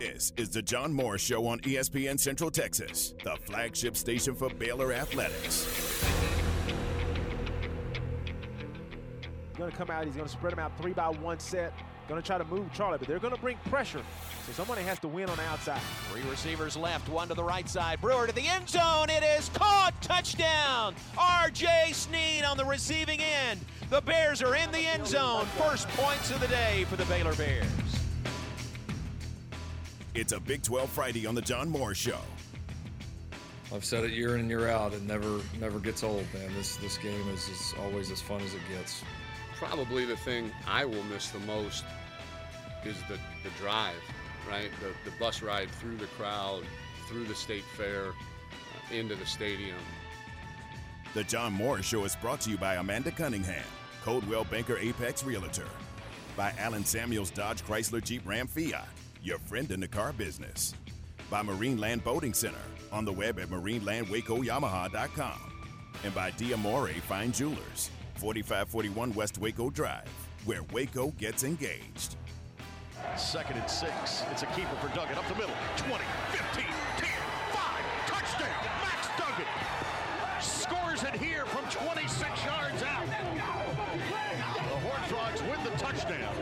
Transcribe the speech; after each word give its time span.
This 0.00 0.32
is 0.38 0.48
the 0.48 0.62
John 0.62 0.94
Morris 0.94 1.20
Show 1.20 1.46
on 1.46 1.60
ESPN 1.60 2.18
Central 2.18 2.50
Texas, 2.50 3.12
the 3.22 3.36
flagship 3.36 3.98
station 3.98 4.34
for 4.34 4.48
Baylor 4.48 4.94
Athletics. 4.94 6.02
Going 9.58 9.70
to 9.70 9.76
come 9.76 9.90
out. 9.90 10.06
He's 10.06 10.14
going 10.14 10.26
to 10.26 10.32
spread 10.32 10.52
them 10.52 10.58
out 10.58 10.72
three 10.80 10.94
by 10.94 11.08
one 11.08 11.38
set. 11.38 11.74
Going 12.08 12.18
to 12.18 12.26
try 12.26 12.38
to 12.38 12.46
move 12.46 12.72
Charlie, 12.72 12.96
but 12.96 13.08
they're 13.08 13.18
going 13.18 13.34
to 13.34 13.40
bring 13.42 13.58
pressure. 13.68 14.00
So 14.46 14.52
somebody 14.52 14.80
has 14.84 14.98
to 15.00 15.08
win 15.08 15.28
on 15.28 15.36
the 15.36 15.44
outside. 15.44 15.82
Three 16.10 16.22
receivers 16.30 16.78
left, 16.78 17.10
one 17.10 17.28
to 17.28 17.34
the 17.34 17.44
right 17.44 17.68
side. 17.68 18.00
Brewer 18.00 18.26
to 18.26 18.34
the 18.34 18.48
end 18.48 18.70
zone. 18.70 19.10
It 19.10 19.22
is 19.22 19.50
caught. 19.50 19.92
Touchdown. 20.00 20.94
R.J. 21.18 21.90
Sneed 21.92 22.44
on 22.44 22.56
the 22.56 22.64
receiving 22.64 23.20
end. 23.20 23.60
The 23.90 24.00
Bears 24.00 24.42
are 24.42 24.56
in 24.56 24.72
the 24.72 24.78
end 24.78 25.06
zone. 25.06 25.44
First 25.58 25.88
points 25.88 26.30
of 26.30 26.40
the 26.40 26.48
day 26.48 26.86
for 26.88 26.96
the 26.96 27.04
Baylor 27.04 27.34
Bears. 27.34 27.66
It's 30.20 30.32
a 30.32 30.38
Big 30.38 30.62
12 30.62 30.90
Friday 30.90 31.26
on 31.26 31.34
the 31.34 31.40
John 31.40 31.70
Morris 31.70 31.96
Show. 31.96 32.18
I've 33.74 33.86
said 33.86 34.04
it 34.04 34.10
year 34.10 34.34
in 34.34 34.40
and 34.40 34.50
year 34.50 34.68
out. 34.68 34.92
It 34.92 35.00
never 35.04 35.40
never 35.58 35.78
gets 35.78 36.04
old, 36.04 36.26
man. 36.34 36.52
This 36.54 36.76
this 36.76 36.98
game 36.98 37.26
is, 37.30 37.48
is 37.48 37.72
always 37.80 38.10
as 38.10 38.20
fun 38.20 38.42
as 38.42 38.52
it 38.52 38.60
gets. 38.70 39.02
Probably 39.56 40.04
the 40.04 40.18
thing 40.18 40.52
I 40.68 40.84
will 40.84 41.02
miss 41.04 41.30
the 41.30 41.38
most 41.38 41.84
is 42.84 42.96
the, 43.08 43.14
the 43.44 43.50
drive, 43.58 43.94
right? 44.46 44.68
The, 44.82 45.10
the 45.10 45.16
bus 45.16 45.40
ride 45.40 45.70
through 45.70 45.96
the 45.96 46.06
crowd, 46.18 46.64
through 47.08 47.24
the 47.24 47.34
state 47.34 47.64
fair, 47.74 48.08
uh, 48.08 48.94
into 48.94 49.14
the 49.14 49.24
stadium. 49.24 49.78
The 51.14 51.24
John 51.24 51.54
Morris 51.54 51.86
Show 51.86 52.04
is 52.04 52.14
brought 52.16 52.42
to 52.42 52.50
you 52.50 52.58
by 52.58 52.74
Amanda 52.74 53.10
Cunningham, 53.10 53.64
Coldwell 54.04 54.44
Banker 54.44 54.76
Apex 54.76 55.24
Realtor, 55.24 55.68
by 56.36 56.52
Allen 56.58 56.84
Samuels 56.84 57.30
Dodge 57.30 57.64
Chrysler 57.64 58.04
Jeep 58.04 58.20
Ram 58.26 58.46
Fiat, 58.46 58.86
your 59.22 59.38
friend 59.38 59.70
in 59.70 59.80
the 59.80 59.88
car 59.88 60.12
business, 60.12 60.74
by 61.30 61.42
Marineland 61.42 62.02
Boating 62.02 62.34
Center, 62.34 62.56
on 62.92 63.04
the 63.04 63.12
web 63.12 63.38
at 63.38 63.48
marinelandwacoyamaha.com, 63.48 65.52
and 66.04 66.14
by 66.14 66.30
Diamore 66.32 66.92
Fine 67.02 67.32
Jewelers, 67.32 67.90
4541 68.16 69.14
West 69.14 69.38
Waco 69.38 69.70
Drive, 69.70 70.08
where 70.44 70.62
Waco 70.72 71.08
gets 71.18 71.44
engaged. 71.44 72.16
Second 73.16 73.56
and 73.58 73.70
six. 73.70 74.24
It's 74.30 74.42
a 74.42 74.46
keeper 74.46 74.74
for 74.80 74.88
Duggan 74.94 75.16
up 75.16 75.26
the 75.28 75.34
middle. 75.34 75.54
20, 75.76 76.04
15, 76.32 76.64
10, 76.98 77.08
5. 77.52 78.06
Touchdown. 78.06 78.66
Max 78.82 79.08
Duggan 79.16 79.46
scores 80.40 81.02
it 81.02 81.14
here 81.18 81.46
from 81.46 81.64
26 81.70 82.44
yards 82.44 82.82
out. 82.82 83.06
The 83.06 84.60
Horned 84.60 85.04
Frogs 85.06 85.42
win 85.42 85.62
the 85.64 85.70
touchdown. 85.78 86.34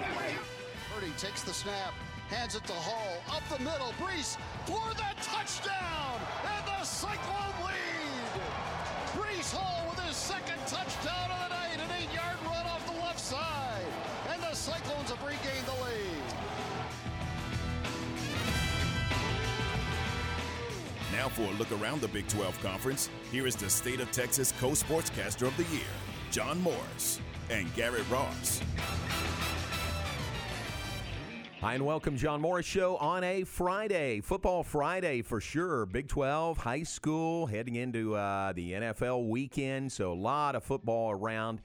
Purdy 0.93 1.13
takes 1.17 1.43
the 1.43 1.55
snap, 1.55 1.95
hands 2.29 2.55
it 2.55 2.65
to 2.65 2.73
Hall, 2.73 3.23
up 3.31 3.43
the 3.49 3.59
middle, 3.63 3.93
Breece 3.99 4.37
for 4.67 4.89
the 4.95 5.11
touchdown, 5.23 6.21
and 6.45 6.67
the 6.67 6.85
Cyclone 6.85 7.57
lead. 7.65 8.43
Breece 9.17 9.53
Hall 9.53 9.89
with 9.91 10.05
his 10.05 10.17
second 10.17 10.59
touchdown 10.67 11.31
of 11.31 11.49
the 11.49 11.55
night, 11.55 11.81
an 11.81 11.91
eight-yard 11.97 12.37
run 12.45 12.67
off 12.67 12.85
the 12.87 13.01
left 13.01 13.21
side, 13.21 13.93
and 14.33 14.43
the 14.43 14.55
Cyclones 14.55 15.11
have 15.11 15.23
regained 15.23 15.67
the 15.67 15.85
lead. 15.85 16.19
Now 21.13 21.29
for 21.29 21.43
a 21.43 21.53
look 21.53 21.73
around 21.73 22.03
the 22.03 22.09
Big 22.09 22.29
12 22.29 22.63
Conference, 22.63 23.09
here 23.33 23.47
is 23.47 23.57
the 23.57 23.71
State 23.71 24.01
of 24.01 24.11
Texas 24.13 24.53
co-sportscaster 24.61 25.47
of 25.47 25.57
the 25.57 25.65
year, 25.75 25.89
John 26.31 26.61
Morris 26.61 27.21
and 27.51 27.75
Garrett 27.75 28.09
Ross. 28.11 28.61
Hi, 31.61 31.75
and 31.75 31.85
welcome, 31.85 32.17
John 32.17 32.41
Morris 32.41 32.67
Show 32.67 32.97
on 32.99 33.25
a 33.25 33.43
Friday. 33.43 34.21
Football 34.21 34.63
Friday 34.63 35.23
for 35.23 35.41
sure. 35.41 35.87
Big 35.87 36.07
12, 36.07 36.57
high 36.57 36.85
school, 36.85 37.47
heading 37.47 37.75
into 37.75 38.15
uh, 38.15 38.53
the 38.53 38.75
NFL 38.75 39.29
weekend. 39.29 39.91
So, 39.91 40.13
a 40.13 40.15
lot 40.15 40.55
of 40.55 40.63
football 40.63 41.11
around. 41.11 41.61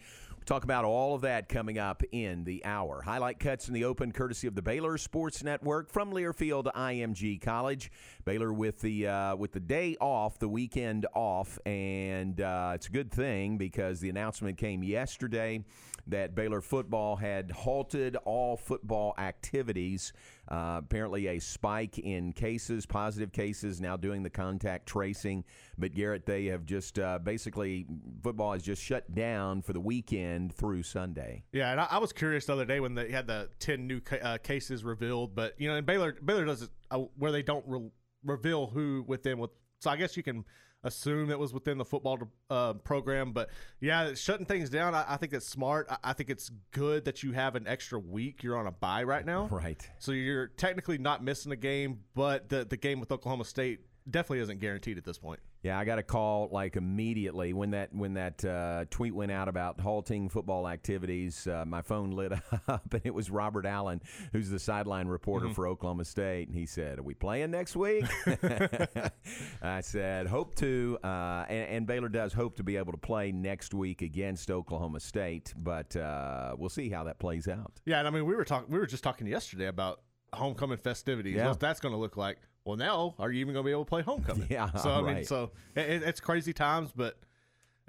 Talk 0.46 0.66
about 0.66 0.84
all 0.84 1.16
of 1.16 1.22
that 1.22 1.48
coming 1.48 1.78
up 1.78 2.04
in 2.12 2.44
the 2.44 2.66
hour. 2.66 3.02
Highlight 3.02 3.40
cuts 3.40 3.70
in 3.70 3.74
the 3.74 3.86
open, 3.86 4.12
courtesy 4.12 4.46
of 4.46 4.56
the 4.56 4.62
Baylor 4.62 4.98
Sports 4.98 5.42
Network 5.42 5.90
from 5.90 6.12
Learfield 6.12 6.66
IMG 6.76 7.42
College. 7.42 7.90
Baylor 8.26 8.52
with 8.52 8.82
the 8.82 9.08
uh, 9.08 9.36
with 9.38 9.54
the 9.54 9.62
day 9.62 9.96
off, 10.02 10.40
the 10.40 10.50
weekend 10.50 11.06
off, 11.14 11.58
and 11.66 12.42
uh, 12.42 12.74
it's 12.76 12.88
a 12.88 12.92
good 12.92 13.10
thing 13.10 13.58
because 13.58 14.02
the 14.02 14.10
announcement 14.10 14.58
came 14.58 14.84
yesterday 14.84 15.64
that 16.08 16.36
Baylor 16.36 16.60
football 16.60 17.16
had 17.16 17.50
halted 17.52 18.18
all 18.26 18.58
football 18.58 19.14
activities. 19.18 20.12
Uh, 20.54 20.78
apparently, 20.78 21.26
a 21.26 21.40
spike 21.40 21.98
in 21.98 22.32
cases, 22.32 22.86
positive 22.86 23.32
cases, 23.32 23.82
now 23.82 23.98
doing 23.98 24.22
the 24.22 24.30
contact 24.30 24.86
tracing. 24.86 25.44
But 25.80 25.96
Garrett, 25.96 26.28
they 26.28 26.46
have 26.46 26.64
just 26.64 27.00
uh, 27.00 27.18
basically 27.18 27.88
football 28.22 28.54
has 28.54 28.62
just 28.62 28.84
shut 28.84 29.16
down 29.16 29.64
for 29.64 29.74
the 29.74 29.80
weekend 29.80 30.54
through 30.54 30.84
Sunday. 30.84 31.44
Yeah, 31.54 31.72
and 31.72 31.82
I, 31.82 31.88
I 31.90 31.98
was 31.98 32.14
curious 32.14 32.46
the 32.46 32.54
other 32.54 32.66
day 32.66 32.80
when 32.80 32.94
they 32.94 33.10
had 33.10 33.26
the 33.26 33.50
ten 33.58 33.88
new 33.88 34.00
ca- 34.00 34.20
uh, 34.22 34.38
cases 34.38 34.84
revealed. 34.84 35.34
But 35.34 35.60
you 35.60 35.68
know, 35.68 35.76
and 35.76 35.88
Baylor 35.88 36.16
Baylor 36.24 36.46
does 36.46 36.62
it 36.62 36.70
uh, 36.92 37.00
where 37.18 37.32
they 37.32 37.42
don't 37.42 37.66
re- 37.68 37.90
reveal 38.24 38.68
who 38.68 39.04
within 39.08 39.40
with. 39.40 39.50
So 39.80 39.90
I 39.90 39.98
guess 39.98 40.16
you 40.16 40.22
can 40.22 40.46
assume 40.84 41.30
it 41.30 41.40
was 41.40 41.54
within 41.54 41.78
the 41.78 41.86
football 41.86 42.20
uh, 42.50 42.74
program. 42.74 43.32
But 43.32 43.50
yeah, 43.80 44.14
shutting 44.14 44.46
things 44.46 44.70
down, 44.70 44.94
I, 44.96 45.06
I 45.08 45.18
think 45.18 45.34
it's 45.34 45.48
smart. 45.48 45.88
I, 45.90 45.98
I, 46.04 46.14
think 46.14 46.30
it's 46.30 46.52
good 46.72 47.06
that 47.06 47.24
you 47.24 47.32
have 47.32 47.56
an 47.56 47.68
extra 47.68 48.00
week. 48.00 48.44
You're 48.44 48.58
on 48.58 48.68
a 48.68 48.72
bye 48.72 49.04
right 49.04 49.26
now, 49.26 49.48
right? 49.48 49.88
So 50.00 50.12
you're 50.12 50.48
technically 50.48 50.98
not 50.98 51.24
missing 51.24 51.52
a 51.52 51.58
game, 51.58 52.00
but 52.16 52.50
the 52.50 52.66
the 52.66 52.78
game 52.78 53.00
with 53.00 53.12
Oklahoma 53.12 53.46
State 53.46 53.82
definitely 54.10 54.40
isn't 54.40 54.60
guaranteed 54.60 54.98
at 54.98 55.04
this 55.04 55.18
point. 55.18 55.40
Yeah, 55.64 55.80
I 55.80 55.86
got 55.86 55.98
a 55.98 56.04
call 56.04 56.50
like 56.52 56.76
immediately 56.76 57.54
when 57.54 57.72
that 57.72 57.96
when 57.96 58.16
that 58.16 58.44
uh, 58.44 58.84
tweet 58.90 59.16
went 59.16 59.32
out 59.32 59.48
about 59.48 59.80
halting 59.80 60.28
football 60.28 60.68
activities. 60.68 61.48
Uh, 61.48 61.64
my 61.66 61.82
phone 61.82 62.12
lit 62.12 62.34
up, 62.68 62.94
and 62.94 63.02
it 63.06 63.14
was 63.14 63.30
Robert 63.32 63.66
Allen, 63.66 64.02
who's 64.34 64.50
the 64.50 64.60
sideline 64.60 65.08
reporter 65.08 65.46
Mm-hmm. 65.46 65.54
for 65.54 65.68
Oklahoma 65.68 66.04
State, 66.06 66.50
and 66.50 66.58
he 66.58 66.66
said, 66.66 67.00
"Are 67.00 67.04
we 67.04 67.14
playing 67.14 67.52
next 67.52 67.76
week?" 67.78 68.04
I 69.62 69.82
said, 69.82 70.28
"Hope 70.28 70.56
to," 70.56 70.98
uh, 71.04 71.46
and, 71.48 71.70
and 71.70 71.88
Baylor 71.88 72.10
does 72.10 72.34
hope 72.34 72.58
to 72.58 72.64
be 72.64 72.78
able 72.78 72.92
to 72.92 72.98
play 72.98 73.32
next 73.32 73.74
week 73.74 74.02
against 74.02 74.52
Oklahoma 74.52 75.00
State, 75.00 75.54
but 75.58 75.96
uh, 75.96 76.56
we'll 76.58 76.70
see 76.70 76.90
how 76.90 77.06
that 77.06 77.20
plays 77.20 77.48
out. 77.48 77.80
Yeah, 77.86 78.00
and 78.00 78.08
I 78.08 78.12
mean, 78.12 78.26
we 78.26 78.36
were 78.36 78.46
talking, 78.46 78.70
we 78.72 78.80
were 78.80 78.86
just 78.86 79.04
talking 79.04 79.28
yesterday 79.28 79.68
about 79.68 80.02
homecoming 80.36 80.78
festivities. 80.78 81.36
Yeah. 81.36 81.50
What 81.50 81.60
that's 81.60 81.80
going 81.80 81.94
to 81.94 82.00
look 82.00 82.18
like. 82.18 82.38
Well, 82.66 82.78
now 82.78 83.16
are 83.20 83.32
you 83.32 83.42
even 83.42 83.54
going 83.54 83.64
to 83.64 83.68
be 83.68 83.72
able 83.72 83.86
to 83.86 83.90
play 83.90 84.02
homecoming? 84.02 84.48
Yeah, 84.52 84.72
So 84.74 84.90
I 84.90 85.02
mean, 85.14 85.26
so 85.26 85.52
it, 85.76 86.04
it's 86.04 86.20
crazy 86.20 86.54
times, 86.54 86.92
but 86.96 87.18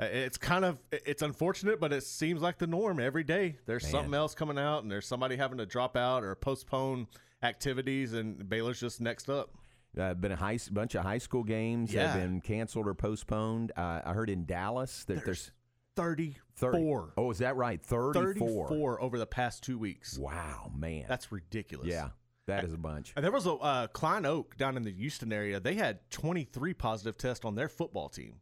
uh, 0.00 0.04
it's 0.06 0.36
kind 0.36 0.64
of 0.64 0.78
it's 0.90 1.22
unfortunate, 1.22 1.78
but 1.80 1.92
it 1.92 2.02
seems 2.02 2.42
like 2.42 2.58
the 2.58 2.66
norm 2.66 2.98
every 2.98 3.22
day. 3.24 3.56
There's 3.66 3.84
Man. 3.84 3.92
something 3.92 4.14
else 4.14 4.34
coming 4.34 4.58
out, 4.58 4.82
and 4.82 4.90
there's 4.90 5.06
somebody 5.06 5.36
having 5.36 5.58
to 5.58 5.66
drop 5.66 5.96
out 5.96 6.24
or 6.24 6.34
postpone 6.34 7.06
activities, 7.44 8.12
and 8.14 8.48
Baylor's 8.48 8.80
just 8.80 9.00
next 9.00 9.28
up. 9.30 9.50
Uh, 9.96 10.12
been 10.14 10.32
a 10.32 10.36
high, 10.36 10.58
bunch 10.72 10.96
of 10.96 11.04
high 11.04 11.18
school 11.18 11.44
games 11.44 11.94
Yeah. 11.94 12.08
have 12.12 12.20
been 12.20 12.40
canceled 12.40 12.88
or 12.88 12.94
postponed. 12.94 13.70
Uh, 13.76 14.00
I 14.04 14.12
heard 14.12 14.28
in 14.28 14.44
Dallas 14.44 15.04
that 15.04 15.24
there's, 15.24 15.52
Thirty 15.94 16.36
30. 16.56 16.78
four. 16.82 17.12
Oh, 17.16 17.30
is 17.30 17.38
that 17.38 17.54
right? 17.54 17.80
34. 17.80 18.12
34 18.34 19.00
over 19.00 19.16
the 19.16 19.26
past 19.26 19.62
two 19.62 19.78
weeks. 19.78 20.18
Wow, 20.18 20.72
man. 20.76 21.04
That's 21.08 21.30
ridiculous. 21.30 21.86
yeah, 21.86 22.08
that 22.46 22.64
is 22.64 22.72
a 22.72 22.78
bunch. 22.78 23.12
And 23.16 23.24
there 23.24 23.32
was 23.32 23.46
a 23.46 23.52
uh, 23.54 23.86
Klein 23.88 24.26
Oak 24.26 24.56
down 24.56 24.76
in 24.76 24.82
the 24.82 24.92
Houston 24.92 25.32
area. 25.32 25.60
They 25.60 25.74
had 25.74 25.98
23 26.10 26.74
positive 26.74 27.16
tests 27.16 27.44
on 27.44 27.54
their 27.54 27.68
football 27.68 28.08
team. 28.08 28.36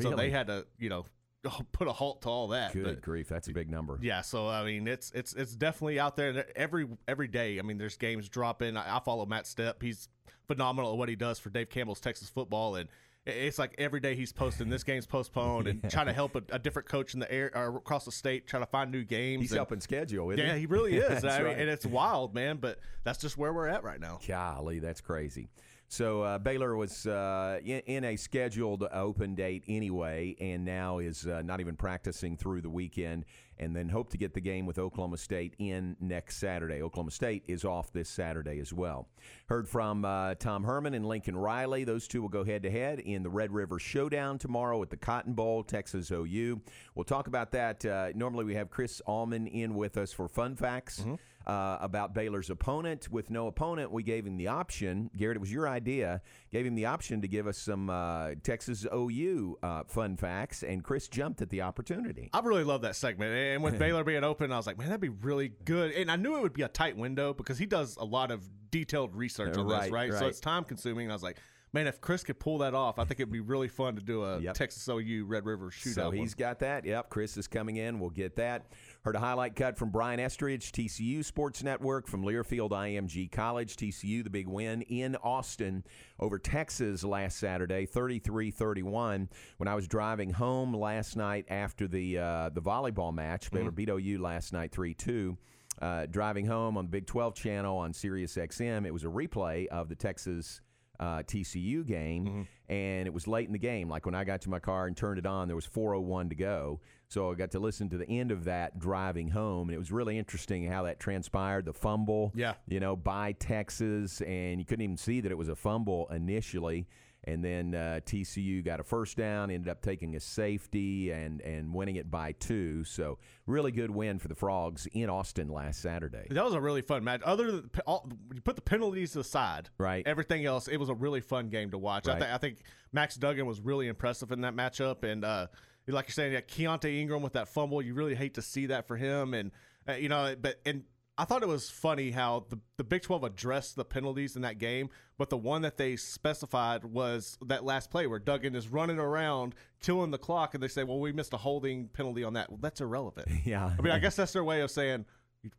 So 0.00 0.14
they 0.16 0.30
had 0.30 0.46
to, 0.46 0.66
you 0.78 0.88
know, 0.88 1.04
put 1.72 1.88
a 1.88 1.92
halt 1.92 2.22
to 2.22 2.28
all 2.28 2.48
that. 2.48 2.72
Good 2.72 2.84
But, 2.84 3.02
grief, 3.02 3.28
that's 3.28 3.48
a 3.48 3.52
big 3.52 3.70
number. 3.70 3.98
yeah, 4.00 4.22
so 4.22 4.48
I 4.48 4.64
mean, 4.64 4.88
it's 4.88 5.10
it's 5.12 5.34
it's 5.34 5.54
definitely 5.54 6.00
out 6.00 6.16
there 6.16 6.46
every 6.56 6.88
every 7.06 7.28
day. 7.28 7.58
I 7.58 7.62
mean, 7.62 7.76
there's 7.78 7.96
games 7.98 8.28
dropping. 8.28 8.76
I, 8.78 8.96
I 8.96 9.00
follow 9.00 9.26
Matt 9.26 9.44
Stepp. 9.44 9.82
He's 9.82 10.08
phenomenal 10.46 10.92
at 10.92 10.98
what 10.98 11.08
he 11.10 11.16
does 11.16 11.38
for 11.38 11.50
Dave 11.50 11.68
Campbell's 11.68 12.00
Texas 12.00 12.28
football, 12.30 12.76
and 12.76 12.88
it's 13.26 13.58
like 13.58 13.74
every 13.78 14.00
day 14.00 14.14
he's 14.14 14.32
posting 14.32 14.68
this 14.68 14.84
game's 14.84 15.06
postponed 15.06 15.66
and 15.66 15.82
trying 15.90 16.06
to 16.06 16.12
help 16.12 16.34
a, 16.36 16.42
a 16.50 16.58
different 16.58 16.88
coach 16.88 17.14
in 17.14 17.20
the 17.20 17.32
air 17.32 17.50
or 17.54 17.76
across 17.76 18.04
the 18.04 18.12
state 18.12 18.46
trying 18.46 18.62
to 18.62 18.66
find 18.66 18.92
new 18.92 19.02
games. 19.04 19.40
He's 19.42 19.52
and- 19.52 19.58
helping 19.58 19.80
schedule, 19.80 20.30
isn't 20.30 20.44
Yeah, 20.44 20.54
he? 20.54 20.60
he 20.60 20.66
really 20.66 20.96
is. 20.98 21.24
I 21.24 21.38
mean, 21.38 21.46
right. 21.46 21.58
and 21.58 21.70
it's 21.70 21.86
wild, 21.86 22.34
man. 22.34 22.58
But 22.58 22.78
that's 23.02 23.18
just 23.18 23.38
where 23.38 23.52
we're 23.52 23.68
at 23.68 23.82
right 23.82 24.00
now. 24.00 24.18
Golly, 24.26 24.78
that's 24.78 25.00
crazy. 25.00 25.48
So 25.94 26.22
uh, 26.22 26.38
Baylor 26.38 26.74
was 26.74 27.06
uh, 27.06 27.60
in, 27.64 27.78
in 27.86 28.02
a 28.02 28.16
scheduled 28.16 28.82
open 28.92 29.36
date 29.36 29.62
anyway, 29.68 30.34
and 30.40 30.64
now 30.64 30.98
is 30.98 31.24
uh, 31.24 31.42
not 31.42 31.60
even 31.60 31.76
practicing 31.76 32.36
through 32.36 32.62
the 32.62 32.68
weekend, 32.68 33.24
and 33.60 33.76
then 33.76 33.88
hope 33.88 34.10
to 34.10 34.18
get 34.18 34.34
the 34.34 34.40
game 34.40 34.66
with 34.66 34.76
Oklahoma 34.76 35.18
State 35.18 35.54
in 35.60 35.94
next 36.00 36.38
Saturday. 36.38 36.82
Oklahoma 36.82 37.12
State 37.12 37.44
is 37.46 37.64
off 37.64 37.92
this 37.92 38.08
Saturday 38.08 38.58
as 38.58 38.72
well. 38.72 39.06
Heard 39.46 39.68
from 39.68 40.04
uh, 40.04 40.34
Tom 40.34 40.64
Herman 40.64 40.94
and 40.94 41.06
Lincoln 41.06 41.36
Riley. 41.36 41.84
Those 41.84 42.08
two 42.08 42.22
will 42.22 42.28
go 42.28 42.42
head 42.42 42.64
to 42.64 42.72
head 42.72 42.98
in 42.98 43.22
the 43.22 43.30
Red 43.30 43.52
River 43.52 43.78
Showdown 43.78 44.36
tomorrow 44.38 44.82
at 44.82 44.90
the 44.90 44.96
Cotton 44.96 45.34
Bowl, 45.34 45.62
Texas 45.62 46.10
OU. 46.10 46.60
We'll 46.96 47.04
talk 47.04 47.28
about 47.28 47.52
that. 47.52 47.84
Uh, 47.84 48.08
normally 48.16 48.44
we 48.44 48.56
have 48.56 48.68
Chris 48.68 49.00
Allman 49.06 49.46
in 49.46 49.76
with 49.76 49.96
us 49.96 50.12
for 50.12 50.26
fun 50.26 50.56
facts. 50.56 51.04
Uh, 51.46 51.78
about 51.80 52.14
Baylor's 52.14 52.50
opponent. 52.50 53.10
With 53.10 53.30
no 53.30 53.46
opponent, 53.46 53.90
we 53.90 54.02
gave 54.02 54.26
him 54.26 54.36
the 54.36 54.48
option. 54.48 55.10
Garrett, 55.16 55.36
it 55.36 55.40
was 55.40 55.52
your 55.52 55.68
idea. 55.68 56.22
Gave 56.52 56.66
him 56.66 56.74
the 56.74 56.86
option 56.86 57.20
to 57.22 57.28
give 57.28 57.46
us 57.46 57.58
some 57.58 57.90
uh, 57.90 58.30
Texas 58.42 58.86
OU 58.92 59.58
uh, 59.62 59.84
fun 59.84 60.16
facts, 60.16 60.62
and 60.62 60.82
Chris 60.82 61.08
jumped 61.08 61.42
at 61.42 61.50
the 61.50 61.62
opportunity. 61.62 62.30
I 62.32 62.40
really 62.40 62.64
love 62.64 62.82
that 62.82 62.96
segment. 62.96 63.32
And 63.34 63.62
with 63.62 63.78
Baylor 63.80 64.04
being 64.04 64.24
open, 64.24 64.52
I 64.52 64.56
was 64.56 64.66
like, 64.66 64.78
man, 64.78 64.88
that'd 64.88 65.00
be 65.00 65.08
really 65.08 65.52
good. 65.64 65.92
And 65.92 66.10
I 66.10 66.16
knew 66.16 66.36
it 66.36 66.42
would 66.42 66.52
be 66.54 66.62
a 66.62 66.68
tight 66.68 66.96
window 66.96 67.34
because 67.34 67.58
he 67.58 67.66
does 67.66 67.96
a 67.96 68.04
lot 68.04 68.30
of 68.30 68.42
detailed 68.70 69.14
research 69.14 69.56
on 69.56 69.66
Right, 69.66 69.82
this, 69.84 69.92
right? 69.92 70.12
So 70.12 70.26
it's 70.26 70.40
time 70.40 70.64
consuming. 70.64 71.10
I 71.10 71.14
was 71.14 71.22
like, 71.22 71.36
man, 71.74 71.88
if 71.88 72.00
Chris 72.00 72.22
could 72.22 72.38
pull 72.38 72.58
that 72.58 72.72
off, 72.72 72.98
I 73.00 73.04
think 73.04 73.18
it'd 73.18 73.32
be 73.32 73.40
really 73.40 73.66
fun 73.68 73.96
to 73.96 74.00
do 74.00 74.22
a 74.22 74.40
Yep. 74.44 74.54
Texas 74.54 74.88
OU 74.88 75.24
Red 75.26 75.44
River 75.44 75.70
shootout. 75.70 75.94
So 75.94 76.06
one. 76.06 76.16
he's 76.16 76.34
got 76.34 76.60
that. 76.60 76.84
Yep. 76.84 77.10
Chris 77.10 77.36
is 77.36 77.48
coming 77.48 77.76
in. 77.76 77.98
We'll 77.98 78.10
get 78.10 78.36
that. 78.36 78.66
Heard 79.02 79.16
a 79.16 79.18
highlight 79.18 79.56
cut 79.56 79.76
from 79.76 79.90
Brian 79.90 80.20
Estridge, 80.20 80.72
TCU 80.72 81.24
Sports 81.24 81.62
Network 81.62 82.06
from 82.06 82.24
Learfield 82.24 82.70
IMG 82.70 83.30
College. 83.30 83.76
TCU, 83.76 84.22
the 84.22 84.30
big 84.30 84.46
win 84.46 84.82
in 84.82 85.16
Austin 85.16 85.84
over 86.20 86.38
Texas 86.38 87.02
last 87.04 87.38
Saturday, 87.38 87.84
33 87.86 88.50
31. 88.52 89.28
When 89.58 89.68
I 89.68 89.74
was 89.74 89.88
driving 89.88 90.30
home 90.30 90.72
last 90.72 91.16
night 91.16 91.44
after 91.48 91.88
the, 91.88 92.18
uh, 92.18 92.48
the 92.50 92.62
volleyball 92.62 93.12
match, 93.12 93.50
Baylor 93.50 93.72
beat 93.72 93.88
OU 93.88 94.22
last 94.22 94.52
night 94.52 94.70
3 94.72 94.94
2. 94.94 95.36
Uh, 95.82 96.06
driving 96.06 96.46
home 96.46 96.76
on 96.76 96.84
the 96.84 96.90
Big 96.90 97.04
12 97.04 97.34
channel 97.34 97.76
on 97.76 97.92
Sirius 97.92 98.36
XM, 98.36 98.86
it 98.86 98.92
was 98.92 99.02
a 99.02 99.08
replay 99.08 99.66
of 99.66 99.88
the 99.88 99.96
Texas 99.96 100.60
uh, 101.00 101.18
TCU 101.24 101.84
game, 101.86 102.46
and 102.68 103.06
it 103.06 103.12
was 103.12 103.26
late 103.26 103.46
in 103.46 103.52
the 103.52 103.58
game. 103.58 103.88
Like 103.88 104.06
when 104.06 104.14
I 104.14 104.24
got 104.24 104.40
to 104.42 104.50
my 104.50 104.58
car 104.60 104.86
and 104.86 104.96
turned 104.96 105.18
it 105.18 105.26
on, 105.26 105.48
there 105.48 105.56
was 105.56 105.66
4:01 105.66 106.28
to 106.30 106.34
go. 106.34 106.80
So 107.08 107.30
I 107.30 107.34
got 107.34 107.50
to 107.52 107.58
listen 107.58 107.88
to 107.90 107.98
the 107.98 108.08
end 108.08 108.30
of 108.32 108.44
that 108.44 108.78
driving 108.78 109.28
home, 109.28 109.68
and 109.68 109.74
it 109.74 109.78
was 109.78 109.92
really 109.92 110.18
interesting 110.18 110.66
how 110.66 110.84
that 110.84 110.98
transpired. 111.00 111.64
The 111.64 111.72
fumble, 111.72 112.32
Yeah. 112.34 112.54
you 112.66 112.80
know, 112.80 112.96
by 112.96 113.32
Texas, 113.32 114.20
and 114.22 114.58
you 114.60 114.64
couldn't 114.64 114.82
even 114.82 114.96
see 114.96 115.20
that 115.20 115.30
it 115.30 115.38
was 115.38 115.48
a 115.48 115.56
fumble 115.56 116.08
initially. 116.10 116.86
And 117.26 117.44
then 117.44 117.74
uh, 117.74 118.00
TCU 118.04 118.64
got 118.64 118.80
a 118.80 118.84
first 118.84 119.16
down, 119.16 119.50
ended 119.50 119.68
up 119.70 119.80
taking 119.82 120.14
a 120.16 120.20
safety 120.20 121.10
and 121.10 121.40
and 121.40 121.72
winning 121.72 121.96
it 121.96 122.10
by 122.10 122.32
two. 122.32 122.84
So 122.84 123.18
really 123.46 123.72
good 123.72 123.90
win 123.90 124.18
for 124.18 124.28
the 124.28 124.34
Frogs 124.34 124.86
in 124.92 125.08
Austin 125.08 125.48
last 125.48 125.80
Saturday. 125.80 126.26
That 126.30 126.44
was 126.44 126.54
a 126.54 126.60
really 126.60 126.82
fun 126.82 127.02
match. 127.04 127.22
Other 127.24 127.50
than 127.50 127.70
all, 127.86 128.08
you 128.34 128.40
put 128.40 128.56
the 128.56 128.62
penalties 128.62 129.16
aside, 129.16 129.70
Right. 129.78 130.06
Everything 130.06 130.44
else, 130.44 130.68
it 130.68 130.76
was 130.76 130.88
a 130.88 130.94
really 130.94 131.20
fun 131.20 131.48
game 131.48 131.70
to 131.70 131.78
watch. 131.78 132.08
I, 132.08 132.18
th- 132.18 132.30
I 132.30 132.38
think 132.38 132.58
Max 132.92 133.16
Duggan 133.16 133.46
was 133.46 133.60
really 133.60 133.88
impressive 133.88 134.30
in 134.32 134.42
that 134.42 134.54
matchup, 134.54 135.02
and 135.04 135.24
uh, 135.24 135.46
like 135.88 136.06
you're 136.08 136.12
saying, 136.12 136.32
yeah, 136.32 136.40
Keaontay 136.40 137.00
Ingram 137.00 137.22
with 137.22 137.34
that 137.34 137.48
fumble, 137.48 137.82
you 137.82 137.94
really 137.94 138.14
hate 138.14 138.34
to 138.34 138.42
see 138.42 138.66
that 138.66 138.86
for 138.86 138.96
him, 138.96 139.34
and 139.34 139.50
uh, 139.88 139.94
you 139.94 140.08
know, 140.08 140.34
but 140.40 140.60
and. 140.64 140.84
I 141.16 141.24
thought 141.24 141.42
it 141.42 141.48
was 141.48 141.70
funny 141.70 142.10
how 142.10 142.46
the, 142.48 142.58
the 142.76 142.82
Big 142.84 143.02
12 143.02 143.22
addressed 143.22 143.76
the 143.76 143.84
penalties 143.84 144.34
in 144.34 144.42
that 144.42 144.58
game, 144.58 144.90
but 145.16 145.30
the 145.30 145.36
one 145.36 145.62
that 145.62 145.76
they 145.76 145.94
specified 145.96 146.84
was 146.84 147.38
that 147.46 147.64
last 147.64 147.90
play 147.90 148.06
where 148.08 148.18
Duggan 148.18 148.56
is 148.56 148.66
running 148.68 148.98
around, 148.98 149.54
killing 149.80 150.10
the 150.10 150.18
clock, 150.18 150.54
and 150.54 150.62
they 150.62 150.66
say, 150.68 150.82
well, 150.82 150.98
we 150.98 151.12
missed 151.12 151.32
a 151.32 151.36
holding 151.36 151.86
penalty 151.88 152.24
on 152.24 152.32
that. 152.32 152.50
Well, 152.50 152.58
that's 152.60 152.80
irrelevant. 152.80 153.28
Yeah. 153.44 153.70
I 153.78 153.82
mean, 153.82 153.92
I 153.92 153.98
guess 153.98 154.16
that's 154.16 154.32
their 154.32 154.42
way 154.44 154.60
of 154.62 154.70
saying 154.70 155.04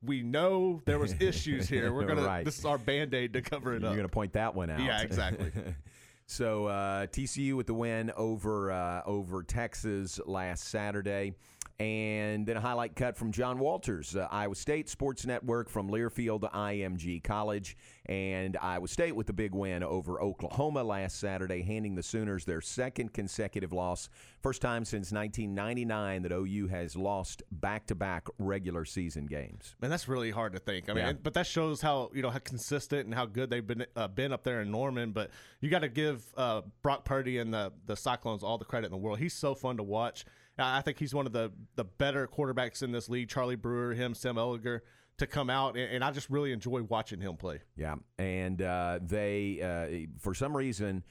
we 0.03 0.23
know 0.23 0.81
there 0.85 0.99
was 0.99 1.13
issues 1.21 1.69
here. 1.69 1.93
We're 1.93 2.05
gonna 2.05 2.23
Right. 2.23 2.43
this 2.43 2.57
is 2.59 2.65
our 2.65 2.77
band 2.79 3.13
aid 3.13 3.33
to 3.33 3.41
cover 3.41 3.73
it 3.75 3.83
up. 3.83 3.89
You're 3.89 3.97
going 3.97 4.07
to 4.09 4.13
point 4.13 4.33
that 4.33 4.55
one 4.55 4.69
out. 4.69 4.79
Yeah, 4.81 5.01
exactly. 5.01 5.51
so 6.25 6.65
uh, 6.65 7.05
TCU 7.07 7.53
with 7.55 7.67
the 7.67 7.73
win 7.75 8.11
over 8.17 8.71
uh, 8.71 9.03
over 9.05 9.43
Texas 9.43 10.19
last 10.25 10.65
Saturday. 10.65 11.33
And 11.77 12.45
then 12.45 12.55
a 12.55 12.61
highlight 12.61 12.95
cut 12.95 13.17
from 13.17 13.33
John 13.33 13.59
Walters, 13.59 14.15
uh, 14.15 14.29
Iowa 14.31 14.55
State 14.55 14.87
Sports 14.87 15.25
Network 15.25 15.67
from 15.69 15.89
Learfield 15.89 16.41
to 16.41 16.47
IMG 16.47 17.21
College. 17.21 17.75
And 18.05 18.55
Iowa 18.61 18.87
State 18.87 19.13
with 19.13 19.27
the 19.27 19.33
big 19.33 19.53
win 19.53 19.83
over 19.83 20.21
Oklahoma 20.21 20.83
last 20.83 21.19
Saturday, 21.19 21.63
handing 21.63 21.95
the 21.95 22.03
Sooners 22.03 22.45
their 22.45 22.61
second 22.61 23.11
consecutive 23.13 23.73
loss. 23.73 24.07
First 24.41 24.61
time 24.61 24.85
since 24.85 25.11
1999 25.11 26.21
that 26.21 26.31
OU 26.31 26.67
has 26.67 26.95
lost 26.95 27.43
back 27.51 27.87
to 27.87 27.95
back 27.95 28.27
regular 28.37 28.85
season 28.85 29.25
games. 29.25 29.75
Man, 29.81 29.91
that's 29.91 30.07
really 30.07 30.31
hard 30.31 30.53
to 30.53 30.59
think. 30.59 30.89
I 30.89 30.93
mean, 30.93 31.05
Yeah. 31.05 31.13
but 31.13 31.33
that 31.33 31.45
shows 31.47 31.81
how 31.81 32.09
you 32.13 32.21
know 32.21 32.29
how 32.29 32.39
consistent 32.39 33.05
and 33.05 33.13
how 33.13 33.25
good 33.25 33.49
they've 33.49 33.65
been 33.65 33.85
uh, 33.97 34.07
been 34.07 34.31
up 34.31 34.43
there 34.43 34.61
in 34.61 34.71
Norman. 34.71 35.11
But 35.11 35.31
you 35.59 35.69
got 35.69 35.79
to 35.79 35.89
give 35.89 36.23
uh, 36.37 36.61
Brock 36.83 37.03
Purdy 37.03 37.39
and 37.39 37.53
the 37.53 37.73
the 37.85 37.97
Cyclones 37.97 38.43
all 38.43 38.57
the 38.57 38.65
credit 38.65 38.85
in 38.85 38.91
the 38.91 38.97
world. 38.97 39.19
He's 39.19 39.33
so 39.33 39.55
fun 39.55 39.75
to 39.77 39.83
watch. 39.83 40.23
I 40.57 40.77
I 40.77 40.81
think 40.81 40.99
he's 40.99 41.13
one 41.13 41.25
of 41.25 41.33
the 41.33 41.51
the 41.75 41.83
better 41.83 42.27
quarterbacks 42.27 42.83
in 42.83 42.91
this 42.91 43.09
league. 43.09 43.29
Charlie 43.29 43.55
Brewer, 43.55 43.93
him, 43.93 44.13
Sam 44.13 44.35
Ehlinger, 44.35 44.81
to 45.17 45.27
come 45.27 45.49
out, 45.49 45.77
and, 45.77 45.91
and 45.91 46.03
I 46.03 46.11
just 46.11 46.29
really 46.29 46.51
enjoy 46.51 46.83
watching 46.83 47.21
him 47.21 47.37
play. 47.37 47.61
Yeah, 47.75 47.95
and 48.17 48.61
uh, 48.61 48.99
they, 49.01 49.61
uh, 49.61 50.19
for 50.19 50.33
some 50.33 50.55
reason, 50.55 51.03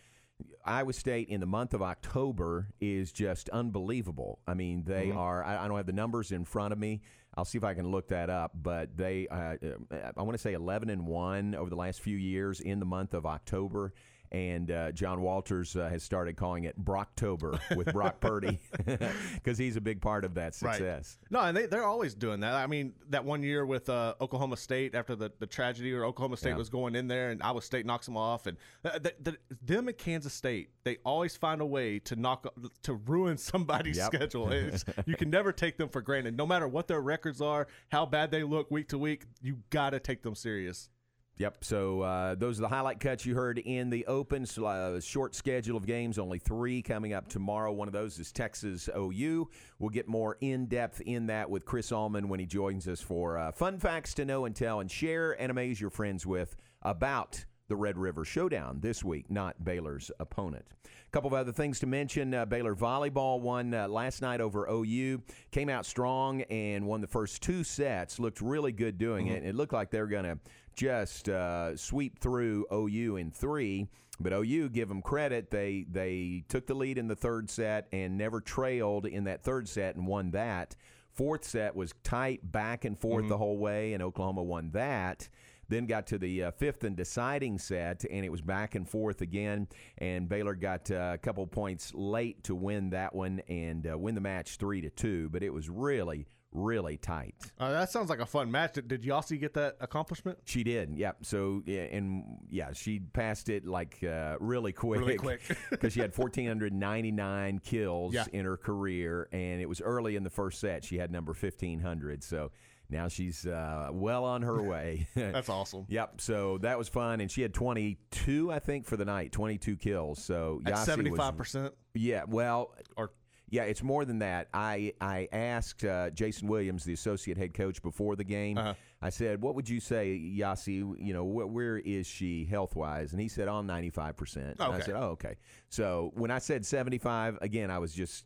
Iowa 0.65 0.93
State 0.93 1.29
in 1.29 1.41
the 1.41 1.47
month 1.47 1.75
of 1.75 1.83
October 1.83 2.69
is 2.81 3.13
just 3.13 3.49
unbelievable. 3.51 4.41
I 4.47 4.55
mean, 4.55 4.85
they 4.85 5.11
are. 5.11 5.45
I, 5.45 5.65
I 5.65 5.69
don't 5.69 5.77
have 5.77 5.87
the 5.87 5.93
numbers 5.93 6.33
in 6.33 6.45
front 6.45 6.73
of 6.73 6.79
me. 6.79 7.03
I'll 7.37 7.45
see 7.45 7.59
if 7.59 7.65
I 7.65 7.75
can 7.75 7.91
look 7.91 8.09
that 8.09 8.31
up. 8.31 8.53
But 8.55 8.97
they, 8.97 9.27
uh, 9.29 9.57
uh, 9.91 10.13
I 10.17 10.23
want 10.23 10.33
to 10.35 10.43
say, 10.43 10.53
eleven 10.53 10.91
and 10.91 11.07
one 11.07 11.55
over 11.55 11.71
the 11.71 11.77
last 11.77 12.01
few 12.01 12.17
years 12.17 12.61
in 12.61 12.79
the 12.81 12.87
month 12.87 13.15
of 13.15 13.27
October. 13.27 13.93
And 14.35 14.69
uh, 14.73 14.91
John 14.91 15.21
Walters 15.21 15.77
uh, 15.77 15.89
has 15.89 16.03
started 16.03 16.37
calling 16.37 16.65
it 16.65 16.77
Brocktober 16.85 17.57
with 17.77 17.93
Brock 17.93 18.19
Purdy 18.19 18.59
because 19.35 19.57
he's 19.57 19.77
a 19.77 19.81
big 19.81 20.01
part 20.01 20.25
of 20.25 20.35
that 20.35 20.57
success. 20.57 21.19
No, 21.31 21.39
and 21.39 21.57
they, 21.57 21.67
they're 21.67 21.85
always 21.85 22.17
doing 22.17 22.41
that. 22.41 22.55
I 22.55 22.67
mean, 22.67 22.95
that 23.11 23.25
one 23.25 23.45
year 23.45 23.65
with 23.65 23.89
uh, 23.89 24.15
Oklahoma 24.21 24.57
State 24.57 24.97
after 24.97 25.15
the, 25.15 25.31
the 25.39 25.47
tragedy 25.47 25.93
where 25.93 26.05
Oklahoma 26.05 26.37
State 26.37 26.51
Yeah. 26.51 26.57
was 26.57 26.69
going 26.69 26.97
in 26.97 27.07
there 27.07 27.31
and 27.31 27.41
Iowa 27.45 27.63
State 27.63 27.87
knocks 27.87 28.07
them 28.07 28.17
off. 28.17 28.47
And 28.49 28.57
uh, 28.85 28.99
the, 28.99 29.15
the, 29.23 29.37
them 29.63 29.89
at 29.89 29.99
Kansas 29.99 30.35
State, 30.35 30.71
they 30.83 30.97
always 31.05 31.37
find 31.37 31.61
a 31.61 31.67
way 31.67 32.01
to 32.01 32.17
knock 32.17 32.53
to 32.83 32.95
ruin 32.95 33.37
somebody's 33.39 33.99
Yep. 33.99 34.07
schedule. 34.15 34.51
It's, 34.51 34.85
you 35.07 35.15
can 35.15 35.31
never 35.31 35.53
take 35.53 35.77
them 35.77 35.89
for 35.89 36.03
granted. 36.03 36.37
No 36.37 36.45
matter 36.45 36.67
what 36.67 36.89
their 36.89 37.01
records 37.01 37.41
are, 37.41 37.69
how 37.91 38.05
bad 38.05 38.33
they 38.33 38.43
look 38.43 38.69
week 38.73 38.89
to 38.89 38.99
week, 38.99 39.27
you 39.41 39.59
got 39.71 39.91
to 39.91 40.01
take 40.01 40.23
them 40.25 40.35
serious. 40.35 40.89
Yep. 41.37 41.65
So 41.65 42.03
uh, 42.03 42.37
those 42.37 42.61
are 42.61 42.63
the 42.63 42.69
highlight 42.69 43.01
cuts 43.01 43.27
you 43.27 43.35
heard 43.35 43.59
in 43.59 43.91
the 43.91 44.07
open. 44.07 44.47
So, 44.47 44.67
uh, 44.67 45.01
short 45.01 45.35
schedule 45.35 45.77
of 45.77 45.85
games, 45.85 46.17
only 46.19 46.39
three 46.39 46.81
coming 46.81 47.13
up 47.13 47.29
tomorrow. 47.29 47.73
One 47.73 47.89
of 47.89 47.93
those 47.93 48.19
is 48.21 48.31
Texas 48.31 48.89
OU. 48.97 49.49
We'll 49.81 49.91
get 49.91 50.07
more 50.07 50.37
in 50.41 50.67
depth 50.67 51.01
in 51.01 51.27
that 51.27 51.51
with 51.51 51.65
Chris 51.65 51.91
Allman 51.91 52.29
when 52.29 52.39
he 52.39 52.47
joins 52.47 52.87
us 52.87 53.01
for 53.01 53.37
uh, 53.37 53.51
fun 53.51 53.81
facts 53.81 54.15
to 54.15 54.25
know 54.25 54.45
and 54.45 54.55
tell 54.55 54.79
and 54.79 54.89
share 54.89 55.33
and 55.33 55.51
amaze 55.51 55.81
your 55.81 55.91
friends 55.91 56.25
with 56.25 56.55
about 56.83 57.45
the 57.69 57.77
Red 57.77 57.97
River 57.97 58.25
Showdown 58.25 58.81
this 58.81 59.03
week, 59.03 59.31
not 59.31 59.65
Baylor's 59.65 60.11
opponent. 60.21 60.65
A 60.85 61.11
couple 61.11 61.29
of 61.29 61.35
other 61.35 61.53
things 61.53 61.79
to 61.81 61.87
mention. 61.87 62.35
Uh, 62.35 62.45
Baylor 62.45 62.75
volleyball 62.75 63.41
won 63.41 63.73
uh, 63.73 63.89
last 63.89 64.21
night 64.23 64.41
over 64.41 64.67
OU, 64.71 65.23
came 65.51 65.69
out 65.69 65.87
strong 65.87 66.43
and 66.43 66.87
won 66.87 67.01
the 67.01 67.07
first 67.07 67.43
two 67.43 67.65
sets. 67.65 68.19
Looked 68.19 68.41
really 68.41 68.73
good 68.73 68.99
doing 68.99 69.29
it. 69.29 69.45
It 69.45 69.55
looked 69.55 69.73
like 69.73 69.91
they're 69.91 70.07
going 70.07 70.25
to 70.25 70.39
just 70.75 71.29
uh, 71.29 71.77
sweep 71.77 72.19
through 72.19 72.67
OU 72.73 73.17
in 73.17 73.31
three. 73.31 73.87
But 74.21 74.33
OU, 74.33 74.69
give 74.69 74.89
them 74.89 75.03
credit, 75.03 75.51
they 75.51 75.87
they 75.91 76.45
took 76.49 76.69
the 76.69 76.75
lead 76.75 76.99
in 76.99 77.09
the 77.09 77.17
third 77.17 77.51
set 77.51 77.89
and 77.93 78.17
never 78.17 78.41
trailed 78.41 79.07
in 79.07 79.25
that 79.25 79.43
third 79.43 79.69
set 79.69 79.97
and 79.97 80.07
won 80.07 80.31
that. 80.31 80.77
Fourth 81.15 81.45
set 81.45 81.75
was 81.75 81.95
tight, 82.03 82.41
back 82.53 82.85
and 82.85 82.99
forth 82.99 83.29
the 83.29 83.39
whole 83.39 83.59
way, 83.59 83.93
and 83.93 84.03
Oklahoma 84.03 84.43
won 84.43 84.71
that. 84.73 85.29
Then 85.69 85.87
got 85.87 86.07
to 86.09 86.19
the 86.19 86.45
uh, 86.45 86.51
fifth 86.53 86.85
and 86.85 86.97
deciding 86.97 87.59
set, 87.59 88.05
and 88.11 88.25
it 88.25 88.31
was 88.33 88.41
back 88.41 88.75
and 88.75 88.89
forth 88.89 89.21
again. 89.21 89.69
And 89.99 90.29
Baylor 90.29 90.55
got 90.55 90.91
uh, 90.91 91.13
a 91.15 91.19
couple 91.19 91.47
points 91.47 91.93
late 91.95 92.45
to 92.45 92.55
win 92.55 92.91
that 92.91 93.15
one 93.15 93.41
and 93.49 93.87
uh, 93.91 93.97
win 93.99 94.15
the 94.15 94.21
match 94.21 94.57
three 94.57 94.81
to 94.83 94.91
two. 94.91 95.29
But 95.31 95.43
it 95.43 95.53
was 95.53 95.69
really, 95.71 96.27
really 96.53 96.97
tight. 96.97 97.35
Uh, 97.59 97.73
that 97.73 97.91
sounds 97.91 98.11
like 98.11 98.21
a 98.21 98.27
fun 98.27 98.51
match. 98.51 98.75
Did, 98.75 98.89
did 98.89 99.03
Yossi 99.03 99.41
get 99.41 99.55
that 99.55 99.77
accomplishment? 99.81 100.39
She 100.45 100.63
did, 100.63 100.95
yeah. 100.97 101.13
So 101.23 101.63
yeah, 101.67 101.83
and 101.83 102.25
yeah, 102.51 102.73
she 102.73 103.01
passed 103.01 103.49
it 103.49 103.67
like 103.67 103.99
uh, 104.05 104.37
really 104.41 104.73
quick, 104.73 105.01
Really 105.01 105.17
quick. 105.17 105.41
because 105.71 105.93
she 105.93 106.01
had 106.01 106.17
1,499 106.17 107.59
kills 107.61 108.15
Yeah. 108.15 108.25
in 108.33 108.45
her 108.45 108.57
career, 108.57 109.29
and 109.33 109.61
it 109.61 109.69
was 109.69 109.81
early 109.81 110.17
in 110.17 110.23
the 110.25 110.31
first 110.31 110.61
set. 110.61 110.85
She 110.85 110.99
had 110.99 111.11
number 111.11 111.33
1,500, 111.33 112.23
so 112.23 112.51
now 112.95 113.09
she's 113.09 113.45
uh, 113.47 113.91
well 113.93 114.25
on 114.25 114.41
her 114.43 114.63
way. 114.73 115.07
That's 115.15 115.51
awesome. 115.51 115.85
Yep. 115.91 116.21
So 116.23 116.59
that 116.59 116.79
was 116.79 116.89
fun, 116.89 117.21
and 117.21 117.31
she 117.31 117.43
had 117.43 117.53
22, 117.53 118.51
I 118.51 118.59
think, 118.59 118.87
for 118.87 118.97
the 118.97 119.05
night. 119.05 119.33
22 119.33 119.77
kills. 119.77 120.23
So 120.25 120.63
At 120.65 120.73
Yossi 120.73 120.77
was- 120.79 120.85
seventy 120.87 121.11
five 121.11 121.37
percent. 121.37 121.75
yeah, 121.95 122.23
well, 122.27 122.75
Or- 122.97 123.11
yeah, 123.51 123.65
it's 123.65 123.83
more 123.83 124.05
than 124.05 124.19
that. 124.21 124.49
I 124.55 124.95
I 125.01 125.29
asked 125.31 125.85
uh, 125.85 126.11
Jason 126.11 126.49
Williams, 126.49 126.83
the 126.85 126.93
associate 126.95 127.37
head 127.37 127.53
coach, 127.55 127.83
before 127.83 128.17
the 128.17 128.25
game. 128.25 128.57
Uh-huh. 128.59 128.75
I 129.03 129.11
said, 129.11 129.43
"What 129.43 129.55
would 129.55 129.69
you 129.69 129.79
say, 129.81 130.19
Yossi? 130.19 130.77
You 130.99 131.13
know, 131.13 131.25
wh- 131.25 131.53
where 131.53 131.77
is 131.79 132.07
she 132.07 132.47
health 132.47 132.75
wise?" 132.75 133.13
And 133.13 133.21
he 133.21 133.29
said, 133.29 133.47
"On 133.47 133.67
ninety 133.67 133.91
five 133.91 134.17
percent." 134.17 134.61
I 134.61 134.81
said, 134.81 134.95
"Oh, 134.97 135.11
okay." 135.11 135.37
So 135.69 136.11
when 136.15 136.31
I 136.33 136.39
said 136.39 136.65
seventy 136.67 136.99
five, 136.99 137.39
again, 137.43 137.71
I 137.71 137.79
was 137.79 137.93
just 137.93 138.25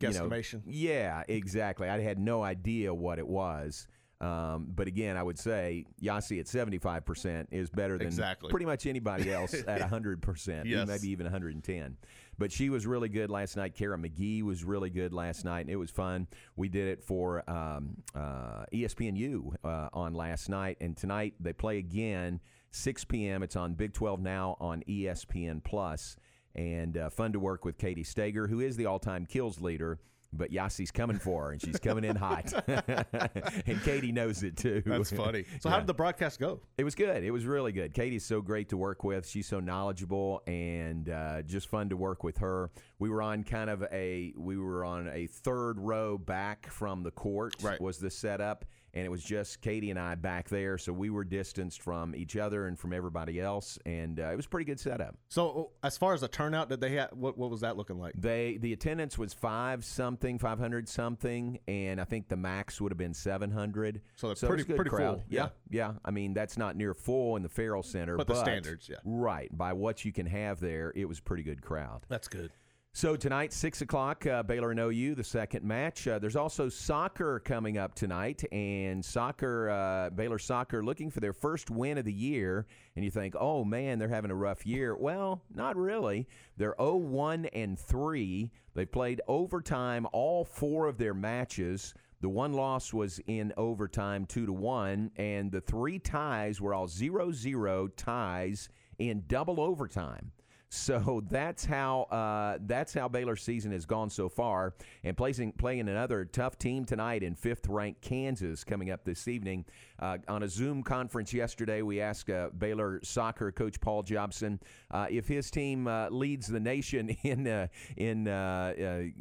you 0.00 0.10
know, 0.10 0.28
Guesstimation. 0.28 0.62
yeah, 0.66 1.22
exactly. 1.28 1.88
I 1.88 2.00
had 2.00 2.18
no 2.18 2.42
idea 2.42 2.92
what 2.92 3.18
it 3.18 3.26
was. 3.26 3.86
Um, 4.20 4.66
but 4.74 4.88
again, 4.88 5.16
I 5.16 5.22
would 5.22 5.38
say 5.38 5.84
Yossi 6.02 6.40
at 6.40 6.46
75% 6.46 7.46
is 7.52 7.70
better 7.70 7.96
than 7.98 8.08
Exactly. 8.08 8.50
pretty 8.50 8.66
much 8.66 8.86
anybody 8.86 9.32
else 9.32 9.54
at 9.54 9.80
100%, 9.80 10.64
Yes. 10.64 10.88
maybe 10.88 11.08
even 11.10 11.24
110. 11.24 11.96
But 12.36 12.50
she 12.52 12.68
was 12.70 12.86
really 12.86 13.08
good 13.08 13.30
last 13.30 13.56
night. 13.56 13.74
Kara 13.74 13.96
McGhee 13.96 14.42
was 14.42 14.64
really 14.64 14.90
good 14.90 15.12
last 15.12 15.44
night, 15.44 15.60
and 15.60 15.70
it 15.70 15.76
was 15.76 15.90
fun. 15.90 16.26
We 16.56 16.68
did 16.68 16.88
it 16.88 17.02
for 17.04 17.48
um, 17.50 17.96
uh, 18.14 18.64
ESPNU 18.72 19.54
uh, 19.64 19.88
on 19.92 20.14
last 20.14 20.48
night, 20.48 20.78
and 20.80 20.96
tonight 20.96 21.34
they 21.40 21.52
play 21.52 21.78
again, 21.78 22.40
6 22.70 23.04
p.m. 23.04 23.42
It's 23.42 23.56
on 23.56 23.74
Big 23.74 23.92
12 23.92 24.20
now 24.20 24.56
on 24.60 24.82
ESPN 24.88 25.62
Plus, 25.64 26.16
and 26.54 26.96
uh, 26.96 27.10
fun 27.10 27.32
to 27.32 27.40
work 27.40 27.64
with 27.64 27.78
Katie 27.78 28.04
Staiger, 28.04 28.48
who 28.48 28.60
is 28.60 28.76
the 28.76 28.86
all-time 28.86 29.26
kills 29.26 29.60
leader. 29.60 29.98
But 30.32 30.50
Yossi's 30.52 30.90
coming 30.90 31.18
for 31.18 31.44
her, 31.44 31.52
and 31.52 31.62
she's 31.62 31.78
coming 31.78 32.04
in 32.04 32.14
hot. 32.14 32.52
and 32.68 33.82
Katie 33.82 34.12
knows 34.12 34.42
it 34.42 34.56
too. 34.56 34.82
That's 34.84 35.10
funny. 35.10 35.44
So 35.60 35.70
how 35.70 35.78
did 35.78 35.86
the 35.86 35.94
broadcast 35.94 36.38
go? 36.38 36.60
It 36.76 36.84
was 36.84 36.94
good. 36.94 37.24
It 37.24 37.30
was 37.30 37.46
really 37.46 37.72
good. 37.72 37.94
Katie's 37.94 38.26
so 38.26 38.42
great 38.42 38.68
to 38.68 38.76
work 38.76 39.04
with. 39.04 39.26
She's 39.26 39.46
so 39.46 39.58
knowledgeable 39.58 40.42
and 40.46 41.08
uh, 41.08 41.42
just 41.42 41.68
fun 41.68 41.88
to 41.88 41.96
work 41.96 42.24
with 42.24 42.38
her. 42.38 42.70
We 42.98 43.08
were 43.08 43.22
on 43.22 43.42
kind 43.42 43.70
of 43.70 43.82
a 43.90 44.34
we 44.36 44.58
were 44.58 44.84
on 44.84 45.08
a 45.08 45.26
third 45.28 45.78
row 45.78 46.18
back 46.18 46.66
from 46.66 47.02
the 47.02 47.10
court. 47.10 47.54
Right. 47.62 47.80
Was 47.80 47.98
the 47.98 48.10
setup, 48.10 48.66
and 48.94 49.04
it 49.04 49.08
was 49.08 49.22
just 49.22 49.60
Katie 49.60 49.90
and 49.90 49.98
I 49.98 50.14
back 50.14 50.48
there, 50.48 50.78
so 50.78 50.92
we 50.92 51.10
were 51.10 51.24
distanced 51.24 51.82
from 51.82 52.14
each 52.14 52.36
other 52.36 52.66
and 52.66 52.78
from 52.78 52.92
everybody 52.92 53.40
else, 53.40 53.78
and 53.86 54.18
uh, 54.20 54.30
it 54.32 54.36
was 54.36 54.46
a 54.46 54.48
pretty 54.48 54.64
good 54.64 54.80
setup. 54.80 55.16
So 55.28 55.70
as 55.82 55.96
far 55.98 56.14
as 56.14 56.20
the 56.22 56.28
turnout, 56.28 56.68
did 56.68 56.80
they 56.80 56.90
have 56.92 57.10
what? 57.12 57.36
What 57.38 57.50
was 57.50 57.60
that 57.60 57.76
looking 57.76 57.98
like? 57.98 58.14
They 58.16 58.58
the 58.60 58.72
attendance 58.72 59.18
was 59.18 59.32
five 59.32 59.84
something, 59.84 60.38
five 60.38 60.58
hundred 60.58 60.88
something, 60.88 61.58
and 61.68 62.00
I 62.00 62.04
think 62.04 62.28
the 62.28 62.36
max 62.36 62.80
would 62.80 62.92
have 62.92 62.98
been 62.98 63.14
seven 63.14 63.50
hundred. 63.50 64.00
So 64.16 64.30
it's 64.30 64.42
it 64.42 64.46
pretty- 64.46 64.64
good 64.64 64.76
pretty 64.76 64.90
crowd. 64.90 65.16
full, 65.18 65.24
Yeah, 65.28 65.48
yeah. 65.70 65.88
yeah. 65.88 65.92
I 66.04 66.10
mean 66.10 66.34
that's 66.34 66.56
not 66.56 66.76
near 66.76 66.94
full 66.94 67.36
in 67.36 67.42
the 67.42 67.48
Ferrell 67.48 67.82
Center, 67.82 68.16
But 68.16 68.26
the 68.26 68.34
standards, 68.40 68.88
yeah. 68.88 68.96
Right 69.04 69.48
by 69.56 69.72
what 69.72 70.04
you 70.04 70.12
can 70.12 70.26
have 70.26 70.60
there, 70.60 70.92
it 70.96 71.04
was 71.06 71.18
a 71.18 71.22
pretty 71.22 71.42
good 71.42 71.62
crowd. 71.62 72.04
That's 72.08 72.28
good. 72.28 72.50
So 72.98 73.14
tonight, 73.14 73.52
six 73.52 73.80
o'clock, 73.80 74.26
uh, 74.26 74.42
Baylor 74.42 74.72
and 74.72 74.80
OU, 74.80 75.14
the 75.14 75.22
second 75.22 75.64
match. 75.64 76.08
Uh, 76.08 76.18
there's 76.18 76.34
also 76.34 76.68
soccer 76.68 77.38
coming 77.38 77.78
up 77.78 77.94
tonight, 77.94 78.42
and 78.50 79.04
soccer, 79.04 79.70
uh, 79.70 80.10
Baylor 80.10 80.40
soccer, 80.40 80.82
looking 80.82 81.08
for 81.08 81.20
their 81.20 81.32
first 81.32 81.70
win 81.70 81.98
of 81.98 82.04
the 82.04 82.12
year. 82.12 82.66
And 82.96 83.04
you 83.04 83.12
think, 83.12 83.36
oh 83.38 83.62
man, 83.62 84.00
they're 84.00 84.08
having 84.08 84.32
a 84.32 84.34
rough 84.34 84.66
year. 84.66 84.96
Well, 84.96 85.44
not 85.54 85.76
really. 85.76 86.26
They're 86.56 86.74
0-1 86.80 87.48
and 87.52 87.78
three. 87.78 88.50
They've 88.74 88.90
played 88.90 89.20
overtime 89.28 90.04
all 90.12 90.44
four 90.44 90.88
of 90.88 90.98
their 90.98 91.14
matches. 91.14 91.94
The 92.20 92.28
one 92.28 92.52
loss 92.52 92.92
was 92.92 93.20
in 93.28 93.52
overtime, 93.56 94.26
two 94.26 94.44
to 94.44 94.52
one, 94.52 95.12
and 95.14 95.52
the 95.52 95.60
three 95.60 96.00
ties 96.00 96.60
were 96.60 96.74
all 96.74 96.88
0-0 96.88 97.90
ties 97.96 98.68
in 98.98 99.22
double 99.28 99.60
overtime. 99.60 100.32
So 100.70 101.22
that's 101.30 101.64
how 101.64 102.02
uh, 102.02 102.58
that's 102.60 102.92
how 102.92 103.08
Baylor's 103.08 103.42
season 103.42 103.72
has 103.72 103.86
gone 103.86 104.10
so 104.10 104.28
far, 104.28 104.74
and 105.02 105.16
playing 105.16 105.52
playing 105.52 105.88
another 105.88 106.26
tough 106.26 106.58
team 106.58 106.84
tonight 106.84 107.22
in 107.22 107.34
fifth-ranked 107.34 108.02
Kansas 108.02 108.64
coming 108.64 108.90
up 108.90 109.02
this 109.04 109.28
evening. 109.28 109.64
Uh, 109.98 110.18
on 110.28 110.42
a 110.42 110.48
Zoom 110.48 110.82
conference 110.82 111.32
yesterday, 111.32 111.80
we 111.80 112.02
asked 112.02 112.28
uh, 112.28 112.50
Baylor 112.58 113.00
soccer 113.02 113.50
coach 113.50 113.80
Paul 113.80 114.02
Jobson 114.02 114.60
uh, 114.90 115.06
if 115.10 115.26
his 115.26 115.50
team 115.50 115.86
uh, 115.86 116.10
leads 116.10 116.46
the 116.46 116.60
nation 116.60 117.08
in 117.22 117.48
uh, 117.48 117.68
in 117.96 119.14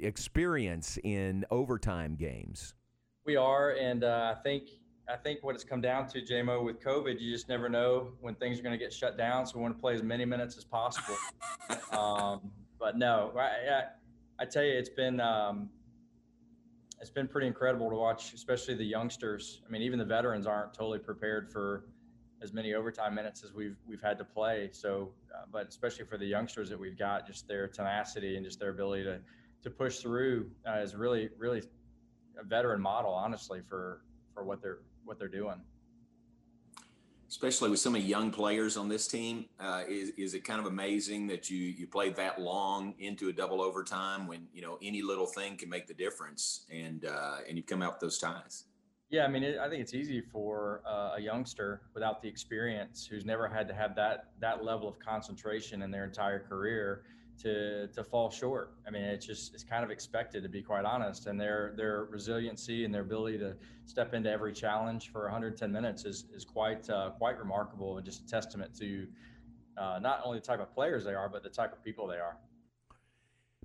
experience 0.00 0.98
in 1.02 1.44
overtime 1.50 2.14
games. 2.14 2.74
We 3.24 3.34
are, 3.36 3.70
and 3.72 4.04
I 4.04 4.34
think 4.34 4.68
I 5.08 5.16
think 5.16 5.42
what 5.42 5.54
it's 5.54 5.64
come 5.64 5.80
down 5.80 6.06
to, 6.08 6.22
JMO, 6.22 6.64
with 6.64 6.80
COVID, 6.80 7.20
you 7.20 7.32
just 7.32 7.48
never 7.48 7.68
know 7.68 8.12
when 8.20 8.34
things 8.36 8.58
are 8.58 8.62
going 8.62 8.78
to 8.78 8.82
get 8.82 8.92
shut 8.92 9.18
down. 9.18 9.46
So 9.46 9.56
we 9.56 9.62
want 9.62 9.76
to 9.76 9.80
play 9.80 9.94
as 9.94 10.02
many 10.02 10.24
minutes 10.24 10.56
as 10.56 10.64
possible. 10.64 11.16
um, 11.92 12.52
but 12.78 12.96
no, 12.96 13.32
I, 13.36 13.40
I, 13.40 13.82
I 14.38 14.44
tell 14.44 14.62
you, 14.62 14.72
it's 14.72 14.88
been 14.88 15.20
um, 15.20 15.70
it's 17.00 17.10
been 17.10 17.26
pretty 17.26 17.48
incredible 17.48 17.90
to 17.90 17.96
watch, 17.96 18.32
especially 18.32 18.74
the 18.74 18.84
youngsters. 18.84 19.60
I 19.66 19.70
mean, 19.70 19.82
even 19.82 19.98
the 19.98 20.04
veterans 20.04 20.46
aren't 20.46 20.72
totally 20.72 21.00
prepared 21.00 21.50
for 21.50 21.84
as 22.40 22.52
many 22.52 22.74
overtime 22.74 23.14
minutes 23.14 23.42
as 23.44 23.52
we've 23.52 23.76
we've 23.86 24.00
had 24.00 24.18
to 24.18 24.24
play. 24.24 24.68
So, 24.72 25.10
uh, 25.34 25.46
but 25.52 25.68
especially 25.68 26.04
for 26.04 26.16
the 26.16 26.26
youngsters 26.26 26.68
that 26.70 26.78
we've 26.78 26.98
got, 26.98 27.26
just 27.26 27.48
their 27.48 27.66
tenacity 27.66 28.36
and 28.36 28.44
just 28.44 28.60
their 28.60 28.70
ability 28.70 29.04
to 29.04 29.18
to 29.62 29.70
push 29.70 29.98
through 29.98 30.50
uh, 30.68 30.78
is 30.78 30.94
really 30.94 31.28
really 31.38 31.62
a 32.40 32.44
veteran 32.44 32.80
model, 32.80 33.12
honestly, 33.12 33.60
for 33.68 34.02
for 34.32 34.44
what 34.44 34.62
they're 34.62 34.78
what 35.04 35.18
they're 35.18 35.28
doing. 35.28 35.60
especially 37.28 37.70
with 37.70 37.80
so 37.80 37.88
many 37.90 38.04
young 38.04 38.30
players 38.30 38.76
on 38.76 38.88
this 38.90 39.06
team. 39.08 39.46
Uh, 39.58 39.82
is 39.88 40.10
is 40.18 40.34
it 40.34 40.44
kind 40.44 40.60
of 40.60 40.66
amazing 40.66 41.26
that 41.26 41.48
you 41.50 41.58
you 41.58 41.86
played 41.86 42.14
that 42.16 42.38
long 42.40 42.94
into 42.98 43.28
a 43.30 43.32
double 43.32 43.62
overtime 43.62 44.26
when 44.26 44.46
you 44.52 44.60
know 44.60 44.78
any 44.82 45.00
little 45.02 45.26
thing 45.26 45.56
can 45.56 45.68
make 45.70 45.86
the 45.86 45.94
difference, 45.94 46.66
and 46.70 47.06
uh, 47.06 47.36
and 47.48 47.56
you've 47.56 47.66
come 47.66 47.80
out 47.82 47.92
with 47.94 48.00
those 48.00 48.18
ties. 48.18 48.64
Yeah, 49.08 49.24
I 49.24 49.28
mean, 49.28 49.42
it, 49.42 49.58
I 49.58 49.68
think 49.68 49.82
it's 49.82 49.94
easy 49.94 50.20
for 50.20 50.82
uh, 50.86 51.14
a 51.16 51.20
youngster 51.20 51.82
without 51.94 52.22
the 52.22 52.28
experience, 52.28 53.06
who's 53.06 53.24
never 53.26 53.48
had 53.48 53.66
to 53.68 53.74
have 53.74 53.94
that 53.96 54.30
that 54.40 54.62
level 54.64 54.86
of 54.88 54.98
concentration 54.98 55.82
in 55.82 55.90
their 55.90 56.04
entire 56.04 56.40
career, 56.40 57.04
to 57.38 57.88
to 57.88 58.04
fall 58.04 58.30
short. 58.30 58.74
I 58.86 58.90
mean, 58.90 59.02
it's 59.02 59.26
just 59.26 59.54
it's 59.54 59.64
kind 59.64 59.84
of 59.84 59.90
expected 59.90 60.42
to 60.42 60.48
be 60.48 60.62
quite 60.62 60.84
honest, 60.84 61.26
and 61.26 61.40
their 61.40 61.74
their 61.76 62.04
resiliency 62.04 62.84
and 62.84 62.94
their 62.94 63.02
ability 63.02 63.38
to 63.38 63.56
step 63.86 64.14
into 64.14 64.30
every 64.30 64.52
challenge 64.52 65.10
for 65.10 65.22
110 65.22 65.70
minutes 65.72 66.04
is 66.04 66.26
is 66.34 66.44
quite 66.44 66.88
uh, 66.90 67.10
quite 67.10 67.38
remarkable 67.38 67.96
and 67.96 68.04
just 68.06 68.22
a 68.22 68.26
testament 68.26 68.74
to 68.78 69.06
uh, 69.76 69.98
not 70.02 70.20
only 70.24 70.38
the 70.38 70.44
type 70.44 70.60
of 70.60 70.72
players 70.72 71.04
they 71.04 71.14
are, 71.14 71.28
but 71.28 71.42
the 71.42 71.48
type 71.50 71.72
of 71.72 71.82
people 71.82 72.06
they 72.06 72.18
are. 72.18 72.36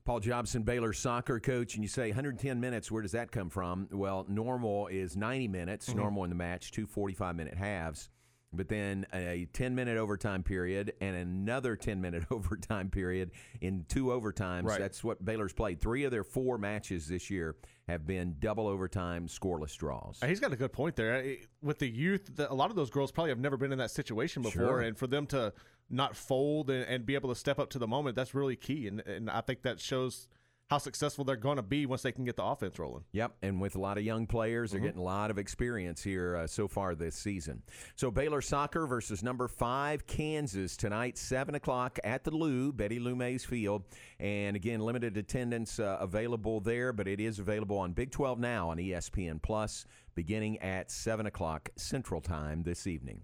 Paul 0.05 0.21
Jobson, 0.21 0.63
Baylor 0.63 0.93
soccer 0.93 1.37
coach, 1.37 1.75
and 1.75 1.83
you 1.83 1.89
say 1.89 2.07
110 2.07 2.61
minutes. 2.61 2.89
Where 2.89 3.01
does 3.01 3.11
that 3.11 3.29
come 3.29 3.49
from? 3.49 3.89
Well, 3.91 4.25
normal 4.29 4.87
is 4.87 5.17
90 5.17 5.49
minutes, 5.49 5.89
Mm-hmm. 5.89 5.97
normal 5.97 6.23
in 6.23 6.29
the 6.29 6.35
match, 6.35 6.71
two 6.71 6.85
45 6.87 7.35
minute 7.35 7.55
halves, 7.55 8.09
but 8.53 8.69
then 8.69 9.05
a 9.13 9.47
10 9.53 9.75
minute 9.75 9.97
overtime 9.97 10.43
period 10.43 10.93
and 11.01 11.15
another 11.15 11.75
10 11.75 12.01
minute 12.01 12.23
overtime 12.31 12.89
period 12.89 13.31
in 13.61 13.85
two 13.87 14.05
overtimes. 14.05 14.63
Right. 14.63 14.79
That's 14.79 15.03
what 15.03 15.23
Baylor's 15.23 15.53
played. 15.53 15.79
Three 15.81 16.03
of 16.05 16.11
their 16.11 16.23
four 16.23 16.57
matches 16.57 17.07
this 17.07 17.29
year 17.29 17.55
have 17.87 18.05
been 18.05 18.35
double 18.39 18.67
overtime 18.67 19.27
scoreless 19.27 19.75
draws. 19.75 20.19
He's 20.25 20.39
got 20.39 20.53
a 20.53 20.57
good 20.57 20.73
point 20.73 20.95
there. 20.95 21.35
With 21.61 21.79
the 21.79 21.89
youth, 21.89 22.39
a 22.39 22.53
lot 22.53 22.69
of 22.69 22.75
those 22.75 22.89
girls 22.89 23.11
probably 23.11 23.31
have 23.31 23.39
never 23.39 23.57
been 23.57 23.71
in 23.71 23.77
that 23.79 23.91
situation 23.91 24.41
before, 24.41 24.61
Sure. 24.61 24.81
and 24.81 24.97
for 24.97 25.07
them 25.07 25.25
to 25.27 25.53
not 25.89 26.15
fold 26.15 26.69
and, 26.69 26.83
and 26.85 27.05
be 27.05 27.15
able 27.15 27.29
to 27.29 27.35
step 27.35 27.59
up 27.59 27.69
to 27.71 27.79
the 27.79 27.87
moment, 27.87 28.15
that's 28.15 28.33
really 28.33 28.55
key. 28.57 28.87
And, 28.87 28.99
and 29.01 29.29
I 29.29 29.41
think 29.41 29.61
that 29.61 29.79
shows 29.79 30.27
how 30.69 30.77
successful 30.77 31.23
they're 31.23 31.37
going 31.37 31.55
to 31.55 31.61
be 31.63 31.85
once 31.85 32.01
they 32.01 32.11
can 32.11 32.25
get 32.25 32.35
the 32.35 32.43
offense 32.43 32.77
rolling. 32.77 33.05
Yep, 33.13 33.35
and 33.41 33.61
with 33.61 33.75
a 33.75 33.79
lot 33.79 33.97
of 33.97 34.03
young 34.03 34.27
players, 34.27 34.69
Mm-hmm. 34.69 34.77
they're 34.77 34.87
getting 34.89 35.01
a 35.01 35.05
lot 35.05 35.31
of 35.31 35.37
experience 35.37 36.03
here 36.03 36.35
uh, 36.35 36.47
so 36.47 36.67
far 36.67 36.93
this 36.93 37.15
season. 37.15 37.63
So 37.95 38.11
Baylor 38.11 38.41
soccer 38.41 38.85
versus 38.85 39.23
number 39.23 39.47
five 39.47 40.05
Kansas 40.07 40.75
tonight, 40.75 41.17
seven 41.17 41.55
o'clock 41.55 41.99
at 42.03 42.23
the 42.25 42.31
Lou, 42.31 42.73
Betty 42.73 42.99
Lou 42.99 43.15
Mays 43.15 43.45
Field, 43.45 43.83
and 44.19 44.55
again 44.57 44.81
limited 44.81 45.15
attendance 45.15 45.79
uh, 45.79 45.97
available 46.01 46.59
there, 46.59 46.91
but 46.91 47.07
it 47.07 47.21
is 47.21 47.39
available 47.39 47.77
on 47.77 47.93
Big 47.93 48.11
12 48.11 48.37
now 48.39 48.69
on 48.69 48.77
ESPN 48.77 49.41
Plus, 49.41 49.85
beginning 50.15 50.57
at 50.59 50.91
seven 50.91 51.27
o'clock 51.27 51.69
Central 51.77 52.19
Time 52.19 52.63
this 52.63 52.87
evening. 52.87 53.21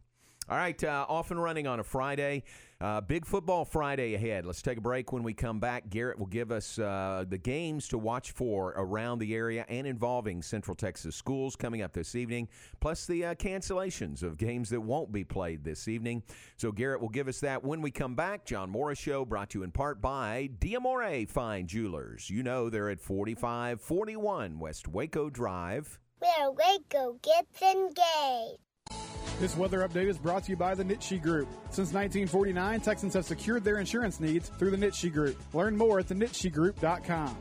All 0.49 0.57
right, 0.57 0.83
uh, 0.83 1.05
off 1.07 1.31
and 1.31 1.41
running 1.41 1.67
on 1.67 1.79
a 1.79 1.83
Friday. 1.83 2.43
Uh, 2.81 2.99
big 2.99 3.25
football 3.25 3.63
Friday 3.63 4.13
ahead. 4.13 4.45
Let's 4.45 4.61
take 4.61 4.77
a 4.77 4.81
break. 4.81 5.13
When 5.13 5.23
we 5.23 5.33
come 5.33 5.61
back, 5.61 5.89
Garrett 5.89 6.19
will 6.19 6.25
give 6.25 6.51
us 6.51 6.77
uh, 6.77 7.23
the 7.29 7.37
games 7.37 7.87
to 7.89 7.97
watch 7.97 8.31
for 8.31 8.73
around 8.75 9.19
the 9.19 9.33
area 9.35 9.65
and 9.69 9.87
involving 9.87 10.41
Central 10.41 10.75
Texas 10.75 11.15
schools 11.15 11.55
coming 11.55 11.81
up 11.81 11.93
this 11.93 12.13
evening, 12.13 12.49
plus 12.81 13.05
the 13.05 13.23
uh, 13.23 13.35
cancellations 13.35 14.21
of 14.21 14.37
games 14.37 14.69
that 14.69 14.81
won't 14.81 15.13
be 15.13 15.23
played 15.23 15.63
this 15.63 15.87
evening. 15.87 16.21
So, 16.57 16.73
Garrett 16.73 16.99
will 16.99 17.07
give 17.07 17.29
us 17.29 17.39
that 17.39 17.63
when 17.63 17.81
we 17.81 17.89
come 17.89 18.15
back. 18.15 18.43
John 18.45 18.69
Morris 18.69 18.99
Show 18.99 19.23
brought 19.23 19.51
to 19.51 19.59
you 19.59 19.63
in 19.63 19.71
part 19.71 20.01
by 20.01 20.49
Diamore 20.59 21.29
Fine 21.29 21.67
Jewelers. 21.67 22.29
You 22.29 22.43
know 22.43 22.69
they're 22.69 22.89
at 22.89 22.99
4541 22.99 24.59
West 24.59 24.89
Waco 24.89 25.29
Drive. 25.29 26.01
Where 26.19 26.51
Waco 26.51 27.17
gets 27.21 27.61
engaged. 27.61 29.22
This 29.39 29.57
weather 29.57 29.79
update 29.87 30.07
is 30.07 30.17
brought 30.17 30.43
to 30.45 30.51
you 30.51 30.55
by 30.55 30.75
the 30.75 30.83
Nitsche 30.83 31.21
Group. 31.21 31.47
Since 31.69 31.91
1949, 31.91 32.81
Texans 32.81 33.13
have 33.15 33.25
secured 33.25 33.63
their 33.63 33.79
insurance 33.79 34.19
needs 34.19 34.49
through 34.49 34.71
the 34.71 34.77
Nitsche 34.77 35.11
Group. 35.11 35.41
Learn 35.53 35.75
more 35.75 35.99
at 35.99 36.07
thenitshegroup.com. 36.07 37.35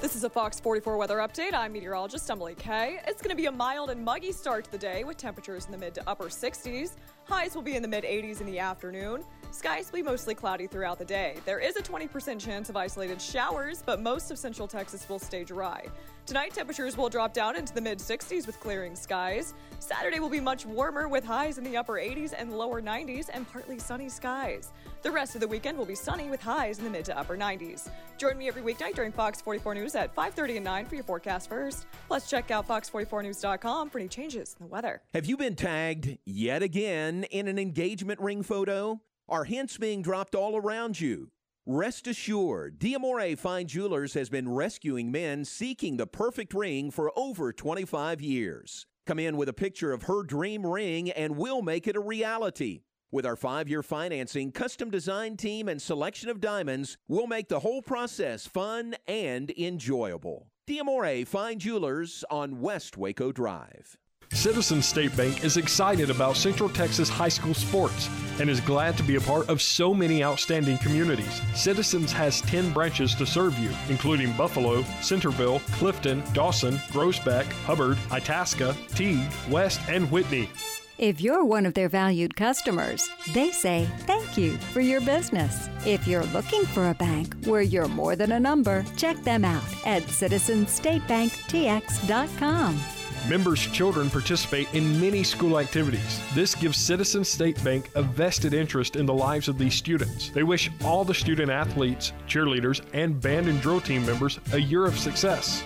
This 0.00 0.14
is 0.14 0.24
a 0.24 0.30
Fox 0.30 0.60
44 0.60 0.98
weather 0.98 1.16
update. 1.18 1.54
I'm 1.54 1.72
meteorologist 1.72 2.30
Emily 2.30 2.54
Kay. 2.54 3.00
It's 3.06 3.22
going 3.22 3.34
to 3.34 3.36
be 3.36 3.46
a 3.46 3.52
mild 3.52 3.90
and 3.90 4.04
muggy 4.04 4.30
start 4.30 4.64
to 4.66 4.70
the 4.70 4.78
day 4.78 5.04
with 5.04 5.16
temperatures 5.16 5.64
in 5.66 5.72
the 5.72 5.78
mid 5.78 5.94
to 5.94 6.08
upper 6.08 6.26
60s. 6.26 6.92
Highs 7.24 7.54
will 7.54 7.62
be 7.62 7.74
in 7.76 7.82
the 7.82 7.88
mid 7.88 8.04
80s 8.04 8.40
in 8.40 8.46
the 8.46 8.58
afternoon. 8.58 9.24
Skies 9.50 9.90
will 9.90 9.98
be 9.98 10.02
mostly 10.02 10.34
cloudy 10.34 10.66
throughout 10.66 10.98
the 10.98 11.04
day. 11.04 11.38
There 11.44 11.58
is 11.58 11.76
a 11.76 11.82
20% 11.82 12.38
chance 12.38 12.68
of 12.68 12.76
isolated 12.76 13.20
showers, 13.20 13.82
but 13.84 14.00
most 14.00 14.30
of 14.30 14.38
central 14.38 14.68
Texas 14.68 15.08
will 15.08 15.18
stay 15.18 15.44
dry. 15.44 15.86
Tonight, 16.26 16.54
temperatures 16.54 16.96
will 16.96 17.08
drop 17.08 17.32
down 17.32 17.54
into 17.54 17.72
the 17.72 17.80
mid 17.80 18.00
60s 18.00 18.48
with 18.48 18.58
clearing 18.58 18.96
skies. 18.96 19.54
Saturday 19.78 20.18
will 20.18 20.28
be 20.28 20.40
much 20.40 20.66
warmer 20.66 21.06
with 21.06 21.24
highs 21.24 21.56
in 21.56 21.62
the 21.62 21.76
upper 21.76 21.92
80s 21.92 22.34
and 22.36 22.52
lower 22.52 22.82
90s 22.82 23.30
and 23.32 23.48
partly 23.52 23.78
sunny 23.78 24.08
skies. 24.08 24.72
The 25.02 25.10
rest 25.12 25.36
of 25.36 25.40
the 25.40 25.46
weekend 25.46 25.78
will 25.78 25.86
be 25.86 25.94
sunny 25.94 26.28
with 26.28 26.42
highs 26.42 26.78
in 26.78 26.84
the 26.84 26.90
mid 26.90 27.04
to 27.04 27.16
upper 27.16 27.36
90s. 27.36 27.88
Join 28.18 28.36
me 28.38 28.48
every 28.48 28.62
weeknight 28.62 28.96
during 28.96 29.12
Fox 29.12 29.40
44 29.40 29.76
News 29.76 29.94
at 29.94 30.12
5:30 30.16 30.56
and 30.56 30.64
9 30.64 30.86
for 30.86 30.96
your 30.96 31.04
forecast 31.04 31.48
first. 31.48 31.86
Plus, 32.08 32.28
check 32.28 32.50
out 32.50 32.66
fox44news.com 32.66 33.88
for 33.88 34.00
any 34.00 34.08
changes 34.08 34.56
in 34.58 34.66
the 34.66 34.72
weather. 34.72 35.02
Have 35.14 35.26
you 35.26 35.36
been 35.36 35.54
tagged 35.54 36.18
yet 36.26 36.60
again 36.60 37.22
in 37.30 37.46
an 37.46 37.56
engagement 37.56 38.18
ring 38.18 38.42
photo? 38.42 39.00
Are 39.28 39.44
hints 39.44 39.78
being 39.78 40.02
dropped 40.02 40.34
all 40.34 40.56
around 40.56 41.00
you? 41.00 41.30
Rest 41.68 42.06
assured, 42.06 42.78
Diamore 42.78 43.36
Fine 43.36 43.66
Jewelers 43.66 44.14
has 44.14 44.28
been 44.28 44.48
rescuing 44.48 45.10
men 45.10 45.44
seeking 45.44 45.96
the 45.96 46.06
perfect 46.06 46.54
ring 46.54 46.92
for 46.92 47.10
over 47.18 47.52
25 47.52 48.20
years. 48.20 48.86
Come 49.04 49.18
in 49.18 49.36
with 49.36 49.48
a 49.48 49.52
picture 49.52 49.90
of 49.90 50.04
her 50.04 50.22
dream 50.22 50.64
ring 50.64 51.10
and 51.10 51.36
we'll 51.36 51.62
make 51.62 51.88
it 51.88 51.96
a 51.96 52.00
reality. 52.00 52.82
With 53.10 53.26
our 53.26 53.34
five 53.34 53.68
year 53.68 53.82
financing, 53.82 54.52
custom 54.52 54.90
design 54.90 55.36
team, 55.36 55.68
and 55.68 55.82
selection 55.82 56.28
of 56.28 56.40
diamonds, 56.40 56.98
we'll 57.08 57.26
make 57.26 57.48
the 57.48 57.58
whole 57.58 57.82
process 57.82 58.46
fun 58.46 58.94
and 59.08 59.50
enjoyable. 59.58 60.46
Diamore 60.68 61.26
Fine 61.26 61.58
Jewelers 61.58 62.24
on 62.30 62.60
West 62.60 62.96
Waco 62.96 63.32
Drive. 63.32 63.98
Citizens 64.36 64.86
State 64.86 65.16
Bank 65.16 65.42
is 65.44 65.56
excited 65.56 66.10
about 66.10 66.36
Central 66.36 66.68
Texas 66.68 67.08
high 67.08 67.30
school 67.30 67.54
sports 67.54 68.10
and 68.38 68.50
is 68.50 68.60
glad 68.60 68.98
to 68.98 69.02
be 69.02 69.16
a 69.16 69.20
part 69.20 69.48
of 69.48 69.62
so 69.62 69.94
many 69.94 70.22
outstanding 70.22 70.76
communities. 70.78 71.40
Citizens 71.54 72.12
has 72.12 72.42
10 72.42 72.74
branches 72.74 73.14
to 73.14 73.24
serve 73.24 73.58
you, 73.58 73.70
including 73.88 74.36
Buffalo, 74.36 74.82
Centerville, 75.00 75.60
Clifton, 75.72 76.22
Dawson, 76.34 76.74
Groesbeck, 76.92 77.46
Hubbard, 77.64 77.96
Itasca, 78.10 78.76
Teague, 78.88 79.32
West, 79.48 79.80
and 79.88 80.10
Whitney. 80.10 80.50
If 80.98 81.22
you're 81.22 81.44
one 81.44 81.64
of 81.64 81.72
their 81.72 81.88
valued 81.88 82.36
customers, 82.36 83.08
they 83.32 83.50
say 83.50 83.88
thank 84.00 84.36
you 84.36 84.58
for 84.58 84.80
your 84.80 85.00
business. 85.00 85.70
If 85.86 86.06
you're 86.06 86.26
looking 86.26 86.66
for 86.66 86.90
a 86.90 86.94
bank 86.94 87.34
where 87.46 87.62
you're 87.62 87.88
more 87.88 88.16
than 88.16 88.32
a 88.32 88.40
number, 88.40 88.84
check 88.98 89.16
them 89.24 89.46
out 89.46 89.64
at 89.86 90.02
citizenstatebanktx.com. 90.02 92.95
Members' 93.28 93.66
children 93.66 94.08
participate 94.08 94.72
in 94.72 95.00
many 95.00 95.24
school 95.24 95.58
activities. 95.58 96.20
This 96.32 96.54
gives 96.54 96.78
Citizen 96.78 97.24
State 97.24 97.62
Bank 97.64 97.90
a 97.96 98.02
vested 98.02 98.54
interest 98.54 98.94
in 98.94 99.04
the 99.04 99.12
lives 99.12 99.48
of 99.48 99.58
these 99.58 99.74
students. 99.74 100.30
They 100.30 100.44
wish 100.44 100.70
all 100.84 101.04
the 101.04 101.12
student 101.14 101.50
athletes, 101.50 102.12
cheerleaders, 102.28 102.82
and 102.92 103.20
band 103.20 103.48
and 103.48 103.60
drill 103.60 103.80
team 103.80 104.06
members 104.06 104.38
a 104.52 104.58
year 104.58 104.84
of 104.84 104.96
success. 104.96 105.62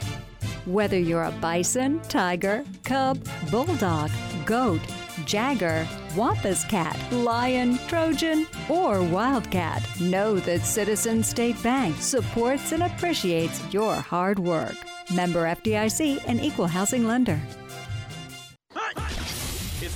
Whether 0.65 0.99
you're 0.99 1.25
a 1.25 1.33
bison, 1.33 2.01
tiger, 2.03 2.65
cub, 2.85 3.19
bulldog, 3.51 4.11
goat, 4.47 4.81
jagger, 5.27 5.87
wampus 6.17 6.65
cat, 6.65 6.97
lion, 7.13 7.79
trojan, 7.89 8.47
or 8.71 9.03
wildcat, 9.03 9.87
know 10.01 10.39
that 10.41 10.65
Citizen 10.65 11.23
State 11.23 11.63
Bank 11.63 11.97
supports 11.97 12.73
and 12.73 12.85
appreciates 12.85 13.63
your 13.71 13.97
hard 13.97 14.39
work. 14.39 14.77
Member 15.13 15.45
FDIC 15.45 16.23
and 16.27 16.41
equal 16.41 16.67
housing 16.67 17.07
lender. 17.07 17.41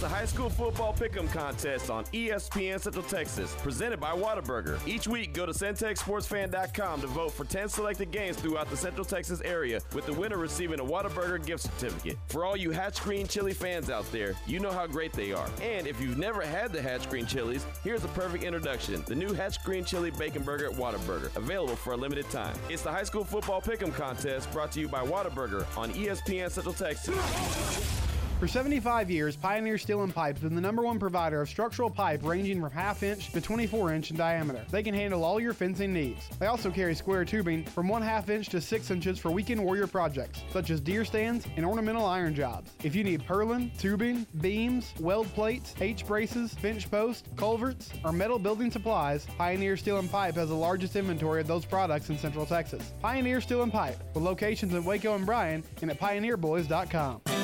The 0.04 0.10
high 0.10 0.26
school 0.26 0.50
football 0.50 0.92
pick'em 0.92 1.32
contest 1.32 1.88
on 1.88 2.04
ESPN 2.12 2.78
Central 2.78 3.06
Texas, 3.06 3.56
presented 3.62 4.00
by 4.00 4.10
Whataburger. 4.10 4.78
Each 4.86 5.08
week, 5.08 5.32
go 5.32 5.46
to 5.46 5.52
centexsportsfan.com 5.52 7.00
to 7.00 7.06
vote 7.06 7.32
for 7.32 7.46
10 7.46 7.70
selected 7.70 8.10
games 8.10 8.36
throughout 8.36 8.68
the 8.68 8.76
Central 8.76 9.06
Texas 9.06 9.40
area, 9.40 9.80
with 9.94 10.04
the 10.04 10.12
winner 10.12 10.36
receiving 10.36 10.78
a 10.78 10.84
Whataburger 10.84 11.42
gift 11.46 11.62
certificate. 11.62 12.18
For 12.28 12.44
all 12.44 12.54
you 12.54 12.70
Hatch 12.70 13.02
Green 13.02 13.26
Chili 13.26 13.54
fans 13.54 13.88
out 13.88 14.04
there, 14.12 14.34
you 14.46 14.60
know 14.60 14.72
how 14.72 14.86
great 14.86 15.14
they 15.14 15.32
are. 15.32 15.48
And 15.62 15.86
if 15.86 15.98
you've 16.02 16.18
never 16.18 16.42
had 16.42 16.70
the 16.70 16.82
Hatch 16.82 17.08
Green 17.08 17.24
Chilies, 17.24 17.64
here's 17.82 18.04
a 18.04 18.08
perfect 18.08 18.44
introduction: 18.44 19.02
the 19.06 19.14
new 19.14 19.32
Hatch 19.32 19.64
Green 19.64 19.86
Chili 19.86 20.10
Bacon 20.10 20.42
Burger 20.42 20.66
at 20.66 20.76
Whataburger, 20.76 21.34
available 21.34 21.76
for 21.76 21.94
a 21.94 21.96
limited 21.96 22.28
time. 22.28 22.54
It's 22.68 22.82
the 22.82 22.92
high 22.92 23.04
school 23.04 23.24
football 23.24 23.62
pick'em 23.62 23.94
contest 23.94 24.52
brought 24.52 24.70
to 24.72 24.80
you 24.80 24.88
by 24.88 25.02
Whataburger 25.02 25.64
on 25.78 25.94
ESPN 25.94 26.50
Central 26.50 26.74
Texas. 26.74 28.13
For 28.40 28.48
75 28.48 29.10
years, 29.10 29.36
Pioneer 29.36 29.78
Steel 29.78 30.02
and 30.02 30.12
Pipe 30.12 30.34
has 30.36 30.42
been 30.42 30.56
the 30.56 30.60
number 30.60 30.82
one 30.82 30.98
provider 30.98 31.40
of 31.40 31.48
structural 31.48 31.88
pipe 31.88 32.20
ranging 32.24 32.60
from 32.60 32.70
half 32.70 33.02
inch 33.02 33.30
to 33.30 33.40
24 33.40 33.94
inch 33.94 34.10
in 34.10 34.16
diameter. 34.16 34.66
They 34.70 34.82
can 34.82 34.92
handle 34.92 35.24
all 35.24 35.40
your 35.40 35.54
fencing 35.54 35.94
needs. 35.94 36.28
They 36.40 36.46
also 36.46 36.70
carry 36.70 36.94
square 36.94 37.24
tubing 37.24 37.64
from 37.64 37.88
1 37.88 38.02
half 38.02 38.28
inch 38.28 38.48
to 38.48 38.60
6 38.60 38.90
inches 38.90 39.18
for 39.18 39.30
weekend 39.30 39.64
warrior 39.64 39.86
projects, 39.86 40.42
such 40.52 40.70
as 40.70 40.80
deer 40.80 41.04
stands 41.04 41.46
and 41.56 41.64
ornamental 41.64 42.04
iron 42.04 42.34
jobs. 42.34 42.72
If 42.82 42.94
you 42.94 43.04
need 43.04 43.24
purlin, 43.24 43.70
tubing, 43.78 44.26
beams, 44.40 44.92
weld 44.98 45.28
plates, 45.28 45.74
H 45.80 46.04
braces, 46.04 46.54
bench 46.54 46.90
posts, 46.90 47.28
culverts, 47.36 47.92
or 48.04 48.12
metal 48.12 48.38
building 48.38 48.70
supplies, 48.70 49.26
Pioneer 49.38 49.76
Steel 49.76 49.98
and 49.98 50.10
Pipe 50.10 50.34
has 50.34 50.48
the 50.48 50.54
largest 50.54 50.96
inventory 50.96 51.40
of 51.40 51.46
those 51.46 51.64
products 51.64 52.10
in 52.10 52.18
Central 52.18 52.44
Texas. 52.44 52.92
Pioneer 53.00 53.40
Steel 53.40 53.62
and 53.62 53.72
Pipe, 53.72 54.02
with 54.12 54.24
locations 54.24 54.74
in 54.74 54.84
Waco 54.84 55.14
and 55.14 55.24
Bryan 55.24 55.62
and 55.80 55.90
at 55.90 56.00
pioneerboys.com. 56.00 57.43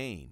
Back 0.01 0.30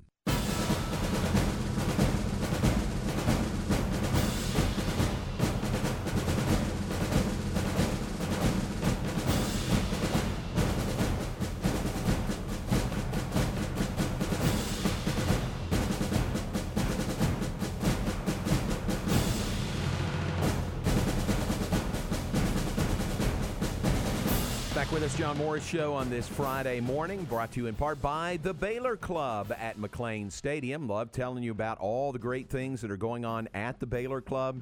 John 25.30 25.38
Morris 25.38 25.64
Show 25.64 25.94
on 25.94 26.10
this 26.10 26.28
Friday 26.28 26.80
morning, 26.80 27.24
brought 27.26 27.52
to 27.52 27.60
you 27.60 27.68
in 27.68 27.76
part 27.76 28.02
by 28.02 28.40
the 28.42 28.52
Baylor 28.52 28.98
Club 28.98 29.56
at 29.60 29.78
McLane 29.78 30.32
Stadium. 30.32 30.88
Love 30.88 31.12
telling 31.12 31.44
you 31.44 31.52
about 31.52 31.78
all 31.78 32.12
the 32.12 32.18
great 32.18 32.50
things 32.50 32.82
that 32.82 32.90
are 32.90 32.98
going 32.98 33.26
on 33.26 33.48
at 33.54 33.80
the 33.80 33.86
Baylor 33.86 34.22
Club. 34.22 34.60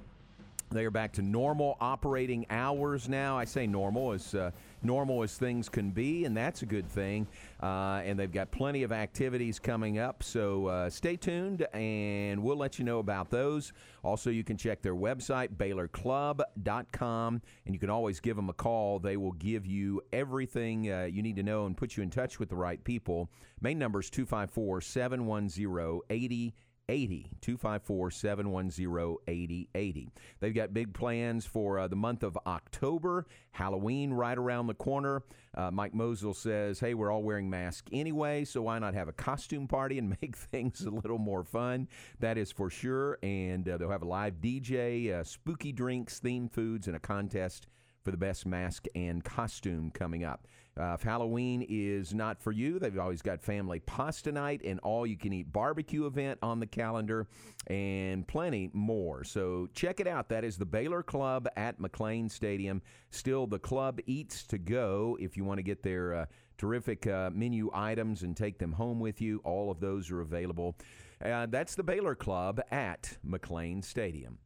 They 0.70 0.84
are 0.84 0.92
back 0.92 1.14
to 1.14 1.22
normal 1.22 1.78
operating 1.80 2.46
hours 2.50 3.08
now. 3.08 3.38
I 3.38 3.46
say 3.46 3.68
normal 3.68 4.12
as 4.12 4.36
uh, 4.36 4.52
normal 4.84 5.24
as 5.24 5.38
things 5.38 5.70
can 5.70 5.92
be, 5.92 6.26
and 6.26 6.36
that's 6.36 6.62
a 6.62 6.66
good 6.66 6.90
thing. 6.90 7.26
Uh, 7.64 8.02
and 8.04 8.20
they've 8.20 8.32
got 8.32 8.52
plenty 8.52 8.84
of 8.84 8.92
activities 8.92 9.60
coming 9.60 9.98
up, 9.98 10.24
so 10.24 10.68
uh, 10.68 10.90
stay 10.90 11.16
tuned, 11.16 11.66
and 11.74 12.44
we'll 12.44 12.58
let 12.58 12.78
you 12.78 12.84
know 12.84 13.00
about 13.00 13.30
those. 13.30 13.72
Also, 14.04 14.30
you 14.30 14.44
can 14.44 14.58
check 14.58 14.82
their 14.82 14.96
website, 14.96 15.56
BaylorClub.com, 15.56 17.42
and 17.66 17.74
you 17.74 17.80
can 17.80 17.90
always 17.90 18.20
give 18.20 18.36
them 18.36 18.50
a 18.50 18.54
call. 18.54 19.00
They 19.00 19.16
will 19.16 19.34
give 19.34 19.66
you 19.66 20.02
everything 20.12 20.92
uh, 20.92 21.04
you 21.06 21.22
need 21.22 21.38
to 21.38 21.44
know 21.44 21.66
and 21.66 21.78
put 21.78 21.96
you 21.96 22.04
in 22.04 22.10
touch 22.10 22.40
with 22.40 22.50
the 22.50 22.58
right 22.58 22.84
people. 22.84 23.30
Main 23.62 23.80
number 23.80 24.02
is 24.02 24.10
254 24.10 24.82
710 24.82 26.02
80 26.10 26.54
80 26.90 27.32
254 27.42 28.12
710 28.12 29.18
8080. 29.28 30.10
They've 30.40 30.54
got 30.54 30.74
big 30.74 30.94
plans 30.94 31.46
for 31.46 31.80
uh, 31.80 31.88
the 31.88 31.96
month 31.96 32.24
of 32.24 32.38
October, 32.48 33.26
Halloween 33.52 34.14
right 34.14 34.38
around 34.38 34.68
the 34.68 34.74
corner. 34.74 35.24
Uh, 35.56 35.72
Mike 35.72 35.94
Mosel 35.94 36.34
says, 36.34 36.80
Hey, 36.80 36.94
we're 36.94 37.12
all 37.12 37.24
wearing 37.24 37.50
masks 37.50 37.90
anyway, 37.92 38.46
so 38.46 38.62
why 38.62 38.80
not 38.80 38.94
have 38.94 39.08
a 39.08 39.14
costume 39.14 39.68
party 39.68 39.98
and 39.98 40.16
make 40.22 40.36
things 40.36 40.82
a 40.82 40.90
little 40.90 41.18
more 41.18 41.44
fun? 41.44 41.88
That 42.20 42.38
is 42.38 42.52
for 42.52 42.70
sure. 42.70 43.18
And 43.22 43.68
uh, 43.68 43.78
they'll 43.78 43.90
have 43.92 44.04
a 44.04 44.08
live 44.08 44.36
DJ, 44.36 45.14
uh, 45.14 45.24
spooky 45.24 45.72
drinks, 45.72 46.20
themed 46.20 46.52
foods, 46.52 46.88
and 46.88 46.96
a 46.96 47.00
contest 47.00 47.68
for 48.04 48.12
the 48.12 48.18
best 48.18 48.46
mask 48.46 48.86
and 48.96 49.22
costume 49.22 49.92
coming 49.92 50.24
up. 50.24 50.48
Uh, 50.80 50.94
if 50.94 51.02
Halloween 51.02 51.66
is 51.68 52.14
not 52.14 52.40
for 52.40 52.52
you, 52.52 52.78
they've 52.78 52.98
always 53.00 53.22
got 53.22 53.42
family 53.42 53.80
pasta 53.80 54.32
night 54.32 54.62
and 54.64 54.80
all 54.82 55.08
you 55.08 55.18
can 55.18 55.34
eat 55.34 55.52
barbecue 55.52 56.06
event 56.06 56.38
on 56.42 56.60
the 56.60 56.68
calendar 56.68 57.28
and 57.68 58.28
plenty 58.28 58.70
more. 58.74 59.24
So 59.24 59.68
check 59.74 60.00
it 60.00 60.08
out. 60.08 60.30
That 60.30 60.44
is 60.44 60.58
the 60.58 60.66
Baylor 60.66 61.02
Club 61.02 61.48
at 61.56 61.80
McLane 61.80 62.30
Stadium. 62.30 62.82
Still, 63.10 63.48
the 63.48 63.60
club 63.60 64.00
eats 64.06 64.44
to 64.44 64.58
go 64.58 65.18
if 65.20 65.36
you 65.36 65.44
want 65.44 65.58
to 65.58 65.64
get 65.64 65.82
their 65.82 66.14
uh, 66.14 66.26
terrific 66.58 67.08
uh, 67.08 67.32
menu 67.34 67.72
items 67.74 68.24
and 68.24 68.38
take 68.38 68.60
them 68.60 68.72
home 68.72 69.00
with 69.00 69.20
you. 69.22 69.42
All 69.44 69.72
of 69.72 69.80
those 69.80 70.12
are 70.12 70.22
available. 70.22 70.76
Uh, 71.24 71.48
that's 71.48 71.76
the 71.76 71.84
Baylor 71.84 72.14
Club 72.14 72.62
at 72.72 73.18
McLane 73.26 73.84
Stadium. 73.84 74.38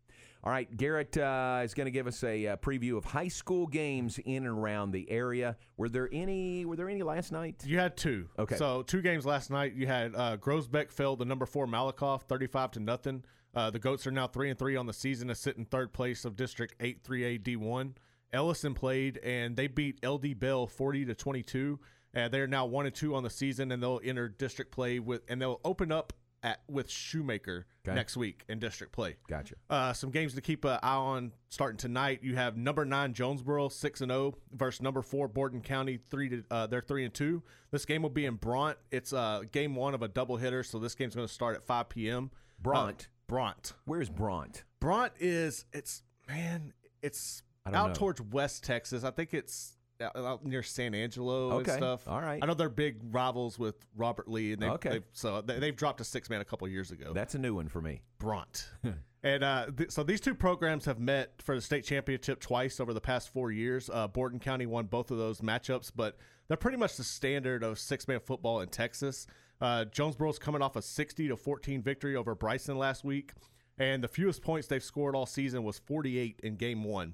All 0.43 0.51
right, 0.51 0.75
Garrett 0.75 1.15
uh, 1.17 1.61
is 1.63 1.75
going 1.75 1.85
to 1.85 1.91
give 1.91 2.07
us 2.07 2.23
a, 2.23 2.47
uh 2.47 2.55
preview 2.57 2.97
of 2.97 3.05
high 3.05 3.27
school 3.27 3.67
games 3.67 4.19
in 4.25 4.47
and 4.47 4.57
around 4.57 4.91
the 4.91 5.09
area. 5.11 5.55
Were 5.77 5.87
there 5.87 6.09
any? 6.11 6.65
Were 6.65 6.75
there 6.75 6.89
any 6.89 7.03
last 7.03 7.31
night? 7.31 7.63
You 7.63 7.77
had 7.77 7.95
two. 7.95 8.27
Okay. 8.39 8.55
So 8.55 8.81
two 8.81 9.01
games 9.03 9.25
last 9.25 9.51
night. 9.51 9.73
You 9.73 9.85
had 9.85 10.15
uh, 10.15 10.37
Groesbeck 10.37 10.91
failed 10.91 11.19
the 11.19 11.25
number 11.25 11.45
four 11.45 11.67
Malakoff, 11.67 12.23
thirty-five 12.23 12.71
to 12.71 12.79
nothing. 12.79 13.23
Uh, 13.53 13.69
the 13.69 13.79
Goats 13.79 14.07
are 14.07 14.11
now 14.11 14.27
three 14.27 14.49
and 14.49 14.57
three 14.57 14.75
on 14.75 14.87
the 14.87 14.93
season, 14.93 15.27
to 15.27 15.35
sit 15.35 15.57
in 15.57 15.65
third 15.65 15.93
place 15.93 16.25
of 16.25 16.35
District 16.35 16.73
Eight 16.79 17.03
Three 17.03 17.23
A 17.23 17.37
D 17.37 17.55
One. 17.55 17.95
Ellison 18.33 18.73
played 18.73 19.19
and 19.19 19.55
they 19.55 19.67
beat 19.67 20.03
LD 20.03 20.39
Bell 20.39 20.65
forty 20.65 21.05
to 21.05 21.13
twenty-two. 21.13 21.79
And 22.13 22.33
they're 22.33 22.45
now 22.45 22.65
one 22.65 22.85
and 22.85 22.93
two 22.93 23.15
on 23.15 23.23
the 23.23 23.29
season, 23.29 23.71
and 23.71 23.81
they'll 23.81 24.01
enter 24.03 24.27
district 24.27 24.71
play 24.73 24.99
with, 24.99 25.21
and 25.29 25.41
they'll 25.41 25.61
open 25.63 25.93
up 25.93 26.11
at 26.43 26.61
with 26.67 26.89
Shoemaker 26.89 27.65
Okay. 27.83 27.95
next 27.95 28.15
week 28.15 28.43
in 28.47 28.59
district 28.59 28.93
play. 28.93 29.15
Gotcha. 29.27 29.55
Uh, 29.67 29.91
some 29.93 30.11
games 30.11 30.35
to 30.35 30.41
keep 30.41 30.65
an 30.65 30.77
eye 30.83 30.95
on 30.95 31.31
starting 31.49 31.77
tonight. 31.77 32.19
You 32.21 32.35
have 32.35 32.55
number 32.55 32.85
nine 32.85 33.13
Jonesboro 33.13 33.69
six 33.69 34.01
and 34.01 34.11
zero 34.11 34.35
versus 34.53 34.81
number 34.83 35.01
four 35.01 35.27
Borden 35.27 35.61
County 35.61 35.97
three 36.11 36.29
to 36.29 36.43
uh, 36.51 36.67
they're 36.67 36.81
three 36.81 37.05
and 37.05 37.13
two. 37.13 37.41
This 37.71 37.85
game 37.85 38.03
will 38.03 38.09
be 38.11 38.25
in 38.25 38.35
Bronte. 38.35 38.77
It's 38.91 39.13
uh, 39.13 39.41
game 39.51 39.75
one 39.75 39.95
of 39.95 40.03
a 40.03 40.07
double 40.07 40.37
hitter, 40.37 40.61
so 40.61 40.77
this 40.77 40.93
game's 40.93 41.15
going 41.15 41.27
to 41.27 41.33
start 41.33 41.55
at 41.55 41.63
five 41.63 41.89
p.m. 41.89 42.29
Bronte. 42.61 43.05
Uh, 43.05 43.07
Bronte. 43.27 43.71
Where's 43.85 44.09
Bronte? 44.09 44.61
Bronte 44.79 45.15
is 45.19 45.65
it's 45.73 46.03
man 46.27 46.73
it's 47.01 47.41
out 47.65 47.87
know. 47.89 47.93
towards 47.93 48.21
West 48.21 48.63
Texas. 48.63 49.03
I 49.03 49.09
think 49.11 49.33
it's 49.33 49.77
out, 50.01 50.45
near 50.45 50.63
San 50.63 50.93
Angelo 50.95 51.51
Okay. 51.59 51.71
and 51.71 51.79
stuff. 51.79 52.07
All 52.07 52.21
right. 52.21 52.39
I 52.41 52.45
know 52.45 52.53
they're 52.53 52.69
big 52.69 52.97
rivals 53.11 53.57
with 53.59 53.75
Robert 53.95 54.27
Lee, 54.27 54.53
and 54.53 54.61
they 54.61 54.67
Okay. 54.69 54.89
they've, 54.89 55.03
so 55.13 55.41
they, 55.41 55.59
they've 55.59 55.75
dropped 55.75 56.01
a 56.01 56.03
six 56.03 56.29
man 56.29 56.41
a 56.41 56.45
couple 56.45 56.67
years 56.67 56.91
ago. 56.91 57.13
That's 57.13 57.35
a 57.35 57.39
new 57.39 57.55
one 57.55 57.67
for 57.67 57.81
me. 57.81 58.01
Bronte. 58.19 58.63
and 59.23 59.43
uh, 59.43 59.67
th- 59.75 59.91
so 59.91 60.03
these 60.03 60.21
two 60.21 60.35
programs 60.35 60.85
have 60.85 60.99
met 60.99 61.41
for 61.41 61.55
the 61.55 61.61
state 61.61 61.83
championship 61.85 62.39
twice 62.39 62.79
over 62.79 62.93
the 62.93 63.01
past 63.01 63.31
four 63.33 63.51
years. 63.51 63.89
Uh, 63.91 64.07
Borden 64.07 64.39
County 64.39 64.65
won 64.65 64.85
both 64.85 65.11
of 65.11 65.17
those 65.17 65.41
matchups, 65.41 65.91
but 65.95 66.17
they're 66.47 66.57
pretty 66.57 66.77
much 66.77 66.97
the 66.97 67.03
standard 67.03 67.63
of 67.63 67.79
six 67.79 68.07
man 68.07 68.19
football 68.19 68.61
in 68.61 68.69
Texas. 68.69 69.27
Uh, 69.61 69.85
Jonesboro's 69.85 70.39
coming 70.39 70.61
off 70.63 70.75
a 70.75 70.81
60 70.81 71.27
to 71.27 71.37
14 71.37 71.83
victory 71.83 72.15
over 72.15 72.33
Bryson 72.33 72.77
last 72.79 73.03
week, 73.03 73.33
and 73.77 74.03
the 74.03 74.07
fewest 74.07 74.41
points 74.41 74.67
they've 74.67 74.83
scored 74.83 75.15
all 75.15 75.27
season 75.27 75.63
was 75.63 75.77
48 75.77 76.39
in 76.43 76.55
game 76.55 76.83
one. 76.83 77.13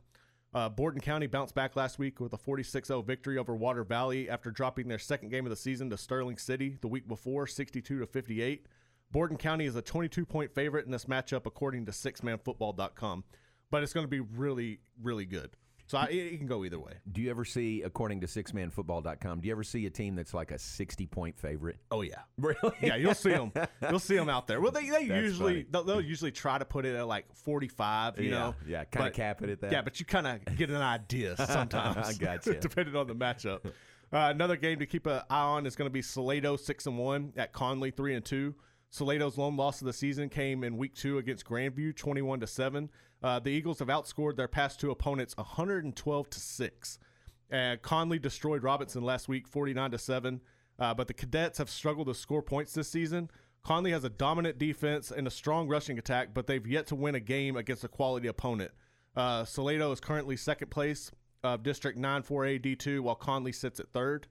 Uh, 0.58 0.68
Borden 0.68 1.00
County 1.00 1.28
bounced 1.28 1.54
back 1.54 1.76
last 1.76 2.00
week 2.00 2.20
with 2.20 2.34
a 2.34 2.38
46 2.38 2.88
0 2.88 3.04
victory 3.04 3.38
over 3.38 3.56
Water 3.56 3.84
Valley 3.84 4.28
after 4.28 4.50
dropping 4.50 4.88
their 4.88 4.98
second 4.98 5.30
game 5.30 5.46
of 5.46 5.52
the 5.52 5.56
season 5.56 5.88
to 5.92 5.98
Sterling 5.98 6.40
City 6.40 6.80
the 6.82 6.88
week 6.88 7.08
before, 7.08 7.46
62 7.46 8.00
to 8.00 8.08
58. 8.08 8.66
Borden 9.12 9.38
County 9.38 9.66
is 9.68 9.76
a 9.76 9.84
22 9.84 10.26
point 10.26 10.52
favorite 10.52 10.88
in 10.88 10.92
this 10.92 11.06
matchup, 11.06 11.46
according 11.46 11.86
to 11.86 11.92
sixmanfootball.com. 11.92 13.24
But 13.70 13.84
it's 13.84 13.94
going 13.94 14.06
to 14.06 14.10
be 14.10 14.20
really, 14.20 14.80
really 15.00 15.28
good. 15.28 15.52
So 15.88 15.98
I, 15.98 16.06
it, 16.08 16.34
it 16.34 16.38
can 16.38 16.48
go 16.48 16.66
either 16.66 16.80
way. 16.80 16.94
Do 17.12 17.22
you 17.22 17.30
ever 17.30 17.46
see, 17.46 17.82
according 17.82 18.20
to 18.22 18.28
sixmanfootball.com, 18.28 19.40
do 19.40 19.48
you 19.48 19.54
ever 19.54 19.64
see 19.64 19.86
a 19.86 19.90
team 19.90 20.16
that's 20.16 20.34
like 20.34 20.52
a 20.52 20.60
60 20.60 21.08
point 21.08 21.40
favorite? 21.40 21.78
Oh, 21.92 22.02
yeah. 22.02 22.16
Really? 22.38 22.76
Yeah, 22.82 22.96
you'll 22.98 23.14
see 23.16 23.32
them. 23.32 23.52
You'll 23.90 24.00
see 24.00 24.16
them 24.16 24.30
out 24.30 24.48
there. 24.48 24.62
Well, 24.62 24.72
they, 24.72 24.90
they 24.90 25.08
That's 25.08 25.22
usually 25.24 25.66
they'll, 25.72 25.84
they'll 25.84 26.02
usually 26.02 26.32
try 26.32 26.58
to 26.58 26.66
put 26.66 26.86
it 26.86 26.96
at 26.96 27.08
like 27.08 27.26
45. 27.36 28.20
You 28.20 28.26
Yeah, 28.26 28.30
know, 28.32 28.56
yeah, 28.68 28.84
kinda 28.86 29.12
cap 29.12 29.42
it 29.42 29.50
at 29.50 29.62
that. 29.62 29.72
Yeah, 29.72 29.82
but 29.82 30.00
you 30.00 30.06
kind 30.06 30.28
of 30.28 30.58
get 30.58 30.70
an 30.70 30.76
idea 30.78 31.36
sometimes. 31.48 32.08
I 32.08 32.14
gotcha. 32.14 32.54
depending 32.60 32.96
on 32.96 33.08
the 33.08 33.16
matchup. 33.16 33.66
Uh, 33.66 33.72
another 34.12 34.56
game 34.56 34.80
to 34.80 34.86
keep 34.86 35.06
an 35.08 35.22
eye 35.30 35.42
on 35.42 35.66
is 35.66 35.76
going 35.76 35.88
to 35.90 35.94
be 35.94 36.02
Salado 36.02 36.56
six 36.58 36.86
and 36.86 36.98
one 36.98 37.34
at 37.38 37.54
Connally 37.54 37.94
three 37.96 38.14
and 38.16 38.24
two. 38.24 38.56
Salado's 38.90 39.38
lone 39.38 39.58
loss 39.58 39.82
of 39.82 39.86
the 39.88 39.94
season 39.94 40.30
came 40.30 40.64
in 40.64 40.78
week 40.78 40.96
two 40.96 41.18
against 41.18 41.46
Grandview, 41.46 41.96
twenty-one 41.96 42.40
to 42.40 42.48
seven. 42.48 42.90
Uh, 43.24 43.40
the 43.40 43.50
Eagles 43.50 43.80
have 43.80 43.88
outscored 43.88 44.36
their 44.36 44.48
past 44.48 44.80
two 44.80 44.92
opponents, 44.92 45.36
one 45.36 45.46
hundred 45.46 45.84
and 45.84 45.96
twelve 45.96 46.30
to 46.32 46.40
six. 46.40 47.00
And 47.50 47.82
Connally 47.82 48.22
destroyed 48.22 48.64
Robinson 48.64 49.04
last 49.04 49.28
week, 49.28 49.48
forty-nine 49.48 49.92
to 49.92 49.98
seven. 49.98 50.42
Uh, 50.80 50.94
but 50.94 51.08
the 51.08 51.14
Cadets 51.14 51.58
have 51.58 51.70
struggled 51.70 52.08
to 52.08 52.14
score 52.14 52.42
points 52.42 52.74
this 52.74 52.90
season. 52.90 53.30
Connally 53.66 53.92
has 53.92 54.04
a 54.04 54.10
dominant 54.10 54.58
defense 54.58 55.12
and 55.12 55.28
a 55.28 55.32
strong 55.32 55.68
rushing 55.68 55.98
attack, 55.98 56.30
but 56.34 56.48
they've 56.48 56.66
yet 56.66 56.88
to 56.88 56.96
win 56.96 57.16
a 57.16 57.20
game 57.20 57.58
against 57.58 57.84
a 57.84 57.88
quality 57.88 58.28
opponent. 58.28 58.72
Uh, 59.16 59.44
Salado 59.44 59.92
is 59.92 60.00
currently 60.00 60.38
second 60.38 60.70
place 60.70 61.12
of 61.44 61.64
District 61.64 61.98
9 61.98 62.22
4A 62.22 62.62
D2, 62.62 63.00
while 63.02 63.16
Connally 63.16 63.54
sits 63.54 63.80
at 63.80 63.90
third. 63.90 64.28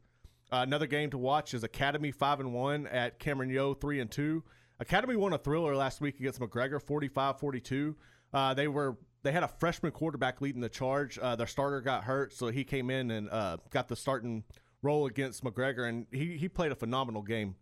Uh, 0.53 0.59
another 0.66 0.87
game 0.87 1.11
to 1.11 1.18
watch 1.18 1.55
is 1.55 1.64
Academy 1.64 2.12
5 2.12 2.40
and 2.40 2.53
1 2.55 2.87
at 2.87 3.18
Cameron 3.18 3.51
Yoe 3.51 3.79
3 3.79 4.01
and 4.01 4.11
2. 4.11 4.42
Academy 4.79 5.16
won 5.16 5.33
a 5.33 5.38
thriller 5.38 5.75
last 5.75 6.01
week 6.01 6.20
against 6.20 6.40
McGregor 6.40 6.81
45 6.81 7.40
42. 7.40 7.96
Uh, 8.37 8.53
they 8.53 8.68
were 8.68 8.99
they 9.22 9.33
had 9.33 9.42
a 9.42 9.49
freshman 9.49 9.90
quarterback 9.92 10.42
leading 10.42 10.61
the 10.61 10.68
charge. 10.68 11.18
Uh, 11.18 11.35
their 11.35 11.46
starter 11.46 11.81
got 11.81 12.05
hurt, 12.05 12.35
so 12.35 12.49
he 12.49 12.64
came 12.64 12.90
in 12.90 13.11
and 13.11 13.31
uh, 13.31 13.57
got 13.70 13.88
the 13.88 13.96
starting 13.96 14.44
role 14.83 15.07
against 15.07 15.42
McGregor, 15.42 15.88
and 15.88 16.07
he, 16.12 16.37
he 16.37 16.46
played 16.46 16.70
a 16.70 16.75
phenomenal 16.75 17.22
game. 17.22 17.55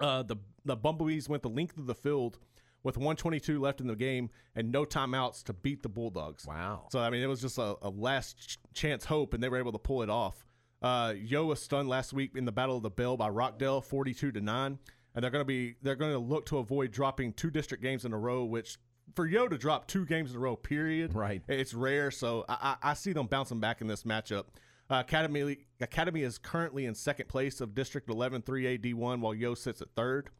Uh, 0.00 0.22
the 0.22 0.36
the 0.64 0.74
Bumblebees 0.74 1.28
went 1.28 1.42
the 1.42 1.50
length 1.50 1.76
of 1.76 1.86
the 1.86 1.94
field 1.94 2.38
with 2.82 2.96
122 2.96 3.60
left 3.60 3.82
in 3.82 3.88
the 3.88 3.94
game 3.94 4.30
and 4.54 4.72
no 4.72 4.86
timeouts 4.86 5.42
to 5.44 5.52
beat 5.52 5.82
the 5.82 5.90
Bulldogs. 5.90 6.46
Wow! 6.46 6.86
So 6.90 7.00
I 7.00 7.10
mean, 7.10 7.22
it 7.22 7.26
was 7.26 7.42
just 7.42 7.58
a, 7.58 7.76
a 7.82 7.90
last 7.90 8.38
ch- 8.38 8.58
chance 8.72 9.04
hope, 9.04 9.34
and 9.34 9.42
they 9.42 9.50
were 9.50 9.58
able 9.58 9.72
to 9.72 9.78
pull 9.78 10.02
it 10.02 10.08
off. 10.08 10.46
Uh, 10.80 11.10
Yoe 11.10 11.46
was 11.46 11.62
stunned 11.62 11.90
last 11.90 12.14
week 12.14 12.30
in 12.36 12.46
the 12.46 12.52
Battle 12.52 12.78
of 12.78 12.82
the 12.82 12.88
Bell 12.88 13.18
by 13.18 13.28
Rockdale, 13.28 13.82
42 13.82 14.32
to 14.32 14.40
nine, 14.40 14.78
and 15.14 15.22
they're 15.22 15.30
going 15.30 15.42
to 15.42 15.46
be 15.46 15.74
they're 15.82 15.94
going 15.94 16.12
to 16.12 16.18
look 16.18 16.46
to 16.46 16.56
avoid 16.56 16.90
dropping 16.90 17.34
two 17.34 17.50
district 17.50 17.82
games 17.82 18.06
in 18.06 18.14
a 18.14 18.18
row, 18.18 18.44
which 18.44 18.78
for 19.14 19.28
Yoe 19.28 19.48
to 19.48 19.58
drop 19.58 19.86
two 19.86 20.04
games 20.04 20.30
in 20.30 20.36
a 20.36 20.40
row, 20.40 20.56
period, 20.56 21.14
right? 21.14 21.42
It's 21.48 21.74
rare, 21.74 22.10
so 22.10 22.44
I, 22.48 22.76
I, 22.82 22.90
I 22.90 22.94
see 22.94 23.12
them 23.12 23.26
bouncing 23.26 23.60
back 23.60 23.80
in 23.80 23.86
this 23.86 24.04
matchup. 24.04 24.44
Uh, 24.90 25.00
Academy 25.06 25.58
Academy 25.80 26.22
is 26.22 26.38
currently 26.38 26.86
in 26.86 26.94
second 26.94 27.28
place 27.28 27.60
of 27.60 27.74
District 27.74 28.08
11 28.08 28.42
3A 28.42 28.80
D1, 28.84 29.20
while 29.20 29.34
Yoe 29.34 29.56
sits 29.56 29.80
at 29.80 29.88
third. 29.94 30.30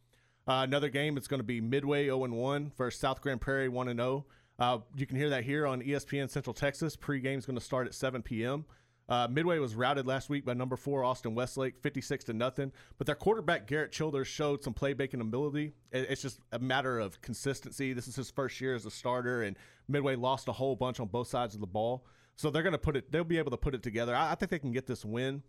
Uh, 0.48 0.64
another 0.66 0.88
game 0.88 1.16
it's 1.16 1.28
going 1.28 1.40
to 1.40 1.44
be 1.44 1.60
Midway 1.60 2.06
0 2.06 2.24
and 2.24 2.34
1 2.34 2.72
versus 2.76 2.98
South 3.00 3.20
Grand 3.20 3.40
Prairie 3.40 3.68
1 3.68 3.88
and 3.88 4.00
0. 4.00 4.26
Uh, 4.58 4.78
you 4.96 5.06
can 5.06 5.16
hear 5.16 5.30
that 5.30 5.44
here 5.44 5.66
on 5.66 5.80
ESPN 5.82 6.28
Central 6.28 6.52
Texas. 6.52 6.96
Pre-game 6.96 7.38
is 7.38 7.46
going 7.46 7.58
to 7.58 7.64
start 7.64 7.86
at 7.86 7.94
7 7.94 8.22
p.m. 8.22 8.64
Uh, 9.10 9.26
Midway 9.28 9.58
was 9.58 9.74
routed 9.74 10.06
last 10.06 10.30
week 10.30 10.44
by 10.44 10.54
number 10.54 10.76
four 10.76 11.02
Austin 11.02 11.34
Westlake, 11.34 11.76
56 11.82 12.24
to 12.24 12.32
nothing. 12.32 12.70
But 12.96 13.08
their 13.08 13.16
quarterback 13.16 13.66
Garrett 13.66 13.90
Childers 13.90 14.28
showed 14.28 14.62
some 14.62 14.72
playmaking 14.72 15.20
ability. 15.20 15.74
It's 15.90 16.22
just 16.22 16.38
a 16.52 16.60
matter 16.60 17.00
of 17.00 17.20
consistency. 17.20 17.92
This 17.92 18.06
is 18.06 18.14
his 18.14 18.30
first 18.30 18.60
year 18.60 18.76
as 18.76 18.86
a 18.86 18.90
starter, 18.90 19.42
and 19.42 19.56
Midway 19.88 20.14
lost 20.14 20.46
a 20.46 20.52
whole 20.52 20.76
bunch 20.76 21.00
on 21.00 21.08
both 21.08 21.26
sides 21.26 21.56
of 21.56 21.60
the 21.60 21.66
ball. 21.66 22.06
So 22.36 22.50
they're 22.50 22.62
going 22.62 22.72
to 22.72 22.78
put 22.78 22.96
it. 22.96 23.10
They'll 23.10 23.24
be 23.24 23.38
able 23.38 23.50
to 23.50 23.56
put 23.56 23.74
it 23.74 23.82
together. 23.82 24.14
I, 24.14 24.30
I 24.30 24.34
think 24.36 24.50
they 24.50 24.60
can 24.60 24.72
get 24.72 24.86
this 24.86 25.04
win. 25.04 25.42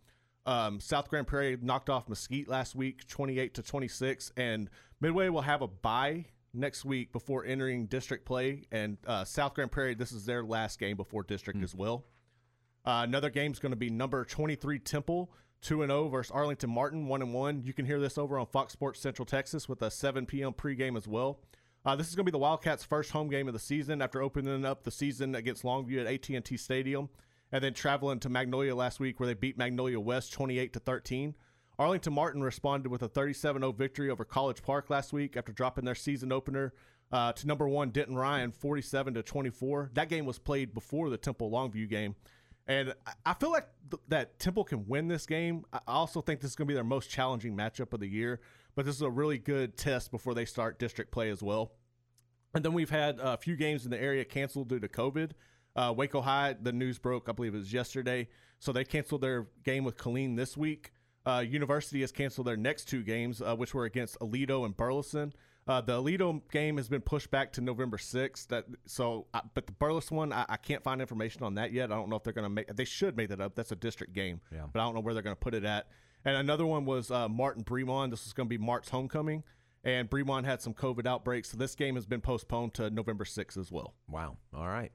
Um, 0.48 0.80
South 0.80 1.08
Grand 1.08 1.28
Prairie 1.28 1.56
knocked 1.62 1.92
off 1.92 2.10
Mesquite 2.10 2.48
last 2.48 2.74
week, 2.74 3.08
28 3.08 3.54
to 3.54 3.62
26, 3.62 4.32
and 4.38 4.72
Midway 5.00 5.30
will 5.30 5.42
have 5.42 5.62
a 5.62 5.68
bye 5.68 6.26
next 6.52 6.84
week 6.84 7.14
before 7.14 7.46
entering 7.46 7.86
district 7.86 8.26
play. 8.26 8.64
And 8.72 8.98
uh, 9.06 9.24
South 9.24 9.54
Grand 9.54 9.72
Prairie, 9.72 9.94
this 9.94 10.12
is 10.12 10.26
their 10.26 10.44
last 10.44 10.80
game 10.80 10.98
before 10.98 11.22
district 11.22 11.62
as 11.64 11.76
well. 11.76 12.06
Uh, 12.86 13.02
another 13.04 13.30
game 13.30 13.52
is 13.52 13.60
going 13.60 13.72
to 13.72 13.78
be 13.78 13.90
number 13.90 14.26
23 14.26 14.80
Temple, 14.80 15.32
2 15.62 15.84
and 15.84 15.92
0 15.92 16.10
versus 16.10 16.32
Arlington 16.32 16.70
Martin, 16.70 17.08
1 17.08 17.22
and 17.22 17.34
1. 17.34 17.64
You 17.64 17.74
can 17.74 17.86
hear 17.86 18.00
this 18.00 18.18
over 18.18 18.40
on 18.40 18.48
Fox 18.48 18.74
Sports 18.74 19.00
Central 19.00 19.26
Texas 19.26 19.70
with 19.70 19.82
a 19.82 19.92
7 19.92 20.26
p.m. 20.26 20.54
pregame 20.54 20.98
as 20.98 21.08
well. 21.08 21.40
Uh, 21.84 21.96
this 21.96 22.10
is 22.10 22.16
going 22.16 22.26
to 22.26 22.32
be 22.32 22.36
the 22.36 22.40
Wildcats' 22.40 22.84
first 22.84 23.12
home 23.12 23.28
game 23.30 23.48
of 23.48 23.54
the 23.54 23.60
season 23.60 24.02
after 24.02 24.22
opening 24.22 24.66
up 24.66 24.84
the 24.84 24.92
season 24.92 25.34
against 25.34 25.64
Longview 25.64 26.02
at 26.02 26.30
AT&T 26.36 26.58
Stadium 26.58 27.10
and 27.52 27.64
then 27.64 27.74
traveling 27.74 28.20
to 28.20 28.30
Magnolia 28.30 28.76
last 28.76 29.00
week 29.00 29.20
where 29.20 29.28
they 29.28 29.34
beat 29.34 29.58
Magnolia 29.58 30.00
West 30.00 30.32
28 30.34 30.74
to 30.74 30.80
13. 30.80 31.36
Arlington 31.80 32.14
Martin 32.14 32.44
responded 32.44 32.90
with 32.90 33.02
a 33.02 33.08
37 33.08 33.62
0 33.62 33.72
victory 33.72 34.10
over 34.10 34.24
College 34.24 34.62
Park 34.62 34.90
last 34.90 35.14
week 35.14 35.36
after 35.36 35.52
dropping 35.52 35.86
their 35.86 35.96
season 35.96 36.32
opener 36.32 36.74
uh, 37.12 37.34
to 37.34 37.48
number 37.48 37.68
one 37.68 37.90
Denton 37.90 38.16
Ryan 38.16 38.52
47 38.52 39.16
to 39.16 39.24
24. 39.24 39.92
That 39.94 40.10
game 40.10 40.26
was 40.26 40.38
played 40.38 40.74
before 40.74 41.10
the 41.10 41.18
Temple 41.18 41.50
Longview 41.50 41.90
game. 41.90 42.16
And 42.68 42.94
I 43.26 43.34
feel 43.34 43.52
like 43.52 43.68
th- 43.90 44.02
that 44.10 44.40
Temple 44.40 44.64
can 44.64 44.88
win 44.88 45.08
this 45.08 45.26
game. 45.26 45.66
I 45.74 45.80
also 45.88 46.22
think 46.22 46.40
this 46.40 46.52
is 46.52 46.56
going 46.56 46.68
to 46.68 46.72
be 46.72 46.76
their 46.76 46.84
most 46.84 47.10
challenging 47.10 47.56
matchup 47.56 47.94
of 47.94 48.00
the 48.00 48.08
year, 48.08 48.40
but 48.76 48.86
this 48.86 48.96
is 48.96 49.02
a 49.02 49.10
really 49.10 49.38
good 49.38 49.78
test 49.78 50.12
before 50.12 50.34
they 50.34 50.46
start 50.46 50.80
district 50.80 51.12
play 51.12 51.30
as 51.30 51.42
well. 51.42 51.74
And 52.54 52.64
then 52.64 52.74
we've 52.74 52.90
had 52.90 53.20
a 53.20 53.38
few 53.38 53.56
games 53.56 53.86
in 53.86 53.92
the 53.92 54.02
area 54.02 54.26
canceled 54.26 54.70
due 54.70 54.80
to 54.80 54.88
COVID. 54.88 55.32
Uh, 55.76 55.94
Waco 55.96 56.22
High, 56.22 56.56
the 56.62 56.74
news 56.74 57.00
broke, 57.00 57.30
I 57.30 57.32
believe 57.32 57.56
it 57.56 57.60
was 57.60 57.74
yesterday. 57.74 58.28
So 58.60 58.72
they 58.72 58.84
canceled 58.84 59.22
their 59.22 59.48
game 59.64 59.84
with 59.84 59.98
Killeen 59.98 60.36
this 60.36 60.58
week. 60.58 60.92
Uh, 61.26 61.44
University 61.48 62.02
has 62.02 62.12
canceled 62.12 62.48
their 62.48 62.58
next 62.58 62.86
two 62.86 63.04
games, 63.04 63.42
uh, 63.42 63.56
which 63.56 63.74
were 63.74 63.86
against 63.86 64.20
Aledo 64.20 64.66
and 64.66 64.76
Burleson. 64.76 65.34
Uh, 65.68 65.80
the 65.80 65.94
Aledo 65.94 66.42
game 66.52 66.78
has 66.78 66.90
been 66.90 67.02
pushed 67.02 67.30
back 67.30 67.54
to 67.54 67.62
November 67.62 67.98
6th. 67.98 68.48
That 68.48 68.66
so, 68.88 69.28
I, 69.34 69.42
but 69.54 69.68
the 69.68 69.74
Burleson 69.74 70.18
one, 70.18 70.34
I, 70.34 70.46
I, 70.50 70.58
can't 70.58 70.84
find 70.84 71.00
information 71.00 71.44
on 71.44 71.56
that 71.56 71.72
yet. 71.72 71.92
I 71.92 71.96
don't 71.96 72.10
know 72.10 72.16
if 72.16 72.24
they're 72.24 72.34
going 72.34 72.46
to 72.46 72.50
make. 72.50 72.76
They 72.76 72.86
should 72.86 73.16
make 73.16 73.30
that 73.30 73.40
up. 73.40 73.56
That's 73.56 73.72
a 73.72 73.76
district 73.76 74.14
game, 74.14 74.42
yeah. 74.52 74.64
but 74.72 74.80
I 74.80 74.84
don't 74.84 74.96
know 74.96 75.02
where 75.02 75.14
they're 75.14 75.24
going 75.24 75.36
to 75.36 75.40
put 75.40 75.54
it 75.54 75.64
at. 75.64 75.88
And 76.26 76.36
another 76.36 76.66
one 76.66 76.86
was 76.86 77.12
uh, 77.12 77.30
Martin 77.30 77.64
Bremond. 77.64 78.10
This 78.10 78.26
is 78.26 78.34
going 78.34 78.48
to 78.48 78.50
be 78.50 78.58
Mart's 78.58 78.90
homecoming, 78.90 79.44
and 79.84 80.10
Bremond 80.10 80.46
had 80.46 80.62
some 80.62 80.74
COVID 80.74 81.06
outbreaks, 81.06 81.52
so 81.52 81.58
this 81.58 81.76
game 81.76 81.96
has 81.96 82.06
been 82.06 82.22
postponed 82.22 82.74
to 82.76 82.90
November 82.90 83.24
6th 83.24 83.58
as 83.58 83.72
well. 83.72 83.94
Wow. 84.10 84.38
All 84.56 84.68
right. 84.68 84.92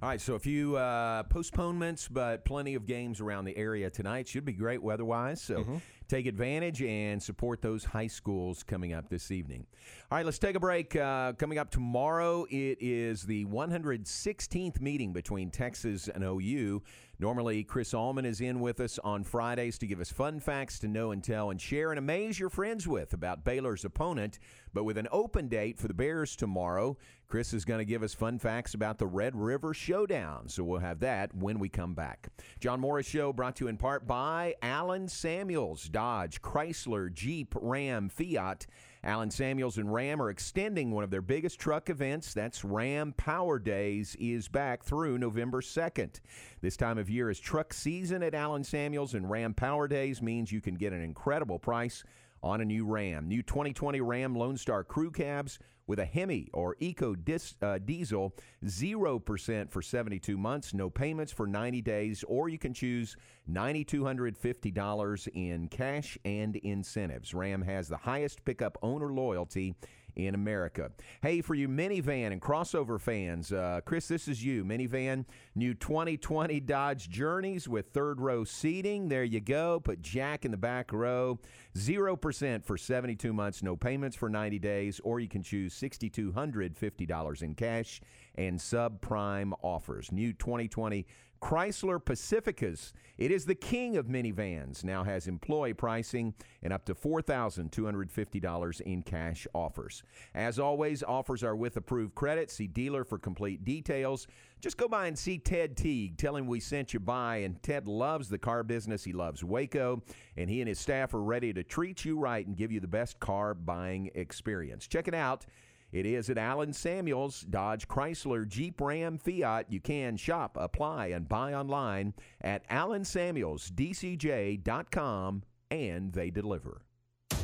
All 0.00 0.08
right, 0.08 0.20
so 0.20 0.34
a 0.34 0.38
few 0.38 0.76
uh, 0.76 1.24
postponements, 1.24 2.06
but 2.06 2.44
plenty 2.44 2.76
of 2.76 2.86
games 2.86 3.20
around 3.20 3.46
the 3.46 3.56
area 3.56 3.90
tonight. 3.90 4.28
Should 4.28 4.44
be 4.44 4.52
great 4.52 4.80
weather-wise, 4.80 5.42
so 5.42 5.58
mm-hmm. 5.58 5.76
Take 6.08 6.26
advantage 6.26 6.82
and 6.82 7.22
support 7.22 7.60
those 7.60 7.84
high 7.84 8.06
schools 8.06 8.62
coming 8.62 8.92
up 8.92 9.08
this 9.08 9.30
evening. 9.30 9.66
All 10.10 10.16
right, 10.16 10.24
let's 10.24 10.38
take 10.38 10.56
a 10.56 10.60
break. 10.60 10.96
Uh, 10.96 11.34
coming 11.34 11.58
up 11.58 11.70
tomorrow, 11.70 12.46
it 12.50 12.78
is 12.80 13.22
the 13.22 13.44
116th 13.46 14.80
meeting 14.80 15.12
between 15.12 15.50
Texas 15.50 16.08
and 16.08 16.24
OU. 16.24 16.82
Normally, 17.20 17.64
Chris 17.64 17.94
Allman 17.94 18.24
is 18.24 18.40
in 18.40 18.60
with 18.60 18.78
us 18.78 19.00
on 19.00 19.24
Fridays 19.24 19.76
to 19.78 19.88
give 19.88 20.00
us 20.00 20.10
fun 20.10 20.38
facts 20.38 20.78
to 20.78 20.88
know 20.88 21.10
and 21.10 21.22
tell 21.22 21.50
and 21.50 21.60
share 21.60 21.90
and 21.90 21.98
amaze 21.98 22.38
your 22.38 22.48
friends 22.48 22.86
with 22.86 23.12
about 23.12 23.44
Baylor's 23.44 23.84
opponent. 23.84 24.38
But 24.72 24.84
with 24.84 24.96
an 24.98 25.08
open 25.10 25.48
date 25.48 25.78
for 25.78 25.88
the 25.88 25.94
Bears 25.94 26.36
tomorrow, 26.36 26.96
Chris 27.26 27.52
is 27.52 27.64
going 27.64 27.78
to 27.78 27.84
give 27.84 28.04
us 28.04 28.14
fun 28.14 28.38
facts 28.38 28.74
about 28.74 28.98
the 28.98 29.06
Red 29.06 29.34
River 29.34 29.74
Showdown. 29.74 30.48
So 30.48 30.62
we'll 30.62 30.78
have 30.78 31.00
that 31.00 31.34
when 31.34 31.58
we 31.58 31.68
come 31.68 31.94
back. 31.94 32.28
John 32.60 32.78
Morris 32.78 33.06
Show 33.06 33.32
brought 33.32 33.56
to 33.56 33.64
you 33.64 33.68
in 33.68 33.78
part 33.78 34.06
by 34.06 34.54
Allen 34.62 35.08
Samuels, 35.08 35.88
Dodge, 35.98 36.40
Chrysler, 36.40 37.12
Jeep, 37.12 37.52
Ram, 37.60 38.08
Fiat. 38.08 38.68
Allen 39.02 39.32
Samuels 39.32 39.78
and 39.78 39.92
Ram 39.92 40.22
are 40.22 40.30
extending 40.30 40.92
one 40.92 41.02
of 41.02 41.10
their 41.10 41.20
biggest 41.20 41.58
truck 41.58 41.90
events. 41.90 42.32
That's 42.32 42.64
Ram 42.64 43.14
Power 43.16 43.58
Days 43.58 44.16
is 44.20 44.46
back 44.46 44.84
through 44.84 45.18
November 45.18 45.60
2nd. 45.60 46.20
This 46.60 46.76
time 46.76 46.98
of 46.98 47.10
year 47.10 47.30
is 47.30 47.40
truck 47.40 47.72
season 47.72 48.22
at 48.22 48.32
Allen 48.32 48.62
Samuels, 48.62 49.14
and 49.14 49.28
Ram 49.28 49.54
Power 49.54 49.88
Days 49.88 50.22
means 50.22 50.52
you 50.52 50.60
can 50.60 50.76
get 50.76 50.92
an 50.92 51.02
incredible 51.02 51.58
price 51.58 52.04
on 52.44 52.60
a 52.60 52.64
new 52.64 52.86
Ram. 52.86 53.26
New 53.26 53.42
2020 53.42 54.00
Ram 54.00 54.36
Lone 54.36 54.56
Star 54.56 54.84
Crew 54.84 55.10
Cabs 55.10 55.58
with 55.88 55.98
a 55.98 56.04
Hemi 56.04 56.48
or 56.52 56.76
Eco 56.78 57.16
dis, 57.16 57.56
uh, 57.60 57.78
Diesel, 57.78 58.32
0% 58.64 59.70
for 59.72 59.82
72 59.82 60.38
months, 60.38 60.72
no 60.72 60.88
payments 60.88 61.32
for 61.32 61.48
90 61.48 61.82
days, 61.82 62.24
or 62.28 62.48
you 62.48 62.58
can 62.58 62.72
choose 62.72 63.16
$9,250 63.50 65.28
in 65.34 65.66
cash 65.68 66.16
and 66.24 66.54
incentives. 66.56 67.34
Ram 67.34 67.62
has 67.62 67.88
the 67.88 67.96
highest 67.96 68.44
pickup 68.44 68.78
owner 68.82 69.12
loyalty 69.12 69.74
in 70.18 70.34
America. 70.34 70.90
Hey, 71.22 71.40
for 71.40 71.54
you 71.54 71.68
minivan 71.68 72.32
and 72.32 72.42
crossover 72.42 73.00
fans, 73.00 73.52
uh, 73.52 73.80
Chris, 73.84 74.08
this 74.08 74.28
is 74.28 74.44
you. 74.44 74.64
Minivan, 74.64 75.24
new 75.54 75.72
2020 75.74 76.60
Dodge 76.60 77.08
Journeys 77.08 77.68
with 77.68 77.92
third 77.92 78.20
row 78.20 78.44
seating. 78.44 79.08
There 79.08 79.24
you 79.24 79.40
go. 79.40 79.80
Put 79.80 80.02
Jack 80.02 80.44
in 80.44 80.50
the 80.50 80.56
back 80.56 80.92
row. 80.92 81.38
0% 81.76 82.64
for 82.64 82.76
72 82.76 83.32
months, 83.32 83.62
no 83.62 83.76
payments 83.76 84.16
for 84.16 84.28
90 84.28 84.58
days, 84.58 85.00
or 85.04 85.20
you 85.20 85.28
can 85.28 85.42
choose 85.42 85.74
$6,250 85.74 87.42
in 87.42 87.54
cash 87.54 88.00
and 88.34 88.58
subprime 88.58 89.52
offers. 89.62 90.10
New 90.10 90.32
2020 90.32 91.06
Chrysler 91.40 92.02
Pacificas. 92.02 92.92
It 93.16 93.30
is 93.30 93.44
the 93.44 93.54
king 93.54 93.96
of 93.96 94.06
minivans. 94.06 94.84
Now 94.84 95.04
has 95.04 95.26
employee 95.26 95.74
pricing 95.74 96.34
and 96.62 96.72
up 96.72 96.84
to 96.86 96.94
$4,250 96.94 98.80
in 98.82 99.02
cash 99.02 99.46
offers. 99.54 100.02
As 100.34 100.58
always, 100.58 101.02
offers 101.02 101.42
are 101.42 101.56
with 101.56 101.76
approved 101.76 102.14
credit. 102.14 102.50
See 102.50 102.66
dealer 102.66 103.04
for 103.04 103.18
complete 103.18 103.64
details. 103.64 104.26
Just 104.60 104.76
go 104.76 104.88
by 104.88 105.06
and 105.06 105.18
see 105.18 105.38
Ted 105.38 105.76
Teague. 105.76 106.16
Tell 106.16 106.36
him 106.36 106.46
we 106.46 106.60
sent 106.60 106.92
you 106.92 107.00
by. 107.00 107.36
And 107.38 107.62
Ted 107.62 107.88
loves 107.88 108.28
the 108.28 108.38
car 108.38 108.62
business. 108.62 109.04
He 109.04 109.12
loves 109.12 109.44
Waco. 109.44 110.02
And 110.36 110.50
he 110.50 110.60
and 110.60 110.68
his 110.68 110.78
staff 110.78 111.14
are 111.14 111.22
ready 111.22 111.52
to 111.52 111.62
treat 111.62 112.04
you 112.04 112.18
right 112.18 112.46
and 112.46 112.56
give 112.56 112.72
you 112.72 112.80
the 112.80 112.88
best 112.88 113.20
car 113.20 113.54
buying 113.54 114.10
experience. 114.14 114.86
Check 114.86 115.08
it 115.08 115.14
out 115.14 115.46
it 115.92 116.06
is 116.06 116.30
at 116.30 116.38
Allen 116.38 116.72
Samuels, 116.72 117.42
Dodge 117.42 117.88
Chrysler, 117.88 118.46
Jeep 118.46 118.80
Ram, 118.80 119.18
Fiat. 119.18 119.66
You 119.70 119.80
can 119.80 120.16
shop, 120.16 120.56
apply, 120.58 121.08
and 121.08 121.28
buy 121.28 121.52
online 121.54 122.14
at 122.40 122.68
allensamuelsdcj.com 122.68 125.42
and 125.70 126.12
they 126.12 126.30
deliver. 126.30 126.82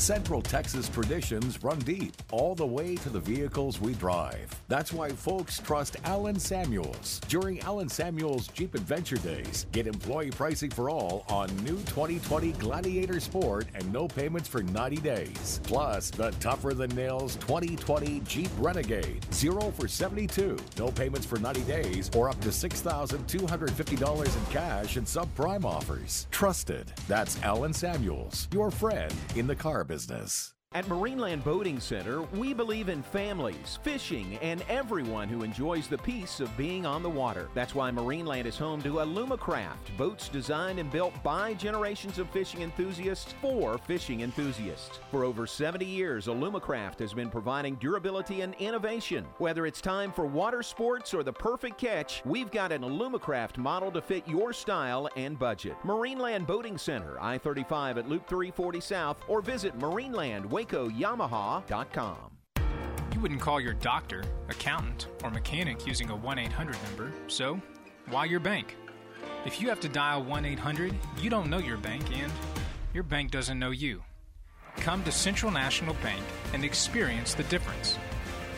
Central 0.04 0.42
Texas 0.42 0.86
traditions 0.90 1.64
run 1.64 1.78
deep, 1.78 2.12
all 2.30 2.54
the 2.54 2.66
way 2.66 2.94
to 2.94 3.08
the 3.08 3.18
vehicles 3.18 3.80
we 3.80 3.94
drive. 3.94 4.54
That's 4.68 4.92
why 4.92 5.08
folks 5.08 5.60
trust 5.60 5.96
Allen 6.04 6.38
Samuels. 6.38 7.22
During 7.26 7.58
Allen 7.60 7.88
Samuels 7.88 8.48
Jeep 8.48 8.74
Adventure 8.74 9.16
Days, 9.16 9.64
get 9.72 9.86
employee 9.86 10.30
pricing 10.30 10.68
for 10.68 10.90
all 10.90 11.24
on 11.30 11.48
new 11.64 11.78
2020 11.86 12.52
Gladiator 12.52 13.18
Sport 13.18 13.66
and 13.74 13.90
no 13.90 14.06
payments 14.06 14.46
for 14.46 14.62
90 14.62 14.96
days. 14.98 15.58
Plus, 15.62 16.10
the 16.10 16.32
tougher 16.32 16.74
than 16.74 16.94
nails 16.94 17.36
2020 17.36 18.20
Jeep 18.26 18.50
Renegade. 18.58 19.24
Zero 19.32 19.70
for 19.70 19.88
72, 19.88 20.58
no 20.78 20.88
payments 20.88 21.24
for 21.24 21.38
90 21.38 21.62
days, 21.62 22.10
or 22.14 22.28
up 22.28 22.38
to 22.42 22.50
$6,250 22.50 24.36
in 24.36 24.52
cash 24.52 24.96
and 24.98 25.06
subprime 25.06 25.64
offers. 25.64 26.26
Trusted. 26.30 26.92
That's 27.08 27.42
Allen 27.42 27.72
Samuels, 27.72 28.48
your 28.52 28.70
friend 28.70 29.14
in 29.34 29.46
the 29.46 29.56
car 29.56 29.73
business. 29.82 30.52
At 30.74 30.86
Marineland 30.86 31.44
Boating 31.44 31.78
Center, 31.78 32.22
we 32.34 32.52
believe 32.52 32.88
in 32.88 33.00
families, 33.00 33.78
fishing, 33.84 34.36
and 34.42 34.64
everyone 34.68 35.28
who 35.28 35.44
enjoys 35.44 35.86
the 35.86 35.98
peace 35.98 36.40
of 36.40 36.56
being 36.56 36.84
on 36.84 37.00
the 37.00 37.08
water. 37.08 37.48
That's 37.54 37.76
why 37.76 37.92
Marineland 37.92 38.44
is 38.46 38.58
home 38.58 38.82
to 38.82 38.94
Alumacraft, 38.94 39.96
boats 39.96 40.28
designed 40.28 40.80
and 40.80 40.90
built 40.90 41.14
by 41.22 41.54
generations 41.54 42.18
of 42.18 42.28
fishing 42.30 42.62
enthusiasts 42.62 43.34
for 43.40 43.78
fishing 43.78 44.22
enthusiasts. 44.22 44.98
For 45.12 45.22
over 45.22 45.46
70 45.46 45.84
years, 45.84 46.26
Alumacraft 46.26 46.98
has 46.98 47.14
been 47.14 47.30
providing 47.30 47.76
durability 47.76 48.40
and 48.40 48.56
innovation. 48.56 49.24
Whether 49.38 49.66
it's 49.66 49.80
time 49.80 50.10
for 50.10 50.26
water 50.26 50.64
sports 50.64 51.14
or 51.14 51.22
the 51.22 51.32
perfect 51.32 51.78
catch, 51.78 52.20
we've 52.24 52.50
got 52.50 52.72
an 52.72 52.82
Alumacraft 52.82 53.58
model 53.58 53.92
to 53.92 54.02
fit 54.02 54.26
your 54.26 54.52
style 54.52 55.08
and 55.16 55.38
budget. 55.38 55.76
Marineland 55.84 56.48
Boating 56.48 56.78
Center, 56.78 57.16
I 57.20 57.38
35 57.38 57.98
at 57.98 58.08
Loop 58.08 58.26
340 58.26 58.80
South, 58.80 59.18
or 59.28 59.40
visit 59.40 59.78
Marineland 59.78 60.46
WacoYamaha.com. 60.64 62.16
You 63.12 63.20
wouldn't 63.20 63.40
call 63.40 63.60
your 63.60 63.74
doctor, 63.74 64.24
accountant, 64.48 65.08
or 65.22 65.30
mechanic 65.30 65.86
using 65.86 66.10
a 66.10 66.16
1 66.16 66.38
800 66.38 66.76
number, 66.84 67.12
so 67.28 67.60
why 68.08 68.24
your 68.24 68.40
bank? 68.40 68.76
If 69.44 69.60
you 69.60 69.68
have 69.68 69.80
to 69.80 69.88
dial 69.88 70.24
1 70.24 70.44
800, 70.44 70.94
you 71.20 71.30
don't 71.30 71.48
know 71.48 71.58
your 71.58 71.76
bank 71.76 72.04
and 72.16 72.32
your 72.92 73.04
bank 73.04 73.30
doesn't 73.30 73.58
know 73.58 73.70
you. 73.70 74.02
Come 74.76 75.04
to 75.04 75.12
Central 75.12 75.52
National 75.52 75.94
Bank 76.02 76.24
and 76.52 76.64
experience 76.64 77.34
the 77.34 77.44
difference. 77.44 77.96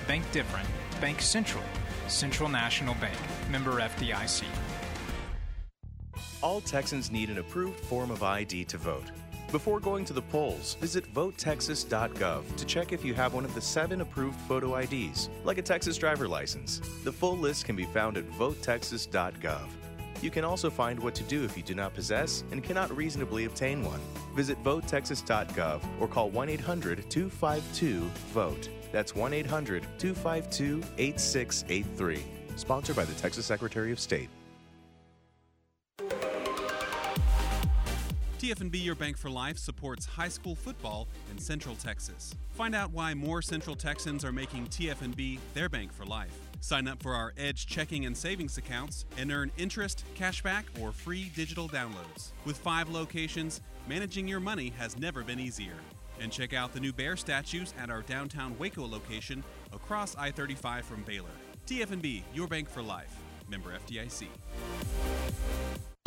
Bank 0.09 0.25
different. 0.33 0.69
Bank 1.01 1.21
Central. 1.21 1.64
Central 2.09 2.49
National 2.49 2.95
Bank. 2.95 3.19
Member 3.51 3.81
FDIC. 3.81 4.45
All 6.42 6.61
Texans 6.61 7.11
need 7.11 7.29
an 7.29 7.38
approved 7.38 7.81
form 7.81 8.11
of 8.11 8.23
ID 8.23 8.64
to 8.66 8.79
vote. 8.79 9.11
Before 9.53 9.79
going 9.79 10.05
to 10.07 10.13
the 10.13 10.23
polls, 10.23 10.75
visit 10.81 11.13
votetexas.gov 11.15 12.57
to 12.57 12.65
check 12.65 12.93
if 12.93 13.05
you 13.05 13.15
have 13.15 13.33
one 13.33 13.45
of 13.45 13.55
the 13.55 13.61
seven 13.61 14.01
approved 14.01 14.39
photo 14.41 14.77
IDs, 14.77 15.31
like 15.45 15.59
a 15.59 15.63
Texas 15.63 15.97
driver 15.97 16.27
license. 16.27 16.81
The 17.05 17.13
full 17.13 17.37
list 17.37 17.65
can 17.65 17.77
be 17.77 17.85
found 17.85 18.17
at 18.17 18.29
votetexas.gov. 18.31 19.69
You 20.21 20.31
can 20.31 20.45
also 20.45 20.69
find 20.69 20.99
what 20.99 21.15
to 21.17 21.23
do 21.25 21.45
if 21.45 21.57
you 21.57 21.63
do 21.63 21.75
not 21.75 21.95
possess 21.95 22.43
and 22.51 22.65
cannot 22.65 22.95
reasonably 22.97 23.45
obtain 23.45 23.85
one. 23.85 24.01
Visit 24.35 24.63
votetexas.gov 24.65 25.83
or 26.01 26.09
call 26.09 26.31
1 26.31 26.49
800 26.49 27.09
252 27.09 28.01
VOTE. 28.33 28.69
That's 28.91 29.15
1 29.15 29.33
800 29.33 29.87
252 29.99 30.83
8683. 30.99 32.25
Sponsored 32.57 32.97
by 32.97 33.05
the 33.05 33.15
Texas 33.15 33.47
Secretary 33.47 33.93
of 33.93 34.01
State. 34.01 34.31
TFNB 38.47 38.85
Your 38.85 38.95
Bank 38.95 39.19
for 39.19 39.29
Life 39.29 39.59
supports 39.59 40.07
high 40.07 40.29
school 40.29 40.55
football 40.55 41.09
in 41.33 41.39
Central 41.39 41.75
Texas. 41.75 42.33
Find 42.51 42.77
out 42.77 42.93
why 42.93 43.13
more 43.13 43.43
Central 43.43 43.75
Texans 43.75 44.25
are 44.25 44.31
making 44.31 44.69
TFNB 44.69 45.41
their 45.53 45.69
bank 45.69 45.93
for 45.93 46.05
life. 46.05 46.31
Sign 46.61 46.87
up 46.87 47.03
for 47.03 47.13
our 47.13 47.33
Edge 47.37 47.67
checking 47.67 48.07
and 48.07 48.17
savings 48.17 48.57
accounts 48.57 49.05
and 49.19 49.33
earn 49.33 49.51
interest, 49.59 50.05
cashback, 50.17 50.63
or 50.81 50.93
free 50.93 51.33
digital 51.35 51.69
downloads. 51.69 52.31
With 52.45 52.57
five 52.57 52.89
locations, 52.89 53.63
managing 53.89 54.29
your 54.29 54.39
money 54.39 54.73
has 54.79 54.97
never 54.97 55.25
been 55.25 55.41
easier. 55.41 55.75
And 56.21 56.31
check 56.31 56.53
out 56.55 56.73
the 56.73 56.79
new 56.79 56.93
bear 56.93 57.17
statues 57.17 57.75
at 57.77 57.91
our 57.91 58.03
downtown 58.03 58.57
Waco 58.61 58.87
location 58.87 59.43
across 59.73 60.15
I 60.15 60.31
35 60.31 60.85
from 60.85 61.03
Baylor. 61.03 61.35
TFNB, 61.67 62.23
your 62.33 62.47
bank 62.47 62.71
for 62.71 62.81
life. 62.81 63.13
Member 63.51 63.73
FDIC. 63.89 64.29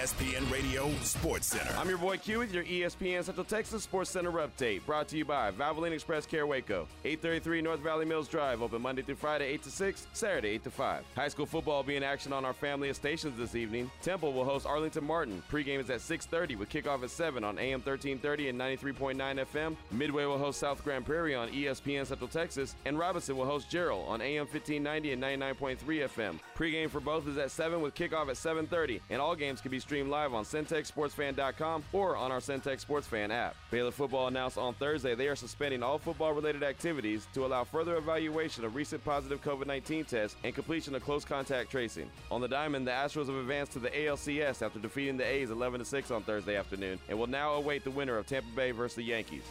ESPN 0.00 0.50
Radio 0.50 0.90
Sports 1.02 1.46
Center. 1.46 1.74
I'm 1.76 1.86
your 1.86 1.98
boy 1.98 2.16
Q 2.16 2.38
with 2.38 2.54
your 2.54 2.64
ESPN 2.64 3.22
Central 3.22 3.44
Texas 3.44 3.82
Sports 3.82 4.08
Center 4.08 4.32
update. 4.32 4.86
Brought 4.86 5.08
to 5.08 5.18
you 5.18 5.26
by 5.26 5.50
Valvoline 5.50 5.92
Express 5.92 6.24
Care 6.24 6.46
Waco. 6.46 6.88
833 7.04 7.60
North 7.60 7.80
Valley 7.80 8.06
Mills 8.06 8.26
Drive. 8.26 8.62
Open 8.62 8.80
Monday 8.80 9.02
through 9.02 9.16
Friday, 9.16 9.44
8 9.44 9.62
to 9.64 9.70
6, 9.70 10.06
Saturday, 10.14 10.48
8 10.48 10.64
to 10.64 10.70
5. 10.70 11.04
High 11.14 11.28
school 11.28 11.44
football 11.44 11.76
will 11.76 11.82
be 11.82 11.96
in 11.96 12.02
action 12.02 12.32
on 12.32 12.46
our 12.46 12.54
family 12.54 12.88
of 12.88 12.96
stations 12.96 13.36
this 13.36 13.54
evening. 13.54 13.90
Temple 14.00 14.32
will 14.32 14.46
host 14.46 14.64
Arlington 14.64 15.04
Martin. 15.04 15.42
Pregame 15.52 15.80
is 15.80 15.90
at 15.90 16.00
6.30 16.00 16.56
with 16.56 16.70
kickoff 16.70 17.02
at 17.02 17.10
7 17.10 17.44
on 17.44 17.58
AM 17.58 17.82
1330 17.82 18.48
and 18.48 18.58
93.9 18.58 19.44
FM. 19.52 19.76
Midway 19.90 20.24
will 20.24 20.38
host 20.38 20.60
South 20.60 20.82
Grand 20.82 21.04
Prairie 21.04 21.34
on 21.34 21.50
ESPN 21.50 22.06
Central 22.06 22.28
Texas. 22.28 22.74
And 22.86 22.98
Robinson 22.98 23.36
will 23.36 23.44
host 23.44 23.68
Jarrell 23.68 24.08
on 24.08 24.22
AM 24.22 24.46
1590 24.46 25.12
and 25.12 25.22
99.3 25.22 25.78
FM. 26.08 26.38
Pregame 26.56 26.88
for 26.88 27.00
both 27.00 27.28
is 27.28 27.36
at 27.36 27.50
7 27.50 27.82
with 27.82 27.94
kickoff 27.94 28.30
at 28.30 28.36
7.30. 28.36 29.00
And 29.10 29.20
all 29.20 29.36
games 29.36 29.60
can 29.60 29.70
be 29.70 29.78
streamed 29.90 30.08
live 30.08 30.32
on 30.34 30.44
CentexSportsFan.com 30.44 31.82
or 31.92 32.16
on 32.16 32.30
our 32.30 32.38
Centex 32.38 32.78
Sports 32.78 33.08
Fan 33.08 33.32
app. 33.32 33.56
Baylor 33.72 33.90
football 33.90 34.28
announced 34.28 34.56
on 34.56 34.72
Thursday 34.74 35.16
they 35.16 35.26
are 35.26 35.34
suspending 35.34 35.82
all 35.82 35.98
football-related 35.98 36.62
activities 36.62 37.26
to 37.34 37.44
allow 37.44 37.64
further 37.64 37.96
evaluation 37.96 38.64
of 38.64 38.76
recent 38.76 39.04
positive 39.04 39.42
COVID-19 39.42 40.06
tests 40.06 40.36
and 40.44 40.54
completion 40.54 40.94
of 40.94 41.02
close 41.02 41.24
contact 41.24 41.72
tracing. 41.72 42.08
On 42.30 42.40
the 42.40 42.46
diamond, 42.46 42.86
the 42.86 42.92
Astros 42.92 43.26
have 43.26 43.34
advanced 43.34 43.72
to 43.72 43.80
the 43.80 43.90
ALCS 43.90 44.64
after 44.64 44.78
defeating 44.78 45.16
the 45.16 45.26
A's 45.26 45.48
11-6 45.48 46.14
on 46.14 46.22
Thursday 46.22 46.54
afternoon 46.54 46.96
and 47.08 47.18
will 47.18 47.26
now 47.26 47.54
await 47.54 47.82
the 47.82 47.90
winner 47.90 48.16
of 48.16 48.28
Tampa 48.28 48.54
Bay 48.54 48.70
versus 48.70 48.94
the 48.94 49.02
Yankees. 49.02 49.42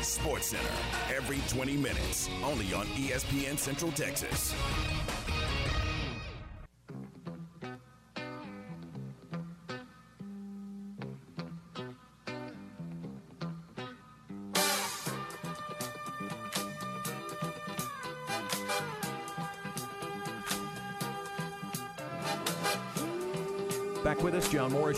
Sports 0.00 0.48
Center, 0.48 1.14
every 1.14 1.38
20 1.46 1.76
minutes, 1.76 2.28
only 2.42 2.74
on 2.74 2.86
ESPN 2.86 3.56
Central 3.56 3.92
Texas. 3.92 4.52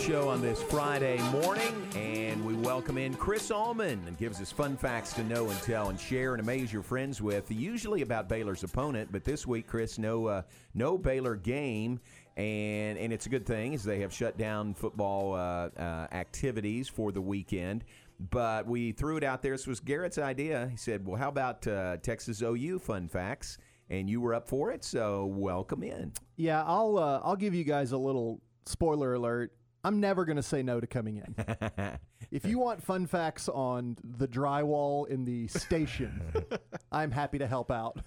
Show 0.08 0.30
on 0.30 0.40
this 0.40 0.62
Friday 0.62 1.18
morning, 1.30 1.86
and 1.94 2.42
we 2.42 2.54
welcome 2.54 2.96
in 2.96 3.12
Chris 3.12 3.50
Allman 3.50 4.02
and 4.06 4.16
gives 4.16 4.40
us 4.40 4.50
fun 4.50 4.74
facts 4.74 5.12
to 5.12 5.24
know 5.24 5.50
and 5.50 5.60
tell 5.60 5.90
and 5.90 6.00
share 6.00 6.32
and 6.32 6.40
amaze 6.40 6.72
your 6.72 6.82
friends 6.82 7.20
with. 7.20 7.50
Usually 7.50 8.00
about 8.00 8.26
Baylor's 8.26 8.64
opponent, 8.64 9.10
but 9.12 9.22
this 9.22 9.46
week, 9.46 9.66
Chris, 9.66 9.98
no 9.98 10.24
uh, 10.24 10.42
no 10.72 10.96
Baylor 10.96 11.36
game, 11.36 12.00
and 12.38 12.96
and 12.96 13.12
it's 13.12 13.26
a 13.26 13.28
good 13.28 13.44
thing 13.44 13.74
as 13.74 13.84
they 13.84 14.00
have 14.00 14.10
shut 14.10 14.38
down 14.38 14.72
football 14.72 15.34
uh, 15.34 15.68
uh, 15.78 16.06
activities 16.10 16.88
for 16.88 17.12
the 17.12 17.20
weekend. 17.20 17.84
But 18.30 18.66
we 18.66 18.92
threw 18.92 19.18
it 19.18 19.24
out 19.24 19.42
there. 19.42 19.52
This 19.52 19.66
was 19.66 19.78
Garrett's 19.78 20.16
idea. 20.16 20.68
He 20.70 20.78
said, 20.78 21.06
"Well, 21.06 21.16
how 21.16 21.28
about 21.28 21.66
uh, 21.66 21.98
Texas 21.98 22.40
OU 22.40 22.78
fun 22.78 23.08
facts?" 23.08 23.58
And 23.90 24.08
you 24.08 24.22
were 24.22 24.32
up 24.32 24.48
for 24.48 24.70
it, 24.70 24.84
so 24.84 25.26
welcome 25.26 25.82
in. 25.82 26.14
Yeah, 26.36 26.64
I'll 26.64 26.96
uh, 26.96 27.20
I'll 27.22 27.36
give 27.36 27.52
you 27.52 27.64
guys 27.64 27.92
a 27.92 27.98
little 27.98 28.40
spoiler 28.64 29.12
alert. 29.12 29.52
I'm 29.84 30.00
never 30.00 30.24
going 30.24 30.36
to 30.36 30.42
say 30.42 30.62
no 30.62 30.80
to 30.80 30.86
coming 30.86 31.16
in. 31.16 31.98
if 32.30 32.44
you 32.44 32.58
want 32.58 32.82
fun 32.82 33.06
facts 33.06 33.48
on 33.48 33.96
the 34.02 34.26
drywall 34.26 35.06
in 35.08 35.24
the 35.24 35.48
station, 35.48 36.20
I'm 36.92 37.10
happy 37.10 37.38
to 37.38 37.46
help 37.46 37.70
out. 37.70 37.98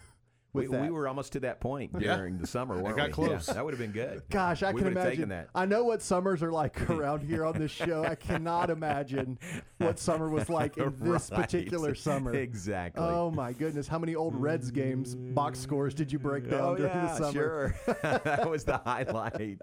We, 0.54 0.66
that. 0.68 0.82
we 0.82 0.90
were 0.90 1.08
almost 1.08 1.32
to 1.34 1.40
that 1.42 1.62
point 1.62 1.92
Yeah. 1.98 2.18
during 2.18 2.38
the 2.38 2.46
summer, 2.46 2.82
weren't 2.82 2.98
got 2.98 3.08
we? 3.08 3.14
close. 3.14 3.48
Yeah, 3.48 3.54
that 3.54 3.64
would 3.64 3.74
have 3.74 3.80
been 3.80 3.92
good. 3.94 4.22
Gosh, 4.30 4.64
I 4.64 4.74
we 4.74 4.82
can 4.82 4.92
imagine 4.92 5.30
that. 5.30 5.48
I 5.56 5.66
know 5.66 5.86
what 5.86 6.02
summers 6.02 6.44
are 6.44 6.52
like 6.52 6.90
around 6.90 7.22
here 7.24 7.46
on 7.46 7.58
this 7.58 7.72
show. 7.72 8.04
I 8.04 8.16
cannot 8.16 8.70
imagine 8.70 9.40
what 9.78 9.98
summer 9.98 10.30
was 10.30 10.50
like 10.50 10.78
in 10.78 10.94
this 11.00 11.30
Right. 11.32 11.42
particular 11.42 11.96
summer. 11.96 12.36
Exactly. 12.36 13.02
Oh 13.04 13.32
my 13.32 13.54
goodness, 13.54 13.88
how 13.88 13.98
many 14.00 14.14
old 14.16 14.36
Reds 14.36 14.72
games 14.72 15.16
box 15.16 15.58
scores 15.60 15.94
did 15.94 16.12
you 16.12 16.20
break 16.20 16.50
down 16.50 16.62
Oh 16.62 16.76
during 16.76 16.92
yeah, 16.94 17.06
the 17.06 17.16
summer? 17.16 17.32
sure. 17.32 17.76
that 18.26 18.50
was 18.50 18.66
the 18.66 18.78
highlight. 18.80 19.62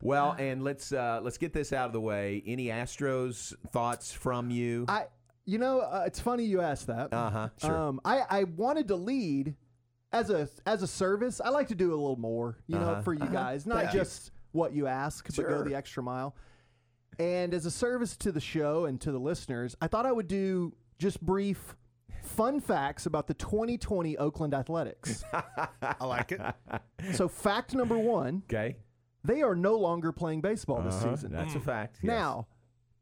Well, 0.00 0.34
and 0.38 0.64
let's 0.64 0.92
uh, 0.92 1.20
let's 1.22 1.36
get 1.38 1.52
this 1.52 1.72
out 1.74 1.86
of 1.86 1.92
the 1.92 2.00
way. 2.00 2.42
Any 2.46 2.66
Astros 2.66 3.54
thoughts 3.70 4.12
from 4.12 4.50
you? 4.50 4.86
I, 4.88 5.04
you 5.44 5.58
know, 5.58 5.80
uh, 5.80 6.04
it's 6.06 6.20
funny 6.20 6.44
you 6.44 6.60
asked 6.60 6.86
that. 6.86 7.12
Uh 7.12 7.30
huh. 7.30 7.48
Sure. 7.60 7.76
Um, 7.76 8.00
I, 8.04 8.22
I 8.30 8.44
wanted 8.44 8.88
to 8.88 8.96
lead 8.96 9.54
as 10.12 10.30
a 10.30 10.48
as 10.66 10.82
a 10.82 10.86
service. 10.86 11.40
I 11.40 11.48
like 11.50 11.68
to 11.68 11.74
do 11.74 11.90
a 11.90 11.96
little 11.96 12.16
more, 12.18 12.58
you 12.66 12.78
know, 12.78 12.90
Uh-huh. 12.90 13.02
for 13.02 13.14
you 13.14 13.22
Uh-huh. 13.22 13.32
guys, 13.32 13.66
not 13.66 13.78
Thank 13.82 13.94
you. 13.94 14.00
just 14.00 14.30
what 14.52 14.72
you 14.72 14.86
ask, 14.86 15.24
but 15.26 15.34
Sure. 15.34 15.48
go 15.48 15.62
the 15.62 15.74
extra 15.74 16.02
mile. 16.02 16.36
And 17.18 17.52
as 17.54 17.66
a 17.66 17.70
service 17.70 18.16
to 18.18 18.32
the 18.32 18.40
show 18.40 18.84
and 18.86 19.00
to 19.02 19.12
the 19.12 19.18
listeners, 19.18 19.76
I 19.80 19.86
thought 19.88 20.06
I 20.06 20.12
would 20.12 20.28
do 20.28 20.74
just 20.98 21.20
brief 21.24 21.76
fun 22.22 22.60
facts 22.60 23.06
about 23.06 23.26
the 23.26 23.34
2020 23.34 24.16
Oakland 24.16 24.54
Athletics. 24.54 25.22
I 25.82 26.04
like 26.04 26.32
it. 26.32 26.40
so, 27.14 27.28
fact 27.28 27.74
number 27.74 27.98
one. 27.98 28.42
Okay. 28.46 28.76
They 29.24 29.42
are 29.42 29.54
no 29.54 29.76
longer 29.76 30.10
playing 30.12 30.40
baseball 30.40 30.82
this 30.82 30.94
Uh-huh. 31.02 31.16
season. 31.16 31.32
That's 31.32 31.54
a 31.54 31.60
fact. 31.60 31.98
yes. 32.02 32.08
Now, 32.08 32.46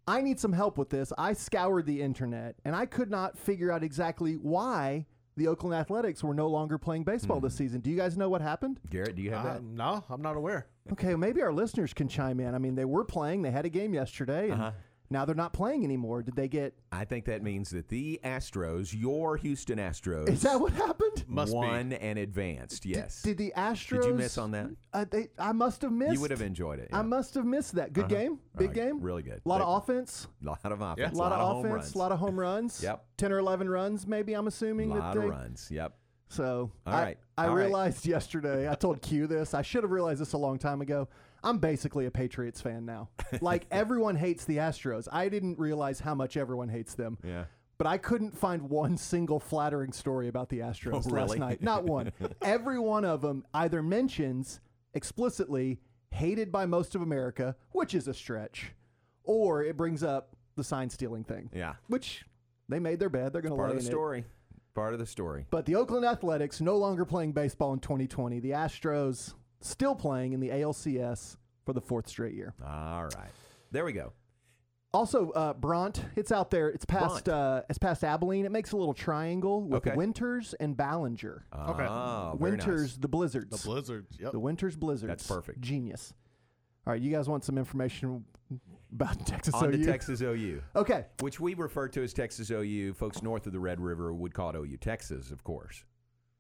I 0.09 0.23
need 0.23 0.41
some 0.41 0.53
help 0.53 0.77
with 0.77 0.91
this. 0.91 1.13
I 1.17 1.33
scoured 1.35 1.87
the 1.87 2.03
internet 2.03 2.57
and 2.65 2.75
I 2.75 2.87
could 2.87 3.11
not 3.11 3.39
figure 3.39 3.71
out 3.71 3.83
exactly 3.85 4.35
why 4.35 5.07
the 5.37 5.47
Oakland 5.49 5.75
Athletics 5.75 6.23
were 6.25 6.35
no 6.35 6.49
longer 6.49 6.77
playing 6.79 7.05
baseball 7.05 7.39
Hmm. 7.39 7.45
this 7.47 7.55
season. 7.55 7.81
Do 7.81 7.91
you 7.91 7.97
guys 7.97 8.17
know 8.17 8.29
what 8.29 8.41
happened? 8.43 8.81
Garrett, 8.91 9.17
do 9.17 9.23
you 9.23 9.31
have 9.31 9.45
that? 9.45 9.57
Um, 9.59 9.75
no, 9.77 10.05
I'm 10.11 10.23
not 10.23 10.37
aware. 10.37 10.67
Okay, 10.93 11.15
maybe 11.15 11.41
our 11.43 11.53
listeners 11.53 11.95
can 11.95 12.09
chime 12.09 12.41
in. 12.41 12.55
I 12.55 12.59
mean, 12.59 12.75
they 12.75 12.85
were 12.85 13.05
playing. 13.05 13.43
They 13.43 13.51
had 13.51 13.65
a 13.65 13.69
game 13.71 13.95
yesterday, 13.95 14.51
and 14.51 14.61
Uh-huh. 14.61 14.71
Now 15.13 15.25
they're 15.25 15.35
not 15.35 15.53
playing 15.53 15.83
anymore. 15.85 16.23
Did 16.23 16.37
they 16.37 16.47
get? 16.49 16.75
I 16.93 17.05
think 17.05 17.25
that 17.25 17.43
means 17.43 17.71
that 17.71 17.89
the 17.89 18.21
Astros, 18.25 18.95
your 18.99 19.37
Houston 19.37 19.79
Astros, 19.79 20.29
Is 20.29 20.43
that 20.43 20.61
what 20.61 20.73
happened? 20.73 21.25
Must 21.27 21.51
be. 21.53 21.57
won 21.57 21.93
and 21.93 22.19
advanced. 22.19 22.87
Yes. 22.87 23.23
Did 23.23 23.37
the 23.39 23.53
Astros? 23.57 24.03
Did 24.03 24.05
you 24.11 24.15
miss 24.15 24.39
on 24.39 24.53
that? 24.53 24.71
Uh, 24.93 25.05
they, 25.11 25.29
I 25.39 25.53
must 25.53 25.83
have 25.83 25.93
missed. 25.93 26.13
You 26.15 26.21
would 26.21 26.31
have 26.31 26.43
enjoyed 26.43 26.79
it. 26.79 26.89
I 26.93 27.03
must 27.03 27.35
have 27.35 27.45
missed 27.45 27.75
that. 27.75 27.93
Good 27.93 28.05
Uh-huh. 28.05 28.15
game. 28.15 28.39
Big 28.57 28.69
Right, 28.69 28.75
game. 28.77 29.01
Really 29.01 29.23
good. 29.23 29.41
A 29.45 29.49
lot 29.49 29.59
They- 29.59 29.65
of 29.65 29.83
offense. 29.83 30.29
A 30.43 30.47
lot 30.47 30.61
of 30.65 30.81
offense. 30.81 31.15
A 31.15 31.17
lot, 31.19 31.33
of, 31.33 31.41
home 31.41 31.59
offense. 31.67 31.75
runs. 31.75 31.95
A 31.95 31.99
lot 31.99 32.13
of 32.13 32.19
home 32.19 32.39
runs. 32.39 32.83
Yep. 32.83 33.05
Ten 33.17 33.33
or 33.33 33.39
eleven 33.39 33.69
runs, 33.69 34.07
maybe. 34.07 34.35
I'm 34.35 34.47
assuming. 34.47 34.91
A 34.93 34.95
that 34.95 35.01
lot 35.01 35.15
they, 35.17 35.23
of 35.25 35.29
runs. 35.31 35.69
Yep. 35.71 35.97
So 36.29 36.71
All 36.87 36.95
I, 36.95 37.03
right. 37.03 37.19
I 37.37 37.47
All 37.49 37.57
right. 37.57 37.65
realized 37.65 38.07
yesterday. 38.07 38.69
I 38.71 38.75
told 38.77 39.03
Q 39.03 39.27
this. 39.27 39.53
I 39.55 39.63
should 39.63 39.83
have 39.83 39.91
realized 39.91 40.21
this 40.21 40.33
a 40.35 40.39
long 40.39 40.59
time 40.59 40.81
ago. 40.81 41.09
I'm 41.43 41.59
basically 41.59 42.07
a 42.07 42.11
Patriots 42.11 42.61
fan 42.61 42.85
now. 42.85 43.09
Like 43.41 43.67
everyone 43.71 44.17
hates 44.17 44.45
the 44.45 44.59
Astros. 44.59 45.09
I 45.11 45.29
didn't 45.29 45.59
realize 45.59 46.01
how 46.01 46.15
much 46.15 46.37
everyone 46.37 46.69
hates 46.69 46.95
them. 46.95 47.19
Yeah. 47.25 47.45
But 47.79 47.87
I 47.87 47.97
couldn't 47.97 48.37
find 48.37 48.69
one 48.69 48.97
single 48.99 49.41
flattering 49.41 49.93
story 49.93 50.29
about 50.29 50.51
the 50.51 50.59
Astros 50.59 50.93
Oh, 50.93 50.97
last 50.97 51.11
really? 51.11 51.39
night. 51.39 51.63
Not 51.63 51.85
one. 51.85 52.13
Every 52.43 52.79
one 52.79 53.07
of 53.07 53.23
them 53.23 53.45
either 53.55 53.83
mentions 53.83 54.61
explicitly 54.93 55.81
hated 56.11 56.53
by 56.53 56.67
most 56.67 56.95
of 56.95 57.01
America, 57.03 57.57
which 57.73 57.95
is 57.95 58.07
a 58.07 58.13
stretch, 58.15 58.73
or 59.25 59.63
it 59.63 59.77
brings 59.77 60.03
up 60.03 60.37
the 60.57 60.65
sign 60.65 60.91
stealing 60.91 61.25
thing. 61.25 61.49
Yeah. 61.55 61.75
Which 61.87 62.25
they 62.69 62.79
made 62.81 62.99
their 63.01 63.09
bed. 63.09 63.33
They're 63.33 63.41
going 63.43 63.55
to 63.55 63.61
lie 63.61 63.69
to 63.69 63.73
it. 63.73 63.75
Part 63.75 63.77
lay 63.77 63.79
of 63.79 63.83
the 63.85 63.87
in 63.87 63.87
it. 63.87 63.91
story. 63.97 64.25
Part 64.75 64.93
of 64.93 64.99
the 64.99 65.07
story. 65.07 65.47
But 65.51 65.65
the 65.67 65.75
Oakland 65.77 66.05
Athletics 66.05 66.61
no 66.61 66.77
longer 66.77 67.05
playing 67.07 67.33
baseball 67.33 67.73
in 67.73 67.79
2020. 67.81 68.41
The 68.41 68.51
Astros 68.51 69.35
still 69.61 69.95
playing 69.95 70.33
in 70.33 70.41
the 70.41 70.49
ALCS 70.51 71.37
for 71.65 71.73
the 71.73 71.81
fourth 71.81 72.09
straight 72.09 72.35
year. 72.35 72.55
All 72.67 73.05
right. 73.05 73.31
There 73.71 73.85
we 73.85 73.93
go. 73.93 74.13
Also, 74.93 75.31
uh, 75.31 75.53
Bronte, 75.55 76.03
it's 76.17 76.33
out 76.33 76.51
there. 76.51 76.69
It's 76.69 76.85
past. 76.85 77.29
Uh, 77.29 77.63
it's 77.71 77.79
past 77.79 78.03
Abilene. 78.03 78.45
It 78.45 78.51
makes 78.51 78.73
a 78.73 78.77
little 78.77 78.93
triangle 78.95 79.63
with 79.63 79.87
Okay. 79.87 79.95
Winters 79.97 80.53
and 80.59 80.77
Ballinger. 80.77 81.47
Okay. 81.55 81.87
Ah, 81.89 82.35
very 82.35 82.57
nice. 82.57 82.67
Winters, 82.67 82.99
the 82.99 83.07
Blizzards. 83.07 83.51
The 83.63 83.69
Blizzards. 83.69 84.17
Yep. 84.19 84.33
The 84.33 84.41
Winters 84.41 84.75
Blizzards. 84.77 85.09
That's 85.09 85.27
perfect. 85.29 85.61
Genius. 85.61 86.13
All 86.87 86.93
right, 86.93 87.01
you 87.01 87.13
guys 87.13 87.29
want 87.29 87.45
some 87.45 87.57
information 87.57 88.25
about 88.93 89.25
Texas 89.27 89.55
On 89.55 89.67
OU? 89.73 89.77
to 89.77 89.85
Texas 89.85 90.21
OU. 90.23 90.61
Okay. 90.75 91.05
Which 91.21 91.39
we 91.39 91.55
refer 91.55 91.87
to 91.87 92.03
as 92.03 92.13
Texas 92.13 92.51
OU. 92.51 92.95
Folks 92.95 93.23
north 93.23 93.47
of 93.47 93.53
the 93.53 93.61
Red 93.61 93.81
River 93.81 94.13
would 94.13 94.35
call 94.35 94.51
it 94.51 94.57
OU 94.57 94.77
Texas, 94.79 95.31
of 95.31 95.45
course. 95.45 95.85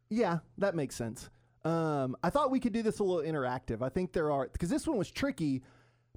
Yeah, 0.09 0.39
that 0.59 0.75
makes 0.75 0.97
sense. 0.97 1.31
Um, 1.65 2.17
I 2.23 2.31
thought 2.31 2.51
we 2.51 2.61
could 2.61 2.73
do 2.73 2.83
this 2.83 2.99
a 3.01 3.05
little 3.05 3.23
interactive. 3.31 3.83
I 3.83 3.89
think 3.89 4.13
there 4.13 4.31
are 4.31 4.49
because 4.51 4.71
this 4.71 4.87
one 4.87 4.97
was 4.97 5.11
tricky 5.11 5.63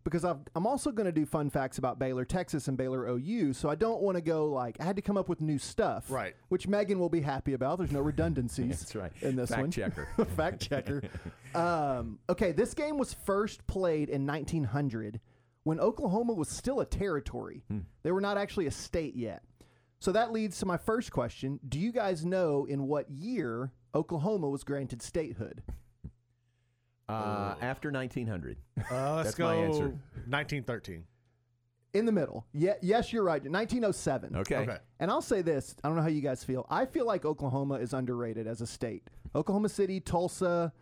because 0.03 0.25
I've, 0.25 0.37
I'm 0.55 0.67
also 0.67 0.91
going 0.91 1.05
to 1.05 1.11
do 1.11 1.25
fun 1.25 1.49
facts 1.49 1.77
about 1.77 1.97
Baylor, 1.99 2.25
Texas, 2.25 2.67
and 2.67 2.77
Baylor 2.77 3.07
OU. 3.07 3.53
So 3.53 3.69
I 3.69 3.75
don't 3.75 4.01
want 4.01 4.17
to 4.17 4.21
go 4.21 4.47
like 4.47 4.77
I 4.79 4.83
had 4.83 4.95
to 4.95 5.01
come 5.01 5.17
up 5.17 5.29
with 5.29 5.41
new 5.41 5.57
stuff, 5.57 6.09
Right. 6.09 6.35
Which 6.49 6.67
Megan 6.67 6.99
will 6.99 7.09
be 7.09 7.21
happy 7.21 7.53
about. 7.53 7.77
There's 7.77 7.91
no 7.91 8.01
redundancies. 8.01 8.79
That's 8.79 8.95
right. 8.95 9.11
In 9.21 9.35
this 9.35 9.49
one. 9.49 9.57
Fact 9.57 9.61
one, 9.61 9.71
checker. 9.71 10.25
fact 10.35 10.61
checker. 10.61 11.01
Um, 11.55 12.17
okay, 12.29 12.51
this 12.51 12.73
game 12.73 12.97
was 12.97 13.13
first 13.13 13.67
played 13.67 14.09
in 14.09 14.25
1900 14.25 15.19
when 15.65 15.79
Oklahoma 15.79 16.33
was 16.33 16.49
still 16.49 16.79
a 16.79 16.85
territory. 16.85 17.61
Hmm. 17.67 17.81
They 18.01 18.11
were 18.11 18.21
not 18.21 18.39
actually 18.39 18.65
a 18.65 18.71
state 18.71 19.15
yet. 19.15 19.43
So 19.99 20.11
that 20.13 20.31
leads 20.31 20.57
to 20.61 20.65
my 20.65 20.77
first 20.77 21.11
question. 21.11 21.59
Do 21.69 21.79
you 21.79 21.91
guys 21.91 22.25
know 22.25 22.65
in 22.65 22.87
what 22.87 23.07
year 23.07 23.71
Oklahoma 23.95 24.49
was 24.49 24.63
granted 24.63 25.01
statehood? 25.01 25.61
Uh, 27.09 27.55
after 27.61 27.91
1900. 27.91 28.57
Uh, 28.89 29.15
let's 29.15 29.25
That's 29.27 29.35
go 29.35 29.45
my 29.45 29.55
answer. 29.55 29.85
1913. 30.27 31.03
In 31.93 32.05
the 32.05 32.11
middle. 32.11 32.47
Yeah, 32.53 32.73
yes, 32.81 33.13
you're 33.13 33.23
right. 33.23 33.41
1907. 33.43 34.35
Okay. 34.37 34.55
Okay. 34.57 34.77
And 34.99 35.11
I'll 35.11 35.21
say 35.21 35.41
this 35.43 35.75
I 35.83 35.87
don't 35.89 35.95
know 35.97 36.01
how 36.01 36.07
you 36.07 36.21
guys 36.21 36.43
feel. 36.43 36.65
I 36.69 36.85
feel 36.85 37.05
like 37.05 37.23
Oklahoma 37.25 37.75
is 37.75 37.93
underrated 37.93 38.47
as 38.47 38.61
a 38.61 38.67
state. 38.67 39.09
Oklahoma 39.35 39.69
City, 39.69 39.99
Tulsa, 39.99 40.73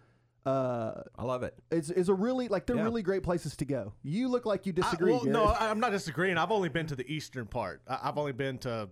uh, 0.46 0.92
I 1.18 1.24
love 1.24 1.44
it. 1.44 1.54
is, 1.70 1.92
is 1.92 2.08
a 2.08 2.14
really, 2.14 2.48
like, 2.48 2.66
they're 2.66 2.78
Yeah. 2.78 2.84
really 2.84 3.02
great 3.04 3.24
places 3.24 3.56
to 3.58 3.66
go. 3.66 3.94
You 4.04 4.28
look 4.30 4.46
like 4.46 4.66
you 4.66 4.74
I- 4.78 4.82
disagree. 4.82 5.12
well, 5.12 5.26
no, 5.26 5.46
Garrett. 5.48 5.62
I, 5.62 5.70
I'm 5.70 5.80
not 5.82 5.92
disagreeing. 5.92 6.38
I've 6.38 6.52
only 6.52 6.70
been 6.70 6.88
to 6.88 6.96
the 6.96 7.12
eastern 7.12 7.46
part. 7.46 7.82
I, 7.88 8.00
I've 8.04 8.18
only 8.18 8.32
been 8.32 8.58
to, 8.60 8.90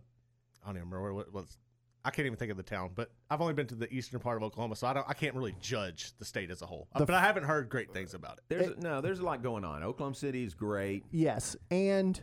I 0.63 0.67
don't 0.67 0.75
even 0.77 0.89
remember 0.89 1.13
what 1.13 1.27
it 1.27 1.33
was. 1.33 1.57
I 2.05 2.11
can't 2.11 2.25
even 2.25 2.37
think 2.37 2.51
of 2.51 2.57
the 2.57 2.63
town, 2.63 2.91
but 2.95 3.11
I've 3.29 3.41
only 3.41 3.53
been 3.53 3.67
to 3.67 3.75
the 3.75 3.91
eastern 3.93 4.19
part 4.19 4.37
of 4.37 4.43
Oklahoma, 4.43 4.75
so 4.75 4.87
I 4.87 4.93
don't. 4.93 5.05
I 5.07 5.13
can't 5.13 5.35
really 5.35 5.55
judge 5.59 6.13
the 6.17 6.25
state 6.25 6.49
as 6.49 6.61
a 6.61 6.65
whole. 6.65 6.87
The 6.97 7.05
but 7.05 7.15
I 7.15 7.21
haven't 7.21 7.43
heard 7.43 7.69
great 7.69 7.93
things 7.93 8.13
about 8.13 8.37
it. 8.37 8.43
There's 8.47 8.77
no, 8.77 9.01
there's 9.01 9.19
a 9.19 9.23
lot 9.23 9.43
going 9.43 9.65
on. 9.65 9.83
Oklahoma 9.83 10.15
City 10.15 10.43
is 10.43 10.53
great. 10.53 11.03
Yes, 11.11 11.57
and 11.69 12.19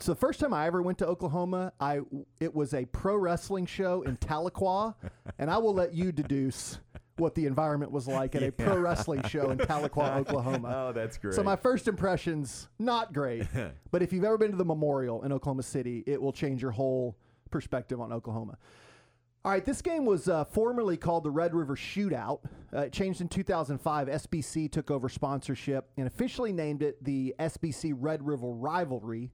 so 0.00 0.12
the 0.12 0.18
first 0.18 0.40
time 0.40 0.52
I 0.52 0.66
ever 0.66 0.82
went 0.82 0.98
to 0.98 1.06
Oklahoma, 1.06 1.72
I 1.78 2.00
it 2.40 2.54
was 2.54 2.74
a 2.74 2.84
pro 2.86 3.16
wrestling 3.16 3.66
show 3.66 4.02
in 4.02 4.16
Tahlequah, 4.16 4.94
and 5.38 5.50
I 5.50 5.58
will 5.58 5.74
let 5.74 5.94
you 5.94 6.10
deduce 6.10 6.78
what 7.16 7.34
the 7.34 7.46
environment 7.46 7.92
was 7.92 8.08
like 8.08 8.34
at 8.34 8.42
a 8.42 8.50
pro 8.50 8.76
wrestling 8.76 9.22
show 9.28 9.50
in 9.50 9.58
Tahlequah, 9.58 10.16
Oklahoma. 10.18 10.88
Oh, 10.88 10.92
that's 10.92 11.16
great. 11.16 11.34
So 11.34 11.42
my 11.44 11.56
first 11.56 11.86
impressions 11.86 12.68
not 12.78 13.12
great, 13.12 13.46
but 13.92 14.02
if 14.02 14.12
you've 14.12 14.24
ever 14.24 14.38
been 14.38 14.50
to 14.50 14.56
the 14.56 14.64
memorial 14.64 15.22
in 15.22 15.32
Oklahoma 15.32 15.62
City, 15.62 16.02
it 16.06 16.20
will 16.20 16.32
change 16.32 16.60
your 16.60 16.72
whole 16.72 17.16
perspective 17.50 18.00
on 18.00 18.12
Oklahoma. 18.12 18.58
All 19.44 19.52
right, 19.52 19.64
this 19.64 19.82
game 19.82 20.06
was 20.06 20.26
uh, 20.26 20.44
formerly 20.44 20.96
called 20.96 21.22
the 21.22 21.30
Red 21.30 21.54
River 21.54 21.76
Shootout. 21.76 22.40
Uh, 22.72 22.80
it 22.80 22.92
changed 22.92 23.20
in 23.20 23.28
2005. 23.28 24.08
SBC 24.08 24.72
took 24.72 24.90
over 24.90 25.10
sponsorship 25.10 25.90
and 25.98 26.06
officially 26.06 26.50
named 26.50 26.82
it 26.82 27.04
the 27.04 27.34
SBC 27.38 27.94
Red 27.94 28.26
River 28.26 28.46
Rivalry. 28.46 29.32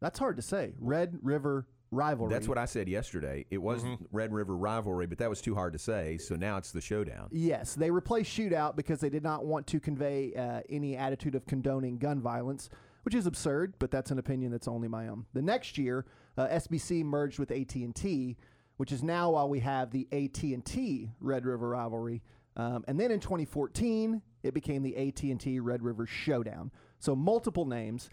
That's 0.00 0.20
hard 0.20 0.36
to 0.36 0.42
say. 0.42 0.74
Red 0.78 1.18
River 1.22 1.66
Rivalry. 1.90 2.32
That's 2.32 2.46
what 2.46 2.56
I 2.56 2.66
said 2.66 2.88
yesterday. 2.88 3.46
It 3.50 3.58
was 3.58 3.84
Red 4.12 4.32
River 4.32 4.56
rivalry, 4.56 5.06
but 5.06 5.18
that 5.18 5.28
was 5.28 5.40
too 5.40 5.56
hard 5.56 5.72
to 5.72 5.78
say. 5.80 6.18
So 6.18 6.36
now 6.36 6.56
it's 6.56 6.70
the 6.70 6.80
showdown. 6.80 7.26
Yes, 7.32 7.74
they 7.74 7.90
replaced 7.90 8.30
shootout 8.30 8.76
because 8.76 9.00
they 9.00 9.10
did 9.10 9.24
not 9.24 9.44
want 9.44 9.66
to 9.68 9.80
convey 9.80 10.34
uh, 10.34 10.60
any 10.70 10.96
attitude 10.96 11.34
of 11.34 11.46
condoning 11.46 11.98
gun 11.98 12.20
violence, 12.20 12.68
which 13.02 13.14
is 13.14 13.26
absurd, 13.26 13.74
but 13.80 13.90
that's 13.90 14.12
an 14.12 14.20
opinion 14.20 14.52
that's 14.52 14.68
only 14.68 14.86
my 14.86 15.08
own. 15.08 15.26
The 15.32 15.42
next 15.42 15.78
year, 15.78 16.04
uh, 16.36 16.46
SBC 16.46 17.02
merged 17.04 17.40
with 17.40 17.50
AT&T, 17.50 18.36
which 18.78 18.92
is 18.92 19.02
now 19.02 19.32
why 19.32 19.44
we 19.44 19.60
have 19.60 19.90
the 19.90 20.08
AT&T 20.10 21.10
Red 21.20 21.44
River 21.44 21.68
rivalry. 21.68 22.22
Um, 22.56 22.84
and 22.88 22.98
then 22.98 23.10
in 23.10 23.20
2014, 23.20 24.22
it 24.42 24.54
became 24.54 24.82
the 24.82 24.96
AT&T 24.96 25.60
Red 25.60 25.82
River 25.82 26.06
Showdown. 26.06 26.70
So 26.98 27.14
multiple 27.14 27.66
names. 27.66 28.08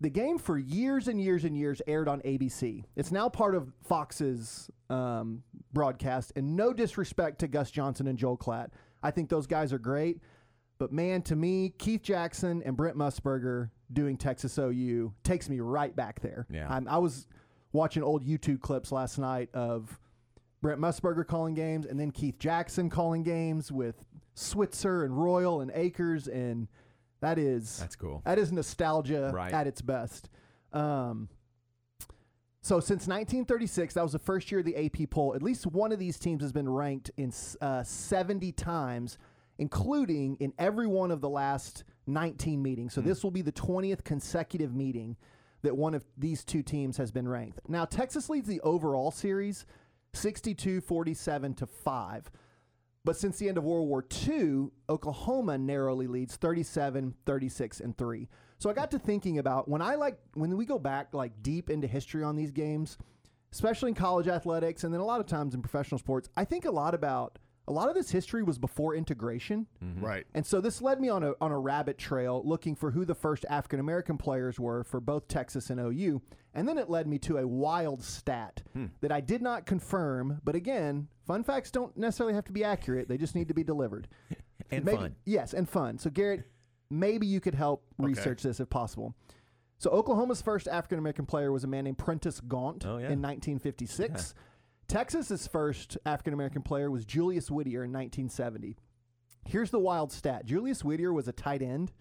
The 0.00 0.08
game 0.08 0.38
for 0.38 0.56
years 0.56 1.08
and 1.08 1.20
years 1.20 1.44
and 1.44 1.56
years 1.56 1.82
aired 1.88 2.08
on 2.08 2.20
ABC. 2.20 2.84
It's 2.94 3.10
now 3.10 3.28
part 3.28 3.56
of 3.56 3.72
Fox's 3.82 4.70
um, 4.88 5.42
broadcast, 5.72 6.32
and 6.36 6.56
no 6.56 6.72
disrespect 6.72 7.40
to 7.40 7.48
Gus 7.48 7.72
Johnson 7.72 8.06
and 8.06 8.16
Joel 8.16 8.38
Klatt. 8.38 8.68
I 9.02 9.10
think 9.10 9.28
those 9.28 9.48
guys 9.48 9.72
are 9.72 9.78
great. 9.78 10.20
But 10.78 10.92
man, 10.92 11.22
to 11.22 11.34
me, 11.34 11.74
Keith 11.78 12.02
Jackson 12.02 12.62
and 12.64 12.76
Brent 12.76 12.96
Musburger 12.96 13.70
doing 13.92 14.16
Texas 14.16 14.56
OU 14.56 15.12
takes 15.24 15.48
me 15.48 15.58
right 15.58 15.94
back 15.94 16.20
there. 16.20 16.46
Yeah. 16.48 16.68
I'm, 16.70 16.86
I 16.86 16.98
was 16.98 17.26
watching 17.72 18.02
old 18.02 18.24
YouTube 18.24 18.60
clips 18.60 18.90
last 18.92 19.18
night 19.18 19.48
of 19.54 19.98
Brent 20.60 20.80
Musburger 20.80 21.26
calling 21.26 21.54
games 21.54 21.86
and 21.86 21.98
then 21.98 22.10
Keith 22.10 22.38
Jackson 22.38 22.90
calling 22.90 23.22
games 23.22 23.70
with 23.70 24.04
Switzer 24.34 25.04
and 25.04 25.16
Royal 25.16 25.60
and 25.60 25.70
Akers 25.74 26.26
and 26.28 26.68
that 27.20 27.38
is 27.38 27.78
That's 27.78 27.96
cool. 27.96 28.22
That 28.24 28.38
is 28.38 28.52
nostalgia 28.52 29.30
Right. 29.34 29.52
at 29.52 29.66
its 29.66 29.80
best. 29.82 30.30
Um, 30.72 31.28
so 32.60 32.80
since 32.80 33.06
1936, 33.06 33.94
that 33.94 34.02
was 34.02 34.12
the 34.12 34.18
first 34.18 34.50
year 34.50 34.60
of 34.60 34.66
the 34.66 34.76
AP 34.76 35.10
poll. 35.10 35.34
At 35.34 35.42
least 35.42 35.66
one 35.66 35.90
of 35.92 35.98
these 35.98 36.18
teams 36.18 36.42
has 36.42 36.52
been 36.52 36.68
ranked 36.68 37.10
in 37.16 37.32
uh, 37.60 37.82
70 37.82 38.52
times, 38.52 39.16
including 39.58 40.36
in 40.40 40.52
every 40.58 40.86
one 40.86 41.10
of 41.10 41.20
the 41.20 41.28
last 41.28 41.84
19 42.06 42.62
meetings. 42.62 42.92
So 42.92 43.00
this 43.00 43.22
will 43.22 43.30
be 43.30 43.42
the 43.42 43.52
20th 43.52 44.04
consecutive 44.04 44.74
meeting 44.74 45.16
that 45.62 45.76
one 45.76 45.94
of 45.94 46.04
these 46.16 46.44
two 46.44 46.62
teams 46.62 46.96
has 46.96 47.10
been 47.10 47.28
ranked. 47.28 47.60
Now 47.68 47.84
Texas 47.84 48.28
leads 48.28 48.48
the 48.48 48.60
overall 48.60 49.10
series 49.10 49.66
62 50.14 50.80
47 50.80 51.54
to 51.54 51.66
5. 51.66 52.30
But 53.04 53.16
since 53.16 53.38
the 53.38 53.48
end 53.48 53.56
of 53.56 53.64
World 53.64 53.88
War 53.88 54.04
II, 54.26 54.68
Oklahoma 54.90 55.56
narrowly 55.56 56.06
leads 56.06 56.36
37, 56.36 57.14
36, 57.24 57.80
and 57.80 57.96
3. 57.96 58.28
So 58.58 58.68
I 58.68 58.74
got 58.74 58.90
to 58.90 58.98
thinking 58.98 59.38
about 59.38 59.68
when 59.68 59.80
I 59.80 59.94
like 59.94 60.18
when 60.34 60.56
we 60.56 60.66
go 60.66 60.78
back 60.78 61.14
like 61.14 61.42
deep 61.42 61.70
into 61.70 61.86
history 61.86 62.22
on 62.22 62.36
these 62.36 62.50
games, 62.50 62.98
especially 63.52 63.90
in 63.90 63.94
college 63.94 64.28
athletics 64.28 64.84
and 64.84 64.92
then 64.92 65.00
a 65.00 65.04
lot 65.04 65.20
of 65.20 65.26
times 65.26 65.54
in 65.54 65.62
professional 65.62 65.98
sports, 65.98 66.28
I 66.36 66.44
think 66.44 66.64
a 66.64 66.70
lot 66.70 66.94
about 66.94 67.38
a 67.68 67.72
lot 67.72 67.88
of 67.88 67.94
this 67.94 68.10
history 68.10 68.42
was 68.42 68.58
before 68.58 68.94
integration. 68.94 69.66
Mm-hmm. 69.84 70.04
Right. 70.04 70.26
And 70.34 70.44
so 70.44 70.60
this 70.60 70.80
led 70.80 71.00
me 71.00 71.08
on 71.08 71.22
a 71.22 71.34
on 71.40 71.52
a 71.52 71.58
rabbit 71.58 71.98
trail 71.98 72.42
looking 72.44 72.74
for 72.74 72.90
who 72.90 73.04
the 73.04 73.14
first 73.14 73.44
African 73.48 73.78
American 73.78 74.16
players 74.16 74.58
were 74.58 74.82
for 74.84 75.00
both 75.00 75.28
Texas 75.28 75.70
and 75.70 75.78
OU. 75.78 76.22
And 76.54 76.66
then 76.66 76.78
it 76.78 76.88
led 76.88 77.06
me 77.06 77.18
to 77.20 77.38
a 77.38 77.46
wild 77.46 78.02
stat 78.02 78.62
hmm. 78.72 78.86
that 79.02 79.12
I 79.12 79.20
did 79.20 79.42
not 79.42 79.66
confirm, 79.66 80.40
but 80.42 80.56
again, 80.56 81.08
fun 81.26 81.44
facts 81.44 81.70
don't 81.70 81.96
necessarily 81.96 82.34
have 82.34 82.46
to 82.46 82.52
be 82.52 82.64
accurate. 82.64 83.06
They 83.06 83.18
just 83.18 83.34
need 83.34 83.48
to 83.48 83.54
be 83.54 83.64
delivered. 83.64 84.08
And 84.70 84.84
Maybe- 84.84 84.98
fun. 84.98 85.16
Yes, 85.24 85.54
and 85.54 85.66
fun. 85.66 85.96
So 85.96 86.10
Garrett, 86.10 86.42
maybe 86.90 87.26
you 87.26 87.40
could 87.40 87.54
help 87.54 87.86
research 87.96 88.42
this 88.42 88.60
if 88.60 88.68
possible. 88.68 89.14
So 89.78 89.90
Oklahoma's 89.90 90.42
first 90.42 90.68
African 90.68 90.98
American 90.98 91.24
player 91.24 91.52
was 91.52 91.64
a 91.64 91.68
man 91.68 91.84
named 91.84 91.96
Prentice 91.96 92.40
Gautt 92.40 92.84
Oh, 92.84 92.98
yeah. 92.98 93.10
in 93.10 93.22
1956. 93.22 94.34
Texas's 94.88 95.46
first 95.46 95.98
African 96.06 96.32
American 96.32 96.62
player 96.62 96.90
was 96.90 97.04
Julius 97.04 97.50
Whittier 97.50 97.84
in 97.84 97.92
1970. 97.92 98.76
Here's 99.44 99.70
the 99.70 99.78
wild 99.78 100.10
stat. 100.10 100.46
Julius 100.46 100.82
Whittier 100.82 101.12
was 101.12 101.28
a 101.28 101.32
tight 101.32 101.60
end, 101.60 101.92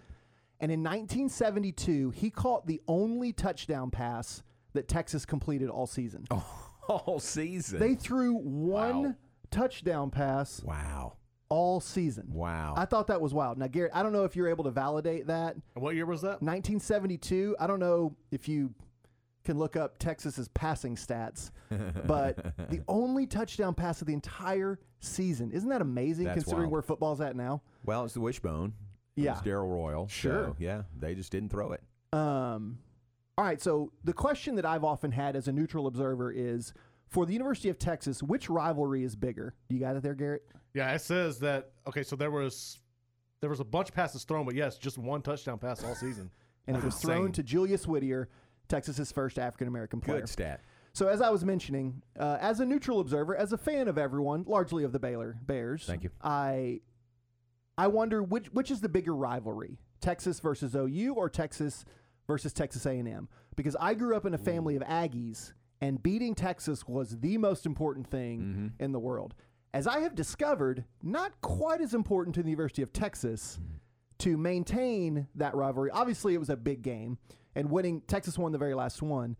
and 0.60 0.72
in 0.72 0.82
1972, 0.82 2.12
he 2.12 2.30
caught 2.30 2.66
the 2.66 2.82
only 2.88 3.34
touchdown 3.34 3.92
pass 3.92 4.42
that 4.74 4.88
Texas 4.88 5.26
completed 5.26 5.70
all 5.70 5.88
season. 5.88 6.26
All 6.90 7.20
season. 7.20 7.80
They 7.80 7.96
threw 7.96 8.36
one 8.36 9.18
touchdown 9.52 10.10
pass 10.10 10.64
wow. 10.64 11.18
all 11.50 11.82
season. 11.82 12.30
Wow. 12.32 12.76
I 12.78 12.86
thought 12.86 13.08
that 13.08 13.20
was 13.20 13.34
wild. 13.34 13.58
Now, 13.58 13.68
Garrett, 13.68 13.92
I 13.94 14.04
don't 14.04 14.14
know 14.14 14.24
if 14.24 14.38
you're 14.38 14.48
able 14.48 14.64
to 14.64 14.72
validate 14.72 15.28
that. 15.28 15.58
What 15.74 15.96
year 15.96 16.06
was 16.06 16.22
that? 16.22 16.42
1972. 16.42 17.58
I 17.60 17.68
don't 17.68 17.82
know 17.82 18.16
if 18.32 18.48
you 18.48 18.74
can 19.48 19.58
look 19.58 19.76
up 19.76 19.98
Texas's 19.98 20.48
passing 20.50 20.95
stats, 20.95 21.52
but 22.06 22.54
the 22.70 22.82
only 22.88 23.26
touchdown 23.26 23.74
pass 23.74 24.02
of 24.02 24.08
the 24.08 24.14
entire 24.14 24.78
season. 25.00 25.52
Isn't 25.52 25.70
that 25.70 25.82
amazing 25.82 26.26
That's 26.26 26.36
considering 26.43 26.64
wild. 26.64 26.74
where 26.74 26.82
football's 26.82 27.22
at 27.22 27.36
now? 27.36 27.62
Well, 27.86 28.04
it's 28.06 28.14
the 28.14 28.20
wishbone. 28.22 28.74
It 29.16 29.24
Yeah. 29.24 29.34
was 29.34 29.41
Darrell 29.41 29.68
Royal. 29.70 30.08
Sure. 30.08 30.48
So, 30.50 30.56
yeah, 30.60 30.84
they 31.00 31.16
just 31.16 31.32
didn't 31.32 31.50
throw 31.50 31.72
it. 31.72 31.82
Um, 32.14 32.78
all 33.38 33.45
right. 33.45 33.62
So 33.62 33.91
the 34.04 34.14
question 34.14 34.56
that 34.56 34.66
I've 34.66 34.84
often 34.84 35.12
had 35.12 35.36
as 35.36 35.48
a 35.48 35.52
neutral 35.54 35.88
observer 35.88 36.32
is 36.32 36.74
for 37.08 37.26
the 37.26 37.34
University 37.34 37.70
of 37.70 37.80
Texas, 37.80 38.22
which 38.22 38.50
rivalry 38.50 39.04
is 39.04 39.16
bigger? 39.16 39.56
Do 39.70 39.76
you 39.76 39.82
got 39.82 39.95
it 39.95 40.04
there, 40.04 40.14
Garrett? 40.16 40.43
Yeah, 40.74 40.91
it 40.93 41.00
says 41.02 41.39
that. 41.39 41.72
Okay, 41.88 42.04
so 42.04 42.16
there 42.16 42.32
was 42.32 42.80
there 43.39 43.50
was 43.50 43.60
a 43.60 43.66
bunch 43.66 43.89
of 43.89 43.95
passes 43.95 44.24
thrown, 44.26 44.45
but 44.45 44.56
yes, 44.56 44.78
just 44.78 44.98
one 44.98 45.22
touchdown 45.22 45.58
pass 45.58 45.84
all 45.84 45.95
season. 45.95 46.30
And 46.68 46.76
it 46.76 46.84
was 46.84 46.95
That's 47.02 47.06
thrown 47.06 47.32
to 47.34 47.43
Julius 47.43 47.88
Whittier, 47.88 48.28
Texas's 48.68 49.11
first 49.11 49.38
African 49.39 49.68
American 49.68 50.01
player. 50.01 50.20
Good 50.22 50.30
stat. 50.30 50.61
So 50.93 51.07
as 51.07 51.22
I 51.22 51.30
was 51.30 51.45
mentioning, 51.45 52.01
uh, 52.20 52.38
as 52.41 52.59
a 52.59 52.65
neutral 52.65 52.99
observer, 52.99 53.36
as 53.36 53.53
a 53.53 53.57
fan 53.57 53.88
of 53.88 53.97
everyone, 53.97 54.43
largely 54.47 54.84
of 54.84 54.91
the 54.91 54.99
Baylor 54.99 55.38
Bears, 55.45 55.84
Thank 55.86 56.03
you. 56.03 56.09
I 56.22 56.82
I 57.78 57.88
wonder 57.88 58.24
which 58.24 58.47
which 58.53 58.72
is 58.72 58.82
the 58.82 58.89
bigger 58.89 59.15
rivalry, 59.15 59.78
Texas 60.01 60.39
versus 60.39 60.76
OU 60.76 61.13
or 61.15 61.30
Texas 61.30 61.86
versus 62.26 62.51
Texas 62.53 62.86
A&M? 62.86 63.30
Because 63.55 63.76
I 63.80 63.93
grew 63.93 64.15
up 64.15 64.26
in 64.26 64.34
a 64.34 64.38
family 64.38 64.76
of 64.76 64.84
Aggies, 64.84 65.53
and 65.80 66.01
beating 66.03 66.36
Texas 66.36 66.88
was 66.88 67.20
the 67.20 67.38
most 67.38 67.65
important 67.65 68.07
thing 68.07 68.39
Mm-hmm. 68.41 68.84
in 68.84 68.91
the 68.91 68.99
world. 68.99 69.34
As 69.74 69.86
I 69.88 69.99
have 69.99 70.15
discovered, 70.15 70.84
not 71.03 71.39
quite 71.41 71.82
as 71.82 71.93
important 71.93 72.34
to 72.36 72.43
the 72.43 72.49
University 72.49 72.82
of 72.82 72.91
Texas 72.91 73.59
to 74.20 74.36
maintain 74.38 75.28
that 75.36 75.53
rivalry. 75.55 75.91
Obviously, 75.91 76.34
it 76.34 76.39
was 76.39 76.49
a 76.49 76.57
big 76.57 76.82
game, 76.82 77.18
and 77.58 77.72
winning 77.72 78.01
Texas 78.01 78.38
won 78.38 78.51
the 78.51 78.58
very 78.58 78.76
last 78.76 79.01
one. 79.01 79.36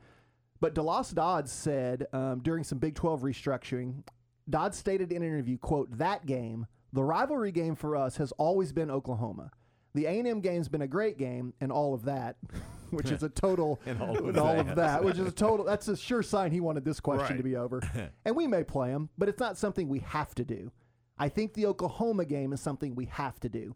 But 0.60 0.74
DeLoss 0.74 1.14
Dodds 1.14 1.52
said 1.52 2.08
um, 2.12 2.40
during 2.40 2.64
some 2.64 2.80
Big 2.80 2.96
12 2.96 3.22
restructuring, 3.22 4.04
Dodds 4.50 4.78
stated 4.78 5.12
in 5.12 5.22
an 5.22 5.28
interview, 5.28 5.58
"quote 5.58 5.98
That 5.98 6.26
game, 6.26 6.66
the 6.92 7.04
rivalry 7.04 7.52
game 7.52 7.76
for 7.76 7.96
us 7.96 8.18
has 8.18 8.32
always 8.34 8.72
been 8.72 8.90
Oklahoma. 8.90 9.52
The 9.94 10.06
A&M 10.06 10.42
game's 10.42 10.68
been 10.68 10.82
a 10.82 10.88
great 10.88 11.18
game, 11.18 11.54
and 11.62 11.72
all 11.72 11.94
of 11.94 12.06
that, 12.06 12.38
which 12.90 13.12
is 13.12 13.24
a 13.24 13.30
total 13.30 13.80
And 13.86 14.02
all 14.02 14.18
of 14.18 14.28
and 14.28 14.38
all 14.38 14.60
of 14.60 14.76
that. 14.76 15.04
which 15.04 15.18
is 15.20 15.28
a 15.28 15.32
total. 15.32 15.66
That's 15.66 15.88
a 15.88 15.98
sure 15.98 16.24
sign 16.24 16.52
he 16.52 16.60
wanted 16.60 16.86
this 16.86 17.00
question 17.00 17.38
to 17.38 17.44
be 17.44 17.56
over. 17.56 17.82
and 18.26 18.36
we 18.36 18.48
may 18.48 18.64
play 18.64 18.90
him, 18.90 19.10
but 19.18 19.30
it's 19.30 19.40
not 19.40 19.58
something 19.58 19.88
we 19.88 20.00
have 20.00 20.34
to 20.36 20.44
do. 20.44 20.72
I 21.20 21.30
think 21.30 21.54
the 21.54 21.66
Oklahoma 21.66 22.26
game 22.26 22.54
is 22.54 22.62
something 22.62 22.96
we 22.96 23.06
have 23.06 23.40
to 23.42 23.50
do. 23.50 23.74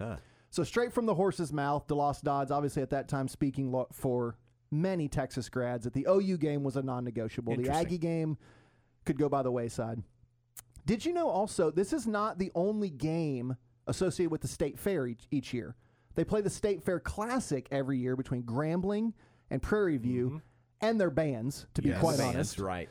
So 0.51 0.63
straight 0.63 0.91
from 0.93 1.05
the 1.05 1.15
horse's 1.15 1.51
mouth, 1.53 1.87
DeLoss 1.87 2.21
Dodds, 2.21 2.51
obviously 2.51 2.81
at 2.83 2.89
that 2.91 3.07
time 3.07 3.27
speaking 3.27 3.71
lo- 3.71 3.87
for 3.91 4.37
many 4.69 5.07
Texas 5.07 5.47
grads, 5.49 5.85
that 5.85 5.93
the 5.93 6.05
OU 6.09 6.37
game 6.37 6.63
was 6.63 6.75
a 6.75 6.81
non-negotiable. 6.83 7.55
The 7.55 7.69
Aggie 7.69 7.97
game 7.97 8.37
could 9.05 9.17
go 9.17 9.29
by 9.29 9.41
the 9.43 9.51
wayside. 9.51 10.03
Did 10.85 11.05
you 11.05 11.13
know 11.13 11.29
also 11.29 11.71
this 11.71 11.93
is 11.93 12.05
not 12.05 12.37
the 12.37 12.51
only 12.53 12.89
game 12.89 13.55
associated 13.87 14.31
with 14.31 14.41
the 14.41 14.47
state 14.47 14.77
fair 14.77 15.07
each, 15.07 15.25
each 15.31 15.53
year? 15.53 15.75
They 16.15 16.25
play 16.25 16.41
the 16.41 16.49
state 16.49 16.83
fair 16.83 16.99
classic 16.99 17.67
every 17.71 17.97
year 17.97 18.15
between 18.17 18.43
Grambling 18.43 19.13
and 19.49 19.61
Prairie 19.61 19.97
View 19.97 20.41
and 20.81 20.99
their 20.99 21.09
bands. 21.11 21.65
To 21.75 21.81
be 21.81 21.89
Yes. 21.89 21.99
quite 22.01 22.17
Bands, 22.17 22.35
honest, 22.35 22.59
right. 22.59 22.89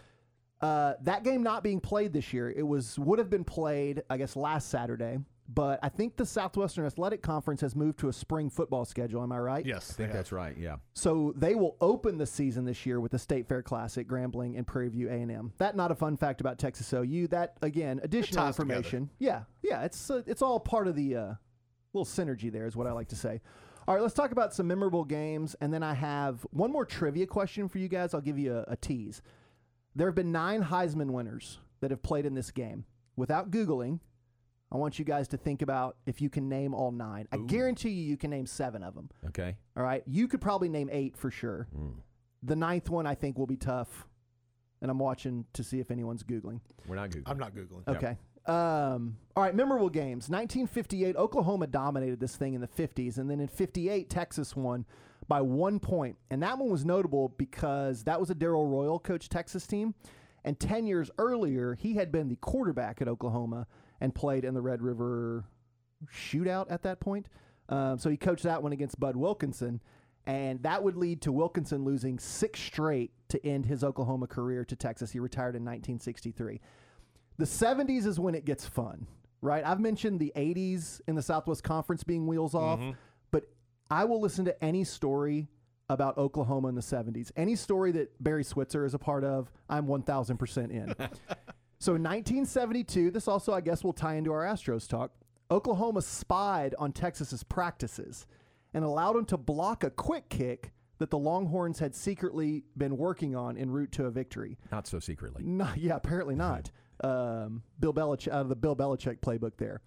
uh, 0.62 0.94
that 1.02 1.24
game 1.24 1.42
not 1.42 1.62
being 1.62 1.80
played 1.80 2.14
this 2.14 2.32
year, 2.32 2.50
it 2.50 2.62
was 2.66 2.98
would 2.98 3.18
have 3.18 3.28
been 3.28 3.44
played, 3.44 4.02
I 4.08 4.16
guess, 4.16 4.34
last 4.36 4.68
Saturday. 4.70 5.18
But 5.52 5.80
I 5.82 5.88
think 5.88 6.16
the 6.16 6.24
Southwestern 6.24 6.86
Athletic 6.86 7.22
Conference 7.22 7.60
has 7.62 7.74
moved 7.74 7.98
to 8.00 8.08
a 8.08 8.12
spring 8.12 8.50
football 8.50 8.84
schedule. 8.84 9.20
Am 9.20 9.32
I 9.32 9.38
right? 9.38 9.66
Yes, 9.66 9.90
I 9.90 9.94
think 9.94 10.12
that's 10.12 10.30
right. 10.30 10.56
Yeah. 10.56 10.76
So 10.94 11.32
they 11.36 11.56
will 11.56 11.76
open 11.80 12.18
the 12.18 12.26
season 12.26 12.64
this 12.64 12.86
year 12.86 13.00
with 13.00 13.10
the 13.10 13.18
State 13.18 13.48
Fair 13.48 13.60
Classic, 13.60 14.06
Grambling 14.06 14.56
and 14.56 14.64
Prairie 14.64 14.90
View 14.90 15.08
A&M. 15.08 15.52
That 15.58 15.74
not 15.74 15.90
a 15.90 15.96
fun 15.96 16.16
fact 16.16 16.40
about 16.40 16.58
Texas 16.58 16.92
OU. 16.92 17.28
That 17.28 17.56
again, 17.62 18.00
additional 18.04 18.44
ties 18.44 18.56
together. 18.56 18.74
information. 18.74 19.10
Yeah, 19.18 19.42
yeah, 19.62 19.82
it's 19.82 20.08
uh, 20.08 20.22
it's 20.24 20.40
all 20.40 20.60
part 20.60 20.86
of 20.86 20.94
the 20.94 21.16
uh, 21.16 21.34
little 21.92 22.06
synergy 22.06 22.52
there, 22.52 22.66
is 22.66 22.76
what 22.76 22.86
I 22.86 22.92
like 22.92 23.08
to 23.08 23.16
say. 23.16 23.40
All 23.88 23.94
right, 23.94 24.02
let's 24.02 24.14
talk 24.14 24.30
about 24.30 24.54
some 24.54 24.68
memorable 24.68 25.04
games, 25.04 25.56
and 25.60 25.74
then 25.74 25.82
I 25.82 25.94
have 25.94 26.46
one 26.50 26.70
more 26.70 26.84
trivia 26.84 27.26
question 27.26 27.68
for 27.68 27.78
you 27.78 27.88
guys. 27.88 28.14
I'll 28.14 28.20
give 28.20 28.38
you 28.38 28.56
a, 28.56 28.72
a 28.72 28.76
tease. 28.76 29.20
There 29.96 30.06
have 30.06 30.14
been 30.14 30.30
nine 30.30 30.62
Heisman 30.62 31.10
winners 31.10 31.58
that 31.80 31.90
have 31.90 32.04
played 32.04 32.24
in 32.24 32.34
this 32.34 32.52
game. 32.52 32.84
Without 33.16 33.50
Googling, 33.50 33.98
I 34.72 34.76
want 34.76 34.98
you 34.98 35.04
guys 35.04 35.26
to 35.28 35.36
think 35.36 35.62
about 35.62 35.96
if 36.06 36.20
you 36.20 36.30
can 36.30 36.48
name 36.48 36.74
all 36.74 36.92
nine. 36.92 37.26
I 37.32 37.38
guarantee 37.38 37.90
you, 37.90 38.08
you 38.08 38.16
can 38.16 38.30
name 38.30 38.46
seven 38.46 38.82
of 38.84 38.94
them. 38.94 39.10
Okay. 39.28 39.56
All 39.76 39.82
right. 39.82 40.02
You 40.06 40.28
could 40.28 40.40
probably 40.40 40.68
name 40.68 40.88
eight 40.92 41.16
for 41.16 41.30
sure. 41.30 41.66
The 42.42 42.56
ninth 42.56 42.88
one, 42.88 43.06
I 43.06 43.14
think, 43.14 43.36
will 43.36 43.48
be 43.48 43.56
tough. 43.56 44.06
And 44.80 44.90
I'm 44.90 44.98
watching 44.98 45.44
to 45.54 45.64
see 45.64 45.80
if 45.80 45.90
anyone's 45.90 46.22
Googling. 46.22 46.60
We're 46.86 46.96
not 46.96 47.10
Googling. 47.10 47.22
I'm 47.26 47.38
not 47.38 47.54
googling. 47.54 47.86
Okay. 47.88 48.16
Um, 48.46 49.16
all 49.36 49.42
right. 49.42 49.54
Memorable 49.54 49.90
games. 49.90 50.30
1958, 50.30 51.16
Oklahoma 51.16 51.66
dominated 51.66 52.20
this 52.20 52.36
thing 52.36 52.54
in 52.54 52.60
the 52.60 52.68
50s. 52.68 53.18
And 53.18 53.28
then 53.28 53.40
in 53.40 53.48
58, 53.48 54.08
Texas 54.08 54.56
won 54.56 54.86
by 55.28 55.40
one 55.40 55.80
point. 55.80 56.16
And 56.30 56.42
that 56.42 56.58
one 56.58 56.70
was 56.70 56.84
notable 56.84 57.34
because 57.36 58.04
that 58.04 58.18
was 58.18 58.30
a 58.30 58.34
Darrell 58.34 58.66
Royal 58.68 58.98
coach 58.98 59.28
Texas 59.28 59.66
team. 59.66 59.94
And 60.44 60.58
10 60.58 60.86
years 60.86 61.10
earlier, 61.18 61.74
he 61.74 61.94
had 61.94 62.10
been 62.10 62.28
the 62.28 62.36
quarterback 62.36 63.02
at 63.02 63.08
Oklahoma 63.08 63.66
and 64.00 64.14
played 64.14 64.44
in 64.44 64.54
the 64.54 64.60
Red 64.60 64.82
River 64.82 65.44
shootout 66.12 66.66
at 66.70 66.82
that 66.82 67.00
point. 67.00 67.26
Um, 67.68 67.98
so 67.98 68.10
he 68.10 68.16
coached 68.16 68.44
that 68.44 68.62
one 68.62 68.72
against 68.72 68.98
Bud 68.98 69.16
Wilkinson. 69.16 69.80
And 70.26 70.62
that 70.62 70.82
would 70.82 70.96
lead 70.96 71.22
to 71.22 71.32
Wilkinson 71.32 71.84
losing 71.84 72.18
six 72.18 72.60
straight 72.60 73.12
to 73.28 73.44
end 73.46 73.66
his 73.66 73.82
Oklahoma 73.82 74.26
career 74.26 74.64
to 74.66 74.76
Texas. 74.76 75.10
He 75.10 75.18
retired 75.18 75.56
in 75.56 75.62
1963. 75.62 76.60
The 77.38 77.44
70s 77.44 78.06
is 78.06 78.20
when 78.20 78.34
it 78.34 78.44
gets 78.44 78.66
fun, 78.66 79.06
right? 79.40 79.64
I've 79.64 79.80
mentioned 79.80 80.20
the 80.20 80.32
80s 80.36 81.00
in 81.08 81.14
the 81.14 81.22
Southwest 81.22 81.64
Conference 81.64 82.04
being 82.04 82.26
wheels 82.26 82.54
off, 82.54 82.80
but 83.30 83.44
I 83.90 84.04
will 84.04 84.20
listen 84.20 84.44
to 84.44 84.64
any 84.64 84.84
story 84.84 85.48
about 85.88 86.18
Oklahoma 86.18 86.68
in 86.68 86.74
the 86.74 86.82
70s. 86.82 87.32
Any 87.36 87.56
story 87.56 87.92
that 87.92 88.22
Barry 88.22 88.44
Switzer 88.44 88.84
is 88.84 88.94
a 88.94 88.98
part 88.98 89.24
of, 89.24 89.50
I'm 89.68 89.86
1000% 89.86 90.70
in. 90.70 90.94
so 91.80 91.94
in 91.94 92.02
1972, 92.02 93.10
this 93.10 93.26
also, 93.26 93.54
I 93.54 93.62
guess, 93.62 93.82
will 93.82 93.94
tie 93.94 94.14
into 94.16 94.32
our 94.32 94.44
Astros 94.44 94.86
talk. 94.86 95.12
Oklahoma 95.50 96.02
spied 96.02 96.74
on 96.78 96.92
Texas's 96.92 97.42
practices 97.42 98.26
and 98.74 98.84
allowed 98.84 99.14
them 99.14 99.24
to 99.24 99.38
block 99.38 99.82
a 99.82 99.90
quick 99.90 100.28
kick 100.28 100.72
that 100.98 101.08
the 101.08 101.18
Longhorns 101.18 101.78
had 101.78 101.94
secretly 101.94 102.64
been 102.76 102.98
working 102.98 103.34
on 103.34 103.56
en 103.56 103.70
route 103.70 103.90
to 103.92 104.04
a 104.04 104.10
victory. 104.10 104.58
Not 104.70 104.86
so 104.86 105.00
secretly. 105.00 105.42
Not, 105.42 105.78
yeah, 105.78 105.96
apparently 105.96 106.36
not. 106.36 106.70
Um, 107.02 107.62
Bill 107.78 107.94
Belichick 107.94 108.28
out 108.28 108.42
of 108.42 108.50
the 108.50 108.54
Bill 108.54 108.76
Belichick 108.76 109.20
playbook 109.20 109.52
there. 109.56 109.80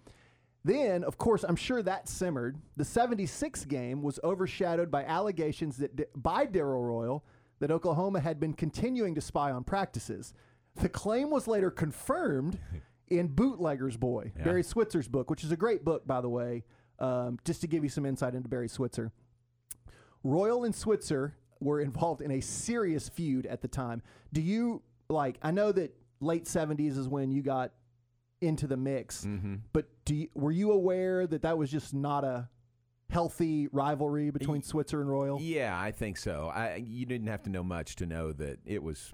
Then, 0.64 1.04
of 1.04 1.16
course, 1.16 1.44
I'm 1.44 1.54
sure 1.54 1.80
that 1.80 2.08
simmered. 2.08 2.58
The 2.76 2.84
76 2.84 3.66
game 3.66 4.02
was 4.02 4.18
overshadowed 4.24 4.90
by 4.90 5.04
allegations 5.04 5.76
that 5.76 6.10
by 6.20 6.46
Darrell 6.46 6.82
Royal 6.82 7.24
that 7.60 7.70
Oklahoma 7.70 8.18
had 8.18 8.40
been 8.40 8.52
continuing 8.52 9.14
to 9.14 9.20
spy 9.20 9.52
on 9.52 9.62
practices. 9.62 10.34
The 10.76 10.88
claim 10.88 11.30
was 11.30 11.46
later 11.46 11.70
confirmed 11.70 12.58
in 13.08 13.28
Bootlegger's 13.28 13.96
Boy, 13.96 14.32
Yeah. 14.36 14.44
Barry 14.44 14.62
Switzer's 14.62 15.08
book, 15.08 15.30
which 15.30 15.44
is 15.44 15.52
a 15.52 15.56
great 15.56 15.84
book, 15.84 16.06
by 16.06 16.20
the 16.20 16.28
way, 16.28 16.64
um, 16.98 17.38
just 17.44 17.60
to 17.60 17.66
give 17.66 17.82
you 17.84 17.90
some 17.90 18.04
insight 18.06 18.34
into 18.34 18.48
Barry 18.48 18.68
Switzer. 18.68 19.12
Royal 20.22 20.64
and 20.64 20.74
Switzer 20.74 21.34
were 21.60 21.80
involved 21.80 22.20
in 22.22 22.30
a 22.30 22.40
serious 22.40 23.08
feud 23.08 23.46
at 23.46 23.60
the 23.62 23.68
time. 23.68 24.02
Do 24.32 24.40
you 24.40 24.82
like? 25.08 25.38
I 25.42 25.50
know 25.50 25.70
that 25.72 25.94
late 26.20 26.46
seventies 26.46 26.96
is 26.96 27.08
when 27.08 27.30
you 27.30 27.42
got 27.42 27.72
into 28.40 28.66
the 28.66 28.76
mix, 28.76 29.24
Mm-hmm. 29.24 29.56
but 29.72 29.86
do 30.04 30.14
you, 30.14 30.28
were 30.34 30.50
you 30.50 30.72
aware 30.72 31.26
that 31.26 31.42
that 31.42 31.56
was 31.56 31.70
just 31.70 31.94
not 31.94 32.24
a 32.24 32.48
healthy 33.10 33.68
rivalry 33.70 34.30
between 34.30 34.62
Switzer 34.62 35.00
and 35.00 35.08
Royal? 35.10 35.40
Yeah, 35.40 35.78
I 35.78 35.92
think 35.92 36.16
so. 36.16 36.50
I 36.54 36.76
you 36.76 37.06
didn't 37.06 37.28
have 37.28 37.42
to 37.44 37.50
know 37.50 37.62
much 37.62 37.96
to 37.96 38.06
know 38.06 38.32
that 38.32 38.58
it 38.66 38.82
was 38.82 39.12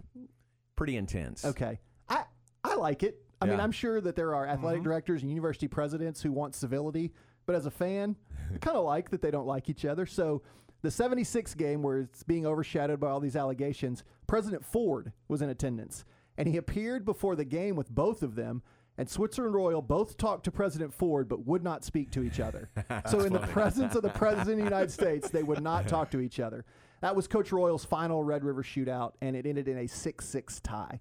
pretty 0.81 0.97
intense. 0.97 1.45
Okay, 1.45 1.78
I 2.09 2.24
I 2.64 2.74
like 2.76 3.03
it. 3.03 3.22
I 3.43 3.45
mean, 3.45 3.61
I'm 3.61 3.70
sure 3.70 4.01
that 4.01 4.16
there 4.16 4.35
are 4.35 4.47
athletic 4.47 4.81
Mhm. 4.81 4.85
directors 4.85 5.20
and 5.22 5.31
university 5.31 5.68
presidents 5.68 6.22
who 6.22 6.33
want 6.33 6.55
civility, 6.55 7.12
but 7.45 7.55
as 7.55 7.66
a 7.66 7.70
fan, 7.70 8.16
I 8.55 8.57
kind 8.61 8.78
of 8.78 8.85
like 8.87 9.11
that 9.11 9.20
they 9.20 9.31
don't 9.31 9.47
like 9.47 9.68
each 9.68 9.85
other. 9.85 10.07
So, 10.07 10.41
the 10.81 10.91
76 10.91 11.55
game 11.55 11.83
where 11.83 11.99
it's 11.99 12.22
being 12.22 12.47
overshadowed 12.47 12.99
by 12.99 13.11
all 13.11 13.20
these 13.20 13.37
allegations, 13.37 14.05
President 14.26 14.64
Ford 14.64 15.12
was 15.28 15.43
in 15.43 15.51
attendance, 15.51 16.07
and 16.39 16.49
he 16.49 16.57
appeared 16.57 17.05
before 17.05 17.37
the 17.37 17.45
game 17.45 17.76
with 17.76 17.91
both 17.95 18.22
of 18.22 18.35
them. 18.37 18.62
And 18.97 19.07
Switzer 19.09 19.45
and 19.47 19.55
Royal 19.55 19.83
both 19.83 20.16
talked 20.16 20.45
to 20.45 20.51
President 20.51 20.95
Ford, 20.95 21.28
but 21.28 21.47
would 21.47 21.62
not 21.62 21.85
speak 21.85 22.11
to 22.12 22.22
each 22.22 22.41
other. 22.41 22.70
so, 23.11 23.20
in 23.20 23.35
the 23.35 23.39
presence 23.41 23.95
of 23.95 24.01
the 24.03 24.09
President 24.11 24.53
of 24.53 24.57
the 24.59 24.64
United 24.64 24.91
States, 25.01 25.28
they 25.28 25.43
would 25.43 25.62
not 25.62 25.89
talk 25.89 26.11
to 26.12 26.20
each 26.20 26.41
other. 26.41 26.64
That 27.01 27.16
was 27.16 27.26
Coach 27.26 27.51
Royal's 27.53 27.84
final 27.84 28.22
Red 28.22 28.44
River 28.44 28.62
shootout, 28.62 29.12
and 29.20 29.34
it 29.34 29.46
ended 29.46 29.68
in 29.68 29.78
a 29.78 29.86
6 29.86 30.24
6 30.24 30.61
tie. 30.61 31.01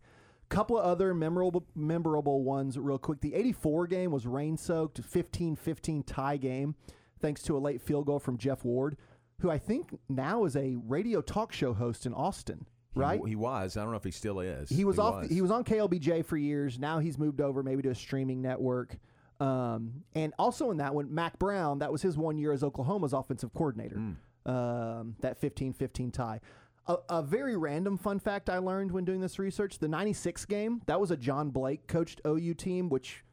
Couple 0.50 0.80
of 0.80 0.86
other 0.86 1.14
memorable 1.14 1.66
memorable 1.76 2.44
ones, 2.44 2.80
real 2.80 2.98
quick. 2.98 3.22
The 3.22 3.36
'84 3.36 3.86
game 3.86 4.12
was 4.12 4.26
rain 4.26 4.58
soaked, 4.58 5.00
15-15 5.00 6.04
tie 6.08 6.38
game, 6.38 6.74
thanks 7.20 7.44
to 7.44 7.56
a 7.56 7.60
late 7.60 7.82
field 7.82 8.08
goal 8.08 8.18
from 8.18 8.38
Jeff 8.38 8.66
Ward, 8.66 8.98
who 9.42 9.52
I 9.52 9.60
think 9.60 10.00
now 10.10 10.46
is 10.46 10.56
a 10.56 10.76
radio 10.88 11.22
talk 11.22 11.52
show 11.52 11.74
host 11.74 12.08
in 12.08 12.14
Austin. 12.14 12.66
Right? 12.96 13.22
He, 13.26 13.36
was. 13.36 13.78
I 13.78 13.82
don't 13.82 13.92
know 13.92 13.98
if 13.98 14.04
he 14.04 14.12
still 14.12 14.40
is. 14.40 14.68
He 14.70 14.84
was 14.84 14.98
off. 14.98 15.30
He 15.30 15.42
was 15.42 15.52
on 15.52 15.64
KLBJ 15.64 16.26
for 16.26 16.36
years. 16.36 16.80
Now 16.80 16.98
he's 16.98 17.18
moved 17.20 17.40
over 17.40 17.62
maybe 17.62 17.84
to 17.84 17.90
a 17.90 17.96
streaming 17.96 18.42
network. 18.42 18.98
Um, 19.40 20.04
and 20.16 20.34
also 20.38 20.72
in 20.72 20.78
that 20.78 20.94
one, 20.94 21.14
Mack 21.14 21.38
Brown. 21.40 21.80
That 21.80 21.92
was 21.92 22.02
his 22.02 22.18
one 22.18 22.38
year 22.38 22.52
as 22.52 22.64
Oklahoma's 22.64 23.14
offensive 23.14 23.54
coordinator. 23.54 23.96
Hmm. 23.96 24.12
Um, 24.50 25.16
that 25.20 25.40
15-15 25.40 26.12
tie. 26.14 26.40
A, 26.88 26.98
a 27.10 27.22
very 27.22 27.56
random 27.56 27.98
fun 27.98 28.20
fact 28.20 28.50
I 28.50 28.58
learned 28.58 28.92
when 28.92 29.06
doing 29.06 29.22
this 29.22 29.38
research: 29.38 29.78
the 29.78 29.88
'96 29.88 30.46
game 30.46 30.82
that 30.88 31.00
was 31.00 31.12
a 31.12 31.18
John 31.18 31.52
Blake 31.52 31.88
coached 31.88 32.20
OU 32.26 32.56
team, 32.56 32.90
which 32.90 33.24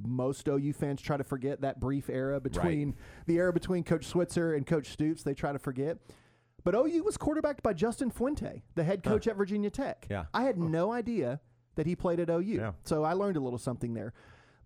most 0.00 0.46
OU 0.48 0.72
fans 0.74 1.00
try 1.02 1.16
to 1.16 1.24
forget 1.24 1.60
that 1.62 1.80
brief 1.80 2.08
era 2.08 2.40
between 2.40 2.94
the 3.26 3.36
era 3.36 3.52
between 3.52 3.82
Coach 3.82 4.06
Switzer 4.06 4.54
and 4.54 4.66
Coach 4.66 4.90
Stoops. 4.90 5.22
They 5.24 5.34
try 5.34 5.52
to 5.52 5.58
forget. 5.58 5.98
But 6.62 6.74
OU 6.74 7.02
was 7.04 7.16
quarterbacked 7.16 7.62
by 7.62 7.72
Justin 7.72 8.10
Fuente, 8.10 8.62
the 8.74 8.84
head 8.84 9.02
coach 9.02 9.26
at 9.26 9.36
Virginia 9.36 9.70
Tech. 9.70 10.06
Yeah. 10.10 10.26
I 10.34 10.42
had 10.44 10.58
no 10.58 10.92
idea 10.92 11.40
that 11.76 11.86
he 11.86 11.96
played 11.96 12.20
at 12.20 12.28
OU. 12.28 12.42
Yeah. 12.42 12.72
So 12.84 13.02
I 13.02 13.14
learned 13.14 13.38
a 13.38 13.40
little 13.40 13.58
something 13.58 13.94
there. 13.94 14.12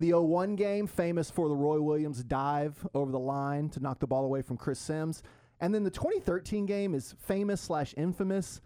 The 0.01 0.13
01 0.13 0.57
game, 0.57 0.89
famous 0.89 1.31
for 1.31 1.49
the 1.49 1.55
Roy 1.55 1.81
Williams 1.81 2.25
dive 2.25 2.85
over 2.95 3.13
the 3.13 3.19
line 3.19 3.69
to 3.71 3.81
knock 3.81 4.01
the 4.01 4.09
ball 4.09 4.25
away 4.25 4.43
from 4.43 4.57
Chris 4.57 4.81
Sims. 4.81 5.23
And 5.65 5.75
then 5.75 5.83
the 5.83 5.91
2013 5.91 6.67
game 6.67 6.95
is 6.95 7.15
famous 7.19 7.59
slash 7.61 7.95
infamous. 7.97 8.61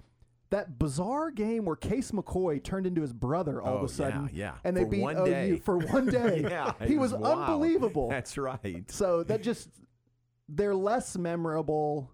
That 0.51 0.79
bizarre 0.81 1.31
game 1.31 1.65
where 1.65 1.77
Case 1.77 2.11
McCoy 2.11 2.61
turned 2.65 2.87
into 2.87 3.03
his 3.03 3.13
brother 3.13 3.63
all 3.63 3.75
Oh, 3.75 3.77
of 3.77 3.81
a 3.83 3.85
oh, 3.85 3.87
sudden. 3.87 4.31
yeah, 4.33 4.55
yeah. 4.55 4.55
And 4.65 4.77
they 4.77 4.83
For 4.83 4.89
beat 4.91 5.05
OU 5.05 5.25
day. 5.27 5.57
for 5.63 5.79
one 5.79 6.07
day. 6.11 6.41
Yeah, 6.43 6.73
he 6.87 6.97
was, 6.99 7.13
unbelievable. 7.13 8.09
That's 8.09 8.37
right. 8.37 8.91
So 8.91 9.23
that 9.25 9.43
just 9.43 9.69
they're 10.49 10.75
less 10.75 11.17
memorable. 11.17 12.11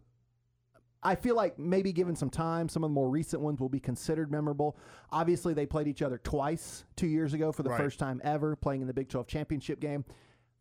I 1.03 1.15
feel 1.15 1.35
like 1.37 1.59
maybe 1.59 1.93
given 1.93 2.15
some 2.17 2.29
time, 2.31 2.69
some 2.69 2.83
of 2.85 2.91
the 2.91 2.95
more 2.95 3.09
recent 3.09 3.41
ones 3.41 3.61
will 3.61 3.69
be 3.71 3.81
considered 3.81 4.31
memorable. 4.31 4.77
Obviously, 5.13 5.55
they 5.55 5.65
played 5.67 5.87
each 5.89 6.03
other 6.03 6.19
twice 6.19 6.85
two 6.97 7.07
years 7.07 7.33
ago 7.33 7.53
for 7.53 7.63
the 7.63 7.71
Right. 7.71 7.81
first 7.81 7.99
time 7.99 8.21
ever, 8.25 8.55
playing 8.57 8.81
in 8.83 8.87
the 8.87 8.95
Big 8.95 9.09
12 9.09 9.27
championship 9.29 9.81
game. 9.81 10.05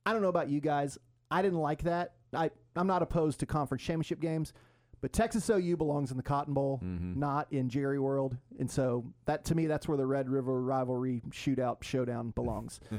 I 0.05 0.13
don't 0.13 0.21
know 0.21 0.28
about 0.30 0.49
you 0.49 0.61
guys. 0.61 0.97
I 1.32 1.41
didn't 1.41 1.59
like 1.59 1.84
that. 1.84 2.13
I, 2.36 2.49
I'm 2.75 2.88
not 2.88 3.01
opposed 3.01 3.39
to 3.41 3.45
conference 3.45 3.84
championship 3.84 4.19
games, 4.19 4.53
but 5.01 5.11
Texas 5.13 5.49
OU 5.49 5.77
belongs 5.77 6.11
in 6.11 6.17
the 6.17 6.23
Cotton 6.23 6.53
Bowl, 6.53 6.79
not 6.81 7.47
in 7.51 7.69
Jerry 7.69 7.99
World. 7.99 8.38
And 8.59 8.69
so 8.69 9.05
that 9.25 9.45
to 9.45 9.55
me, 9.55 9.67
that's 9.67 9.88
where 9.88 9.97
the 9.97 10.05
Red 10.05 10.29
River 10.29 10.61
rivalry 10.61 11.21
shootout 11.31 11.84
showdown 11.84 12.31
belongs. 12.31 12.79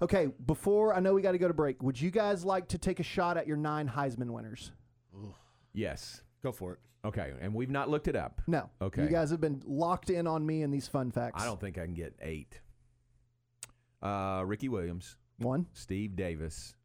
Okay, 0.00 0.28
before 0.46 0.94
I 0.94 1.00
know 1.00 1.12
we 1.12 1.22
got 1.22 1.32
to 1.32 1.38
go 1.38 1.48
to 1.48 1.54
break, 1.54 1.82
would 1.82 2.00
you 2.00 2.12
guys 2.12 2.44
like 2.44 2.68
to 2.68 2.78
take 2.78 3.00
a 3.00 3.02
shot 3.02 3.36
at 3.36 3.48
your 3.48 3.56
nine 3.56 3.88
Heisman 3.88 4.30
winners? 4.30 4.70
Yes. 5.72 6.22
Go 6.40 6.52
for 6.52 6.74
it. 6.74 6.78
Okay, 7.04 7.32
and 7.40 7.52
we've 7.52 7.68
not 7.70 7.88
looked 7.90 8.06
it 8.06 8.14
up. 8.14 8.40
No. 8.46 8.70
Okay. 8.80 9.02
You 9.02 9.08
guys 9.08 9.30
have 9.30 9.40
been 9.40 9.60
locked 9.66 10.10
in 10.10 10.28
on 10.28 10.46
me 10.46 10.62
and 10.62 10.72
these 10.72 10.86
fun 10.86 11.10
facts. 11.10 11.42
I 11.42 11.46
don't 11.46 11.60
think 11.60 11.78
I 11.78 11.84
can 11.84 11.94
get 11.94 12.14
eight. 12.22 12.60
Uh, 14.00 14.42
Ricky 14.46 14.68
Williams. 14.68 15.16
One. 15.38 15.66
Steve 15.72 16.14
Davis. 16.14 16.76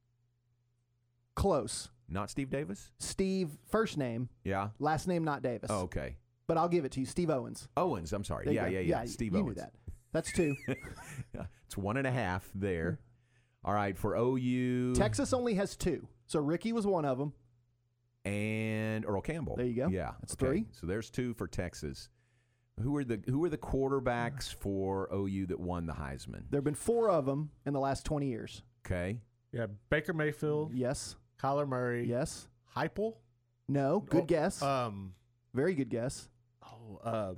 Close. 1.35 1.89
Not 2.09 2.29
Steve 2.29 2.49
Davis? 2.49 2.91
Steve, 2.99 3.57
first 3.67 3.97
name, 3.97 4.29
Yeah. 4.43 4.69
last 4.79 5.07
name 5.07 5.23
not 5.23 5.41
Davis. 5.41 5.69
Oh, 5.71 5.81
okay. 5.83 6.17
But 6.47 6.57
I'll 6.57 6.67
give 6.69 6.85
it 6.85 6.91
to 6.93 6.99
you. 6.99 7.05
Steve 7.05 7.29
Owens. 7.29 7.67
Owens, 7.77 8.11
I'm 8.13 8.23
sorry. 8.23 8.45
There 8.45 8.53
you 8.53 8.59
Yeah, 8.59 8.65
go. 8.69 8.73
yeah, 8.73 8.79
yeah, 8.81 8.99
y- 8.99 9.05
Steve 9.05 9.33
you 9.33 9.39
Owens. 9.39 9.55
knew 9.57 9.61
that. 9.63 9.73
That's 10.11 10.31
two. 10.31 10.55
it's 11.65 11.77
one 11.77 11.97
and 11.97 12.05
a 12.05 12.11
half 12.11 12.47
there. 12.53 12.99
All 13.65 13.73
right, 13.73 13.97
for 13.97 14.15
OU. 14.15 14.93
Texas 14.95 15.33
only 15.33 15.55
has 15.55 15.75
two. 15.77 16.07
So 16.27 16.39
Ricky 16.39 16.73
was 16.73 16.85
one 16.85 17.05
of 17.05 17.17
them. 17.17 17.33
and 18.25 19.05
Earl 19.05 19.21
Campbell. 19.21 19.55
There 19.57 19.65
you 19.65 19.75
go. 19.75 19.87
Yeah, 19.89 20.11
That's 20.21 20.33
okay. 20.33 20.45
three. 20.45 20.65
So 20.71 20.85
there's 20.87 21.09
two 21.09 21.33
for 21.33 21.47
Texas. 21.47 22.09
Who 22.81 22.95
are 22.97 23.03
the 23.03 23.21
Who 23.27 23.43
are 23.43 23.49
the 23.49 23.57
quarterbacks 23.57 24.53
for 24.59 25.09
OU 25.13 25.47
that 25.47 25.59
won 25.59 25.85
the 25.85 25.93
Heisman? 25.93 26.43
There 26.49 26.57
have 26.57 26.63
been 26.63 26.73
four 26.75 27.09
of 27.09 27.25
them 27.25 27.51
in 27.65 27.73
the 27.73 27.79
last 27.79 28.05
20 28.05 28.27
years. 28.27 28.63
Okay. 28.85 29.19
Yeah, 29.51 29.67
Baker 29.89 30.13
Mayfield. 30.13 30.73
Yes. 30.73 31.15
Kyler 31.43 31.67
Murray. 31.67 32.07
Yes. 32.07 32.47
Heupel. 32.75 33.15
No. 33.67 33.99
Good 33.99 34.23
Oh, 34.23 34.25
guess. 34.25 34.61
Um. 34.61 35.13
Very 35.53 35.75
good 35.75 35.89
guess. 35.89 36.29
Oh. 36.63 36.99
Um. 37.03 37.37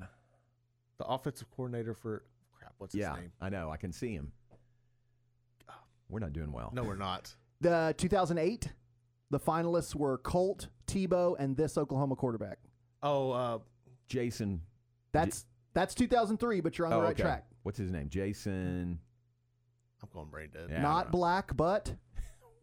The 0.98 1.06
offensive 1.06 1.50
coordinator 1.52 1.94
for 1.94 2.24
crap. 2.58 2.74
What's 2.78 2.94
his 2.94 3.02
yeah, 3.02 3.16
name? 3.16 3.32
I 3.42 3.50
know. 3.50 3.70
I 3.70 3.78
can 3.78 3.92
see 3.92 4.14
him. 4.14 4.32
We're 6.10 6.20
not 6.20 6.34
doing 6.34 6.52
well. 6.52 6.72
No, 6.74 6.84
we're 6.84 6.96
not. 6.96 7.34
The 7.62 7.96
2008, 7.98 8.72
the 9.32 9.40
finalists 9.40 9.96
were 9.96 10.20
Colt, 10.20 10.68
Tebow, 10.88 11.36
and 11.40 11.58
this 11.58 11.78
Oklahoma 11.78 12.16
quarterback. 12.16 12.60
Oh, 13.02 13.32
uh, 13.32 13.60
Jason. 14.08 14.62
That's 15.14 15.46
that's 15.74 15.96
2003, 15.96 16.62
but 16.62 16.78
you're 16.78 16.88
on 16.88 16.94
oh, 16.94 16.98
the 16.98 17.02
right 17.02 17.12
okay. 17.14 17.24
track. 17.24 17.48
What's 17.64 17.80
his 17.80 17.92
name? 17.92 18.10
Jason 18.10 19.00
I'm 20.06 20.10
going 20.14 20.30
brain 20.30 20.50
dead. 20.54 20.68
Yeah, 20.70 20.80
I 20.80 20.82
Not 20.82 21.06
know. 21.08 21.12
black, 21.12 21.58
but 21.58 21.94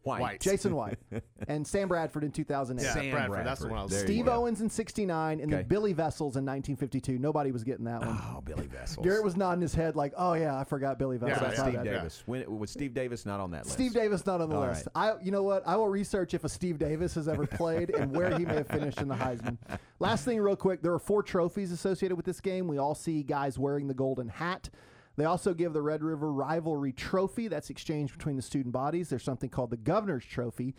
White. 0.03 0.41
Jason 0.41 0.75
White 0.75 0.99
and 1.47 1.65
Sam 1.65 1.87
Bradford 1.87 2.23
in 2.23 2.31
2008. 2.31 2.83
Yeah, 2.85 2.93
Sam 2.93 3.11
Bradford, 3.11 3.45
that's 3.45 3.61
the 3.61 3.67
one 3.69 3.79
I 3.79 3.83
was 3.83 3.91
There 3.91 4.01
you 4.01 4.05
Steve 4.07 4.25
go. 4.25 4.33
Owens 4.33 4.59
in 4.61 4.69
69 4.69 5.39
and 5.39 5.51
Okay. 5.53 5.61
then 5.61 5.67
Billy 5.69 5.93
Vessels 5.93 6.35
in 6.35 6.45
1952. 6.45 7.17
Nobody 7.17 7.51
was 7.51 7.63
getting 7.63 7.85
that 7.85 8.01
one. 8.05 8.19
Oh, 8.21 8.41
Billy 8.41 8.67
Vessels. 8.67 9.05
Garrett 9.05 9.23
was 9.23 9.37
nodding 9.37 9.61
his 9.61 9.73
head 9.73 9.95
like, 9.95 10.13
"Oh 10.17 10.33
yeah, 10.33 10.57
I 10.57 10.63
forgot 10.65 10.99
Billy 10.99 11.17
What 11.17 11.29
Vessels." 11.29 11.53
about 11.53 11.59
I 11.59 11.69
Steve 11.69 11.83
that. 11.83 11.83
Davis? 11.85 12.23
When, 12.25 12.59
was 12.59 12.69
Steve 12.71 12.93
Davis 12.93 13.25
not 13.25 13.39
on 13.39 13.51
that 13.51 13.63
list? 13.63 13.73
Steve 13.75 13.93
Davis 13.93 14.25
not 14.25 14.41
on 14.41 14.49
the 14.49 14.55
All 14.57 14.67
list. 14.67 14.87
I, 14.93 15.13
you 15.21 15.31
know 15.31 15.43
what? 15.43 15.63
I 15.65 15.75
will 15.77 15.87
research 15.89 16.33
if 16.33 16.43
a 16.43 16.49
Steve 16.49 16.77
Davis 16.77 17.15
has 17.15 17.27
ever 17.27 17.45
played 17.47 17.89
and 17.91 18.11
where 18.15 18.37
he 18.37 18.45
may 18.45 18.55
have 18.55 18.67
finished 18.67 18.99
in 19.01 19.07
the 19.07 19.15
Heisman. 19.15 19.57
Last 19.99 20.25
thing, 20.25 20.39
real 20.39 20.55
quick, 20.55 20.81
there 20.81 20.93
are 20.93 20.99
four 20.99 21.23
trophies 21.23 21.71
associated 21.71 22.15
with 22.15 22.25
this 22.25 22.41
game. 22.41 22.67
We 22.67 22.77
all 22.77 22.95
see 22.95 23.23
guys 23.23 23.57
wearing 23.57 23.87
the 23.87 23.93
golden 23.93 24.27
hat. 24.27 24.69
They 25.15 25.25
also 25.25 25.53
give 25.53 25.73
the 25.73 25.81
Red 25.81 26.03
River 26.03 26.31
Rivalry 26.31 26.91
Trophy. 26.91 27.47
That's 27.47 27.69
exchanged 27.69 28.17
between 28.17 28.35
the 28.35 28.41
student 28.41 28.73
bodies. 28.73 29.09
There's 29.09 29.23
something 29.23 29.49
called 29.49 29.69
the 29.69 29.77
Governor's 29.77 30.25
Trophy. 30.25 30.75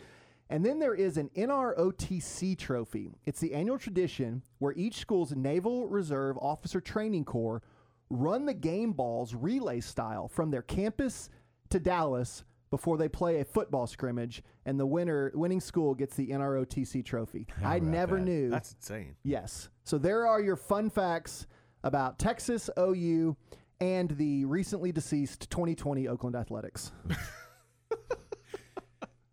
And 0.49 0.63
then 0.63 0.79
there 0.79 0.93
is 0.93 1.17
an 1.17 1.29
NROTC 1.35 2.57
trophy. 2.57 3.15
It's 3.25 3.39
the 3.39 3.53
annual 3.53 3.79
tradition 3.79 4.43
where 4.59 4.73
each 4.73 4.97
school's 4.97 5.35
Naval 5.35 5.87
Reserve 5.87 6.37
Officer 6.37 6.79
Training 6.79 7.25
Corps 7.25 7.63
run 8.09 8.45
the 8.45 8.53
game 8.53 8.91
balls 8.91 9.33
relay 9.33 9.79
style 9.79 10.27
from 10.27 10.51
their 10.51 10.61
campus 10.61 11.29
to 11.69 11.79
Dallas 11.79 12.43
before 12.69 12.97
they 12.97 13.07
play 13.07 13.39
a 13.39 13.45
football 13.45 13.87
scrimmage, 13.87 14.43
and 14.65 14.79
the 14.79 14.85
winner 14.85 15.31
winning 15.33 15.61
school 15.61 15.95
gets 15.95 16.15
the 16.15 16.27
NROTC 16.27 17.03
trophy. 17.05 17.47
I 17.63 17.79
never 17.79 18.17
that? 18.17 18.25
knew. 18.25 18.49
That's 18.49 18.73
insane. 18.73 19.15
Yes. 19.23 19.69
So 19.83 19.97
there 19.97 20.27
are 20.27 20.41
your 20.41 20.55
fun 20.55 20.89
facts 20.89 21.47
about 21.83 22.19
Texas 22.19 22.69
OU 22.77 23.35
and 23.79 24.11
the 24.11 24.45
recently 24.45 24.91
deceased 24.91 25.49
2020 25.49 26.07
Oakland 26.07 26.35
Athletics. 26.35 26.91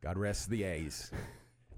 God 0.03 0.19
rest 0.19 0.51
the 0.51 0.65
A's. 0.65 1.11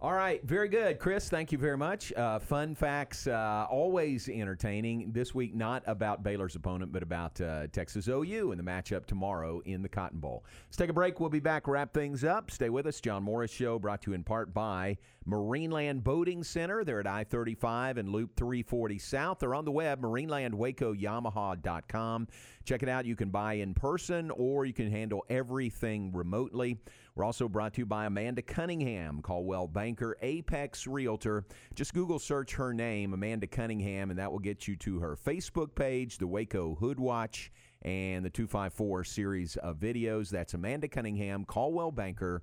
All 0.05 0.12
right, 0.12 0.45
very 0.45 0.69
good, 0.69 0.99
Chris. 0.99 1.31
Thank 1.31 1.51
you 1.51 1.57
very 1.57 1.79
much. 1.79 2.12
Uh, 2.12 2.39
fun 2.39 2.75
facts, 2.75 3.27
uh, 3.27 3.67
always 3.71 4.29
entertaining. 4.29 5.11
This 5.12 5.35
week, 5.35 5.55
not 5.55 5.83
about 5.87 6.23
Baylor's 6.23 6.57
opponent, 6.57 6.93
but 6.93 7.03
about 7.03 7.41
uh, 7.41 7.69
Texas 7.69 8.07
OU 8.07 8.53
and 8.53 8.61
the 8.61 8.65
matchup 8.65 9.07
tomorrow 9.07 9.62
in 9.65 9.81
the 9.81 9.89
Cotton 9.89 10.21
Bowl. 10.21 10.45
Let's 10.67 10.77
take 10.77 10.91
a 10.91 10.93
break. 10.93 11.21
We'll 11.21 11.31
be 11.31 11.41
back. 11.41 11.67
Wrap 11.67 11.95
things 11.95 12.23
up. 12.23 12.51
Stay 12.51 12.69
with 12.69 12.87
us. 12.87 13.01
John 13.01 13.23
Morris 13.23 13.51
Show, 13.51 13.79
brought 13.79 14.03
to 14.03 14.11
you 14.11 14.15
in 14.15 14.25
part 14.25 14.53
by 14.53 14.99
Marineland 15.27 16.05
Boating 16.05 16.45
Center. 16.45 16.85
They're 16.85 17.01
at 17.01 17.07
I-35 17.07 17.97
and 17.97 18.11
Loop 18.11 18.37
340 18.37 18.99
South. 18.99 19.39
They're 19.39 19.55
on 19.55 19.65
the 19.65 19.73
web, 19.73 20.03
marinelandwacoyamaha.com. 20.03 22.29
Check 22.65 22.83
it 22.83 22.89
out. 22.89 23.05
You 23.05 23.15
can 23.15 23.29
buy 23.29 23.55
in 23.55 23.75
person 23.75 24.31
or 24.31 24.65
you 24.65 24.73
can 24.73 24.91
handle 24.91 25.25
everything 25.29 26.11
remotely. 26.12 26.79
We're 27.15 27.25
also 27.25 27.49
brought 27.49 27.75
to 27.75 27.83
you 27.83 27.87
by 27.87 28.07
Amanda 28.07 28.43
Cunningham, 28.43 29.21
Coldwell 29.23 29.69
Banker, 29.69 30.17
Apex 30.23 30.87
Realtor. 30.87 31.45
Just 31.75 31.93
Google 31.93 32.19
search 32.19 32.55
her 32.55 32.73
name, 32.73 33.12
Amanda 33.12 33.47
Cunningham, 33.47 34.11
and 34.11 34.19
that 34.19 34.33
will 34.33 34.39
get 34.39 34.67
you 34.67 34.77
to 34.77 34.99
her 34.99 35.15
Facebook 35.15 35.75
page, 35.75 36.19
the 36.19 36.27
Waco 36.27 36.75
Hood 36.77 36.99
Watch, 36.99 37.53
and 37.83 38.25
the 38.25 38.31
254 38.31 39.05
series 39.05 39.57
of 39.57 39.77
videos. 39.77 40.31
That's 40.31 40.55
Amanda 40.55 40.89
Cunningham, 40.89 41.45
Coldwell 41.45 41.93
Banker, 41.93 42.43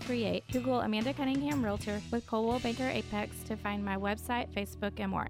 0338. 0.01 0.43
Google 0.51 0.81
Amanda 0.81 1.13
Cunningham 1.13 1.63
Realtor 1.63 2.01
with 2.11 2.25
Coldwell 2.27 2.59
Banker 2.59 2.87
Apex 2.87 3.43
to 3.43 3.55
find 3.55 3.83
my 3.83 3.95
website, 3.95 4.49
Facebook, 4.53 4.93
and 4.97 5.11
more. 5.11 5.27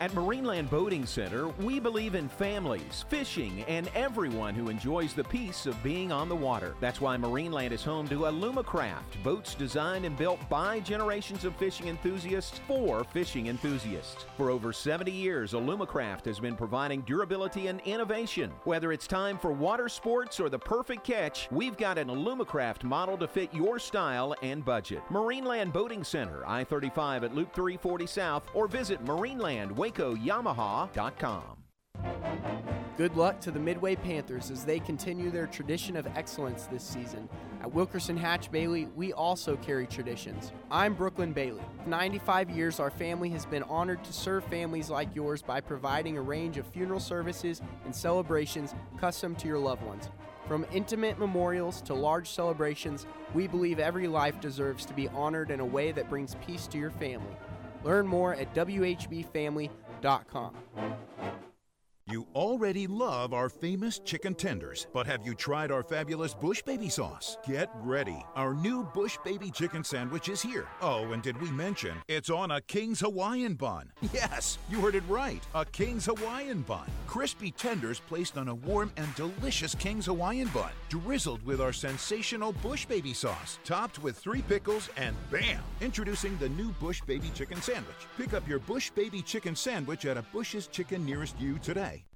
At 0.00 0.12
Marineland 0.12 0.70
Boating 0.70 1.04
Center, 1.04 1.48
we 1.60 1.78
believe 1.78 2.14
in 2.14 2.26
families, 2.26 3.04
fishing, 3.10 3.62
and 3.68 3.90
everyone 3.94 4.54
who 4.54 4.70
enjoys 4.70 5.12
the 5.12 5.24
peace 5.24 5.66
of 5.66 5.82
being 5.82 6.10
on 6.10 6.26
the 6.26 6.34
water. 6.34 6.74
That's 6.80 7.02
why 7.02 7.18
Marineland 7.18 7.72
is 7.72 7.84
home 7.84 8.08
to 8.08 8.20
Alumacraft, 8.20 9.22
boats 9.22 9.54
designed 9.54 10.06
and 10.06 10.16
built 10.16 10.40
by 10.48 10.80
generations 10.80 11.44
of 11.44 11.54
fishing 11.56 11.88
enthusiasts 11.88 12.62
for 12.66 13.04
fishing 13.04 13.48
enthusiasts. 13.48 14.24
For 14.38 14.48
over 14.48 14.72
70 14.72 15.10
years, 15.10 15.52
Alumacraft 15.52 16.24
has 16.24 16.40
been 16.40 16.56
providing 16.56 17.02
durability 17.02 17.66
and 17.66 17.82
innovation. 17.82 18.50
Whether 18.64 18.92
it's 18.92 19.06
time 19.06 19.36
for 19.36 19.52
water 19.52 19.90
sports 19.90 20.40
or 20.40 20.48
the 20.48 20.58
perfect 20.58 21.04
catch, 21.04 21.46
we've 21.50 21.76
got 21.76 21.98
an 21.98 22.08
Alumacraft 22.08 22.84
model 22.84 23.18
to 23.18 23.28
fit 23.28 23.52
your 23.52 23.78
style 23.78 24.34
and 24.42 24.64
budget. 24.64 25.02
Marineland 25.10 25.74
Boating 25.74 26.04
Center, 26.04 26.42
I 26.46 26.64
35 26.64 27.24
at 27.24 27.34
Loop 27.34 27.52
340 27.52 28.06
South, 28.06 28.44
or 28.54 28.66
visit 28.66 29.04
Marineland 29.04 29.72
WacoYamaha.com. 29.90 31.56
Good 32.96 33.16
luck 33.16 33.40
to 33.40 33.50
the 33.50 33.58
Midway 33.58 33.96
Panthers 33.96 34.50
as 34.50 34.64
they 34.64 34.78
continue 34.78 35.30
their 35.30 35.46
tradition 35.46 35.96
of 35.96 36.06
excellence 36.08 36.66
this 36.66 36.84
season. 36.84 37.30
At 37.62 37.72
Wilkirson 37.72 38.16
Hatch 38.18 38.50
Bailey, 38.50 38.88
we 38.94 39.14
also 39.14 39.56
carry 39.56 39.86
traditions. 39.86 40.52
I'm 40.70 40.94
Brooklyn 40.94 41.32
Bailey. 41.32 41.62
For 41.82 41.88
95 41.88 42.50
years, 42.50 42.78
our 42.78 42.90
family 42.90 43.30
has 43.30 43.46
been 43.46 43.62
honored 43.64 44.04
to 44.04 44.12
serve 44.12 44.44
families 44.44 44.90
like 44.90 45.14
yours 45.14 45.40
by 45.40 45.62
providing 45.62 46.18
a 46.18 46.22
range 46.22 46.58
of 46.58 46.66
funeral 46.66 47.00
services 47.00 47.62
and 47.86 47.94
celebrations 47.94 48.74
custom 48.98 49.34
to 49.36 49.48
your 49.48 49.58
loved 49.58 49.82
ones. 49.82 50.10
From 50.46 50.66
intimate 50.72 51.18
memorials 51.18 51.80
to 51.82 51.94
large 51.94 52.28
celebrations, 52.28 53.06
we 53.34 53.46
believe 53.46 53.78
every 53.78 54.08
life 54.08 54.40
deserves 54.40 54.84
to 54.86 54.92
be 54.92 55.08
honored 55.08 55.50
in 55.50 55.60
a 55.60 55.64
way 55.64 55.90
that 55.92 56.10
brings 56.10 56.34
peace 56.46 56.66
to 56.66 56.78
your 56.78 56.90
family. 56.90 57.36
Learn 57.82 58.06
more 58.06 58.34
at 58.34 58.54
WHBFamily.com 58.54 59.79
gmail.com. 60.00 60.52
You 62.10 62.26
already 62.34 62.88
love 62.88 63.32
our 63.32 63.48
famous 63.48 64.00
chicken 64.00 64.34
tenders, 64.34 64.88
but 64.92 65.06
have 65.06 65.24
you 65.24 65.32
tried 65.32 65.70
our 65.70 65.84
fabulous 65.84 66.34
Bush 66.34 66.60
Baby 66.60 66.88
sauce? 66.88 67.36
Get 67.46 67.70
ready. 67.82 68.26
Our 68.34 68.52
new 68.52 68.82
Bush 68.82 69.16
Baby 69.24 69.52
chicken 69.52 69.84
sandwich 69.84 70.28
is 70.28 70.42
here. 70.42 70.66
Oh, 70.82 71.12
and 71.12 71.22
did 71.22 71.40
we 71.40 71.52
mention 71.52 71.98
it's 72.08 72.28
on 72.28 72.50
a 72.50 72.60
King's 72.62 72.98
Hawaiian 72.98 73.54
bun? 73.54 73.92
Yes, 74.12 74.58
you 74.68 74.80
heard 74.80 74.96
it 74.96 75.04
right. 75.08 75.40
A 75.54 75.64
King's 75.64 76.06
Hawaiian 76.06 76.62
bun. 76.62 76.88
Crispy 77.06 77.52
tenders 77.52 78.00
placed 78.00 78.36
on 78.36 78.48
a 78.48 78.54
warm 78.54 78.90
and 78.96 79.14
delicious 79.14 79.76
King's 79.76 80.06
Hawaiian 80.06 80.48
bun, 80.48 80.72
drizzled 80.88 81.44
with 81.44 81.60
our 81.60 81.72
sensational 81.72 82.52
Bush 82.54 82.86
Baby 82.86 83.12
sauce, 83.12 83.60
topped 83.64 84.02
with 84.02 84.18
three 84.18 84.42
pickles, 84.42 84.90
and 84.96 85.14
bam! 85.30 85.62
Introducing 85.80 86.36
the 86.38 86.48
new 86.48 86.70
Bush 86.80 87.00
Baby 87.02 87.30
chicken 87.34 87.62
sandwich. 87.62 88.08
Pick 88.18 88.34
up 88.34 88.48
your 88.48 88.58
Bush 88.58 88.90
Baby 88.90 89.22
chicken 89.22 89.54
sandwich 89.54 90.06
at 90.06 90.16
a 90.16 90.22
Bush's 90.22 90.66
Chicken 90.66 91.06
nearest 91.06 91.38
you 91.40 91.58
today. 91.60 91.99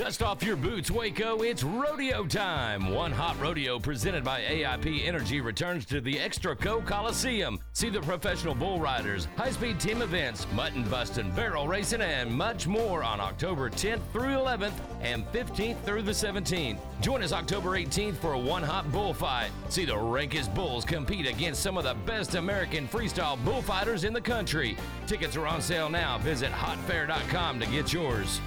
Dust 0.00 0.22
off 0.22 0.42
your 0.42 0.56
boots, 0.56 0.90
Waco. 0.90 1.42
It's 1.42 1.62
rodeo 1.62 2.24
time. 2.24 2.90
One 2.90 3.12
hot 3.12 3.38
rodeo 3.38 3.78
presented 3.78 4.24
by 4.24 4.40
AIP 4.40 5.06
Energy 5.06 5.42
returns 5.42 5.84
to 5.84 6.00
the 6.00 6.14
Extraco 6.14 6.82
Coliseum. 6.86 7.60
See 7.74 7.90
the 7.90 8.00
professional 8.00 8.54
bull 8.54 8.80
riders, 8.80 9.28
high 9.36 9.50
speed 9.50 9.78
team 9.78 10.00
events, 10.00 10.46
mutton 10.54 10.84
busting, 10.84 11.30
barrel 11.32 11.68
racing, 11.68 12.00
and 12.00 12.32
much 12.32 12.66
more 12.66 13.04
on 13.04 13.20
October 13.20 13.68
10th 13.68 14.00
through 14.10 14.36
11th 14.36 14.72
and 15.02 15.26
15th 15.32 15.84
through 15.84 16.00
the 16.00 16.12
17th. 16.12 16.78
Join 17.02 17.22
us 17.22 17.32
October 17.32 17.72
18th 17.72 18.16
for 18.16 18.32
a 18.32 18.38
one 18.38 18.62
hot 18.62 18.90
bullfight. 18.90 19.50
See 19.68 19.84
the 19.84 19.98
rankest 19.98 20.54
bulls 20.54 20.86
compete 20.86 21.28
against 21.28 21.62
some 21.62 21.76
of 21.76 21.84
the 21.84 21.94
best 22.06 22.36
American 22.36 22.88
freestyle 22.88 23.36
bullfighters 23.44 24.04
in 24.04 24.14
the 24.14 24.20
country. 24.22 24.78
Tickets 25.06 25.36
are 25.36 25.46
on 25.46 25.60
sale 25.60 25.90
now. 25.90 26.16
Visit 26.16 26.52
hotfair.com 26.52 27.60
to 27.60 27.66
get 27.66 27.92
yours. 27.92 28.40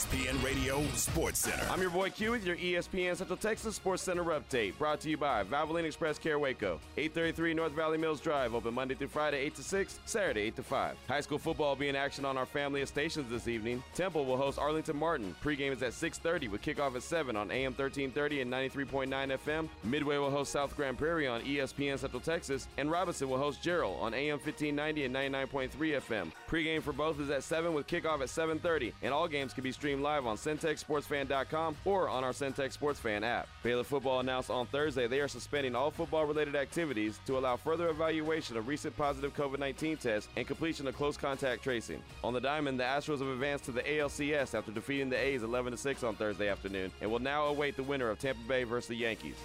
ESPN 0.00 0.42
Radio 0.42 0.82
Sports 0.94 1.40
Center. 1.40 1.62
I'm 1.68 1.82
your 1.82 1.90
boy 1.90 2.08
Q 2.08 2.30
with 2.30 2.46
your 2.46 2.56
ESPN 2.56 3.14
Central 3.16 3.36
Texas 3.36 3.76
Sports 3.76 4.02
Center 4.02 4.24
update. 4.24 4.78
Brought 4.78 4.98
to 5.00 5.10
you 5.10 5.18
by 5.18 5.44
Valvoline 5.44 5.84
Express 5.84 6.18
Care 6.18 6.38
Waco. 6.38 6.80
833 6.96 7.52
North 7.52 7.72
Valley 7.72 7.98
Mills 7.98 8.22
Drive. 8.22 8.54
Open 8.54 8.72
Monday 8.72 8.94
through 8.94 9.08
Friday, 9.08 9.36
8 9.40 9.56
to 9.56 9.62
6, 9.62 9.98
Saturday, 10.06 10.40
8 10.40 10.56
to 10.56 10.62
5. 10.62 10.96
High 11.06 11.20
school 11.20 11.36
football 11.36 11.70
will 11.70 11.76
be 11.76 11.90
in 11.90 11.96
action 11.96 12.24
on 12.24 12.38
our 12.38 12.46
family 12.46 12.80
of 12.80 12.88
stations 12.88 13.28
this 13.28 13.46
evening. 13.46 13.82
Temple 13.94 14.24
will 14.24 14.38
host 14.38 14.58
Arlington 14.58 14.96
Martin. 14.96 15.36
Pregame 15.44 15.72
is 15.72 15.82
at 15.82 15.92
6.30 15.92 16.50
with 16.50 16.62
kickoff 16.62 16.96
at 16.96 17.02
7 17.02 17.36
on 17.36 17.50
AM 17.50 17.74
1330 17.74 18.40
and 18.40 18.50
93.9 18.50 19.38
FM. 19.44 19.68
Midway 19.84 20.16
will 20.16 20.30
host 20.30 20.50
South 20.50 20.74
Grand 20.76 20.96
Prairie 20.96 21.28
on 21.28 21.42
ESPN 21.42 21.98
Central 21.98 22.22
Texas. 22.22 22.68
And 22.78 22.90
Robinson 22.90 23.28
will 23.28 23.36
host 23.36 23.62
Jarrell 23.62 24.00
on 24.00 24.14
AM 24.14 24.38
1590 24.38 25.04
and 25.04 25.14
99.3 25.14 25.70
FM. 26.00 26.32
Pregame 26.48 26.82
for 26.82 26.94
both 26.94 27.20
is 27.20 27.28
at 27.28 27.44
7 27.44 27.74
with 27.74 27.86
kickoff 27.86 28.22
at 28.22 28.28
7.30. 28.28 28.94
And 29.02 29.12
all 29.12 29.28
games 29.28 29.52
can 29.52 29.62
be 29.62 29.72
streamed 29.72 29.89
live 29.98 30.26
on 30.26 30.36
CentexSportsFan.com 30.36 31.76
or 31.84 32.08
on 32.08 32.24
our 32.24 32.32
Centex 32.32 32.72
Sports 32.72 33.00
Fan 33.00 33.24
app. 33.24 33.48
Baylor 33.62 33.84
football 33.84 34.20
announced 34.20 34.50
on 34.50 34.66
Thursday 34.66 35.06
they 35.06 35.20
are 35.20 35.28
suspending 35.28 35.74
all 35.74 35.90
football-related 35.90 36.56
activities 36.56 37.20
to 37.26 37.38
allow 37.38 37.56
further 37.56 37.88
evaluation 37.88 38.56
of 38.56 38.68
recent 38.68 38.96
positive 38.96 39.34
COVID-19 39.34 39.98
tests 39.98 40.28
and 40.36 40.46
completion 40.46 40.86
of 40.86 40.96
close 40.96 41.16
contact 41.16 41.62
tracing. 41.62 42.02
On 42.22 42.32
the 42.32 42.40
diamond, 42.40 42.78
the 42.78 42.84
Astros 42.84 43.18
have 43.18 43.28
advanced 43.28 43.64
to 43.64 43.72
the 43.72 43.82
ALCS 43.82 44.54
after 44.54 44.72
defeating 44.72 45.10
the 45.10 45.18
A's 45.18 45.42
11-6 45.42 46.06
on 46.06 46.14
Thursday 46.16 46.48
afternoon 46.48 46.90
and 47.00 47.10
will 47.10 47.18
now 47.18 47.46
await 47.46 47.76
the 47.76 47.82
winner 47.82 48.08
of 48.10 48.18
Tampa 48.18 48.40
Bay 48.46 48.64
versus 48.64 48.88
the 48.88 48.96
Yankees. 48.96 49.36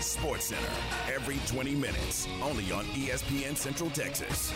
Sports 0.00 0.46
Center 0.46 0.68
every 1.12 1.38
20 1.46 1.74
minutes, 1.74 2.26
only 2.42 2.70
on 2.72 2.84
ESPN 2.86 3.56
Central 3.56 3.90
Texas. 3.90 4.52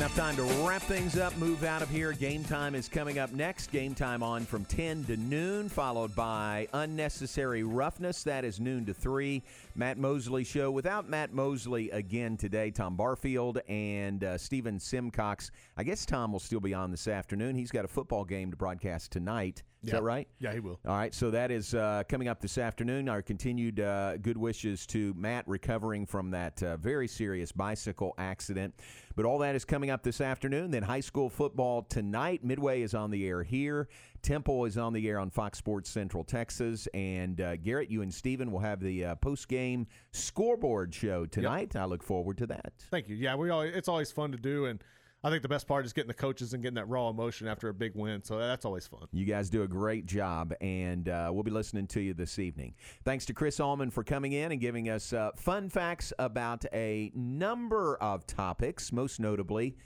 Enough 0.00 0.16
time 0.16 0.34
to 0.34 0.42
wrap 0.66 0.80
things 0.80 1.18
up, 1.18 1.36
move 1.36 1.62
out 1.62 1.82
of 1.82 1.90
here. 1.90 2.12
Game 2.12 2.42
time 2.42 2.74
is 2.74 2.88
coming 2.88 3.18
up 3.18 3.32
next. 3.32 3.70
Game 3.70 3.94
time 3.94 4.22
on 4.22 4.46
from 4.46 4.64
10 4.64 5.04
to 5.04 5.16
noon, 5.18 5.68
followed 5.68 6.14
by 6.16 6.66
Unnecessary 6.72 7.64
Roughness. 7.64 8.22
That 8.22 8.46
is 8.46 8.58
noon 8.60 8.86
to 8.86 8.94
3. 8.94 9.42
Matt 9.74 9.98
Mosley 9.98 10.42
show. 10.42 10.70
Without 10.70 11.06
Matt 11.10 11.34
Mosley 11.34 11.90
again 11.90 12.38
today, 12.38 12.70
Tom 12.70 12.96
Barfield 12.96 13.58
and 13.68 14.24
uh, 14.24 14.38
Stephen 14.38 14.80
Simcox. 14.80 15.50
I 15.76 15.84
guess 15.84 16.06
Tom 16.06 16.32
will 16.32 16.40
still 16.40 16.60
be 16.60 16.72
on 16.72 16.90
this 16.90 17.06
afternoon. 17.06 17.54
He's 17.54 17.70
got 17.70 17.84
a 17.84 17.88
football 17.88 18.24
game 18.24 18.50
to 18.52 18.56
broadcast 18.56 19.12
tonight. 19.12 19.62
Is 19.82 19.88
Yeah. 19.88 19.94
that 19.96 20.02
right? 20.02 20.28
Yeah, 20.40 20.52
he 20.52 20.60
will. 20.60 20.78
All 20.86 20.96
right, 20.96 21.14
so 21.14 21.30
that 21.30 21.50
is 21.50 21.74
uh, 21.74 22.02
coming 22.08 22.28
up 22.28 22.40
this 22.40 22.58
afternoon. 22.58 23.08
Our 23.08 23.22
continued 23.22 23.80
uh, 23.80 24.16
good 24.18 24.36
wishes 24.36 24.86
to 24.88 25.14
Matt 25.14 25.46
recovering 25.48 26.04
from 26.04 26.30
that 26.32 26.62
uh, 26.62 26.76
very 26.78 27.08
serious 27.08 27.50
bicycle 27.52 28.14
accident. 28.18 28.74
But 29.20 29.28
all 29.28 29.36
that 29.40 29.54
is 29.54 29.66
coming 29.66 29.90
up 29.90 30.02
this 30.02 30.22
afternoon. 30.22 30.70
Then 30.70 30.82
high 30.82 31.00
school 31.00 31.28
football 31.28 31.82
tonight. 31.82 32.42
Midway 32.42 32.80
is 32.80 32.94
on 32.94 33.10
the 33.10 33.26
air 33.28 33.42
here. 33.42 33.86
Temple 34.22 34.64
is 34.64 34.78
on 34.78 34.94
the 34.94 35.06
air 35.06 35.18
on 35.18 35.28
Fox 35.28 35.58
Sports 35.58 35.90
Central 35.90 36.24
Texas. 36.24 36.88
And 36.94 37.38
uh, 37.38 37.56
Garrett, 37.56 37.90
you 37.90 38.00
and 38.00 38.14
Steven 38.14 38.50
will 38.50 38.60
have 38.60 38.80
the 38.80 39.04
uh, 39.04 39.14
post 39.16 39.46
game 39.48 39.86
scoreboard 40.12 40.94
show 40.94 41.26
tonight. 41.26 41.76
I 41.76 41.84
look 41.84 42.02
forward 42.02 42.38
to 42.38 42.46
that. 42.46 42.72
Thank 42.90 43.10
you. 43.10 43.16
Yeah, 43.16 43.34
we 43.34 43.50
all 43.50 43.60
it's 43.60 43.88
always 43.88 44.10
fun 44.10 44.32
to 44.32 44.38
do, 44.38 44.64
and 44.64 44.82
I 45.22 45.28
think 45.28 45.42
the 45.42 45.48
best 45.48 45.68
part 45.68 45.84
is 45.84 45.92
getting 45.92 46.08
the 46.08 46.14
coaches 46.14 46.54
and 46.54 46.62
getting 46.62 46.76
that 46.76 46.88
raw 46.88 47.10
emotion 47.10 47.46
after 47.46 47.68
a 47.68 47.74
big 47.74 47.92
win. 47.94 48.22
So 48.24 48.38
that's 48.38 48.64
always 48.64 48.86
fun. 48.86 49.06
You 49.12 49.26
guys 49.26 49.50
do 49.50 49.62
a 49.62 49.68
great 49.68 50.06
job, 50.06 50.54
and 50.62 51.08
uh, 51.08 51.30
we'll 51.32 51.42
be 51.42 51.50
listening 51.50 51.86
to 51.88 52.00
you 52.00 52.14
this 52.14 52.38
evening. 52.38 52.74
Thanks 53.04 53.26
to 53.26 53.34
Chris 53.34 53.60
Allman 53.60 53.90
for 53.90 54.02
coming 54.02 54.32
in 54.32 54.50
and 54.50 54.60
giving 54.60 54.88
us 54.88 55.12
uh, 55.12 55.30
fun 55.36 55.68
facts 55.68 56.12
about 56.18 56.64
a 56.72 57.12
number 57.14 57.96
of 57.98 58.26
topics, 58.26 58.92
most 58.92 59.20
notably 59.20 59.76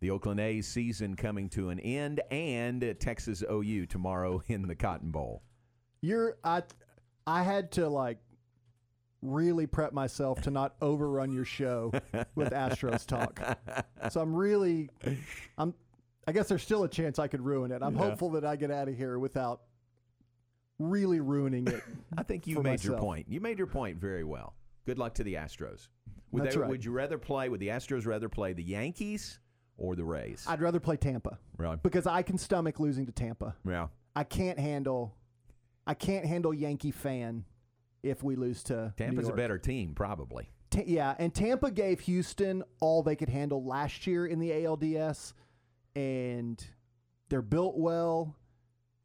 the 0.00 0.10
Oakland 0.10 0.38
A's 0.38 0.68
season 0.68 1.16
coming 1.16 1.48
to 1.48 1.70
an 1.70 1.80
end 1.80 2.20
and 2.30 2.94
Texas 3.00 3.42
OU 3.50 3.86
tomorrow 3.86 4.42
in 4.48 4.68
the 4.68 4.74
Cotton 4.74 5.10
Bowl. 5.10 5.42
You're 6.02 6.36
I 6.44 6.62
I 7.26 7.42
had 7.42 7.72
to 7.72 7.88
like 7.88 8.18
really 9.24 9.66
prep 9.66 9.92
myself 9.92 10.40
to 10.42 10.50
not 10.50 10.74
overrun 10.82 11.32
your 11.32 11.44
show 11.44 11.90
with 12.34 12.50
Astros 12.52 13.06
talk. 13.06 13.40
So 14.10 14.20
I'm 14.20 14.34
really 14.34 14.90
I'm 15.58 15.74
I 16.26 16.32
guess 16.32 16.48
there's 16.48 16.62
still 16.62 16.84
a 16.84 16.88
chance 16.88 17.18
I 17.18 17.26
could 17.28 17.40
ruin 17.40 17.70
it. 17.72 17.82
I'm 17.82 17.94
Yeah. 17.96 18.02
hopeful 18.02 18.30
that 18.30 18.44
I 18.44 18.56
get 18.56 18.70
out 18.70 18.88
of 18.88 18.96
here 18.96 19.18
without 19.18 19.62
really 20.78 21.20
ruining 21.20 21.66
it. 21.68 21.82
I 22.18 22.22
think 22.22 22.46
you 22.46 22.62
made 22.62 22.82
your 22.84 22.98
point. 22.98 23.26
You 23.28 23.40
made 23.40 23.58
your 23.58 23.66
point 23.66 23.98
very 23.98 24.24
well. 24.24 24.54
Good 24.86 24.98
luck 24.98 25.14
to 25.14 25.24
the 25.24 25.34
Astros. 25.34 25.88
Would, 26.32 26.44
That's 26.44 26.54
they- 26.56 26.60
right. 26.60 26.70
would 26.70 26.84
you 26.84 26.92
rather 26.92 27.16
play, 27.18 27.48
would 27.48 27.60
the 27.60 27.68
Astros 27.68 28.06
rather 28.06 28.28
play 28.28 28.52
the 28.52 28.62
Yankees 28.62 29.38
or 29.76 29.94
the 29.96 30.04
Rays? 30.04 30.44
I'd 30.48 30.60
rather 30.60 30.80
play 30.80 30.96
Tampa 30.96 31.38
Right. 31.56 31.82
because 31.82 32.06
I 32.06 32.22
can 32.22 32.38
stomach 32.38 32.80
losing 32.80 33.06
to 33.06 33.12
Tampa. 33.12 33.54
Yeah. 33.66 33.88
I 34.16 34.24
can't 34.24 34.58
handle 34.58 35.14
I 35.86 35.92
can't 35.94 36.24
handle 36.24 36.54
Yankee 36.54 36.90
fan 36.92 37.44
if 38.04 38.22
we 38.22 38.36
lose 38.36 38.62
to 38.64 38.92
Tampa's 38.96 39.28
a 39.28 39.32
better 39.32 39.58
team, 39.58 39.94
probably. 39.94 40.50
Ta- 40.70 40.82
yeah, 40.86 41.14
and 41.18 41.34
Tampa 41.34 41.70
gave 41.70 42.00
Houston 42.00 42.62
all 42.80 43.02
they 43.02 43.16
could 43.16 43.28
handle 43.28 43.64
last 43.64 44.06
year 44.06 44.26
in 44.26 44.38
the 44.38 44.50
ALDS, 44.50 45.32
and 45.96 46.64
they're 47.28 47.42
built 47.42 47.76
well. 47.76 48.36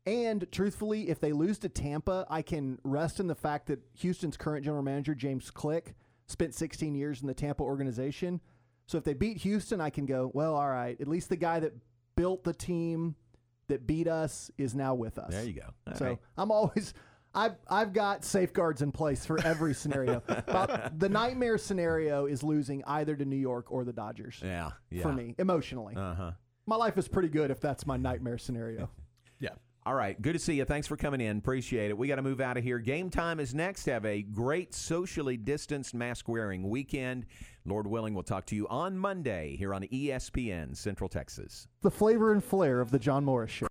And 0.05 0.47
truthfully, 0.51 1.09
if 1.09 1.19
they 1.19 1.33
lose 1.33 1.59
to 1.59 1.69
Tampa, 1.69 2.25
I 2.29 2.41
can 2.41 2.79
rest 2.83 3.19
in 3.19 3.27
the 3.27 3.35
fact 3.35 3.67
that 3.67 3.79
Houston's 3.99 4.37
current 4.37 4.65
general 4.65 4.81
manager, 4.81 5.13
James 5.13 5.51
Click, 5.51 5.93
spent 6.25 6.55
16 6.55 6.95
years 6.95 7.21
in 7.21 7.27
the 7.27 7.33
Tampa 7.33 7.63
organization. 7.63 8.41
So 8.87 8.97
if 8.97 9.03
they 9.03 9.13
beat 9.13 9.37
Houston, 9.37 9.79
I 9.79 9.91
can 9.91 10.05
go, 10.05 10.31
well, 10.33 10.55
all 10.55 10.69
right, 10.69 10.99
at 10.99 11.07
least 11.07 11.29
the 11.29 11.35
guy 11.35 11.59
that 11.59 11.73
built 12.15 12.43
the 12.43 12.53
team 12.53 13.15
that 13.67 13.85
beat 13.85 14.07
us 14.07 14.49
is 14.57 14.73
now 14.73 14.95
with 14.95 15.19
us. 15.19 15.31
There 15.31 15.45
you 15.45 15.53
go. 15.53 15.69
All 15.87 15.95
so 15.95 16.05
right. 16.05 16.17
I'm 16.37 16.51
always 16.51 16.93
I've 17.39 17.55
I've 17.69 17.93
got 17.93 18.25
safeguards 18.25 18.81
in 18.81 18.91
place 18.91 19.25
for 19.25 19.39
every 19.45 19.73
scenario. 19.73 20.21
The 20.97 21.07
nightmare 21.09 21.57
scenario 21.57 22.25
is 22.25 22.43
losing 22.43 22.83
either 22.85 23.15
to 23.15 23.23
New 23.23 23.37
York 23.37 23.71
or 23.71 23.85
the 23.85 23.93
Dodgers. 23.93 24.41
Yeah, 24.43 24.71
yeah. 24.89 25.03
For 25.03 25.13
me, 25.13 25.35
emotionally. 25.37 25.95
Uh 25.95 26.13
huh. 26.15 26.31
My 26.65 26.75
life 26.75 26.97
is 26.97 27.07
pretty 27.07 27.29
good 27.29 27.49
if 27.49 27.61
that's 27.61 27.85
my 27.85 27.97
nightmare 27.97 28.37
scenario. 28.37 28.89
Yeah. 29.41 29.51
All 29.85 29.95
right. 29.95 30.21
Good 30.21 30.33
to 30.33 30.39
see 30.39 30.55
you. 30.55 30.65
Thanks 30.65 30.85
for 30.85 30.97
coming 30.97 31.21
in. 31.21 31.37
Appreciate 31.37 31.89
it. 31.91 31.97
We 31.97 32.09
got 32.09 32.17
to 32.17 32.21
move 32.21 32.41
out 32.41 32.57
of 32.57 32.63
here. 32.65 32.77
Game 32.77 33.09
time 33.09 33.39
is 33.39 33.55
next. 33.55 33.85
Have 33.85 34.05
a 34.05 34.21
great 34.21 34.73
socially 34.73 35.37
distanced 35.37 35.93
mask 35.93 36.27
wearing 36.27 36.67
weekend. 36.67 37.25
Lord 37.65 37.87
willing, 37.87 38.13
we'll 38.13 38.23
talk 38.23 38.45
to 38.47 38.55
you 38.57 38.67
on 38.67 38.97
Monday 38.97 39.55
here 39.55 39.73
on 39.73 39.83
ESPN 39.83 40.75
Central 40.75 41.07
Texas. 41.07 41.69
The 41.81 41.91
flavor 41.91 42.33
and 42.33 42.43
flair 42.43 42.81
of 42.81 42.91
the 42.91 42.99
John 42.99 43.23
Morris 43.23 43.51
Show. 43.51 43.67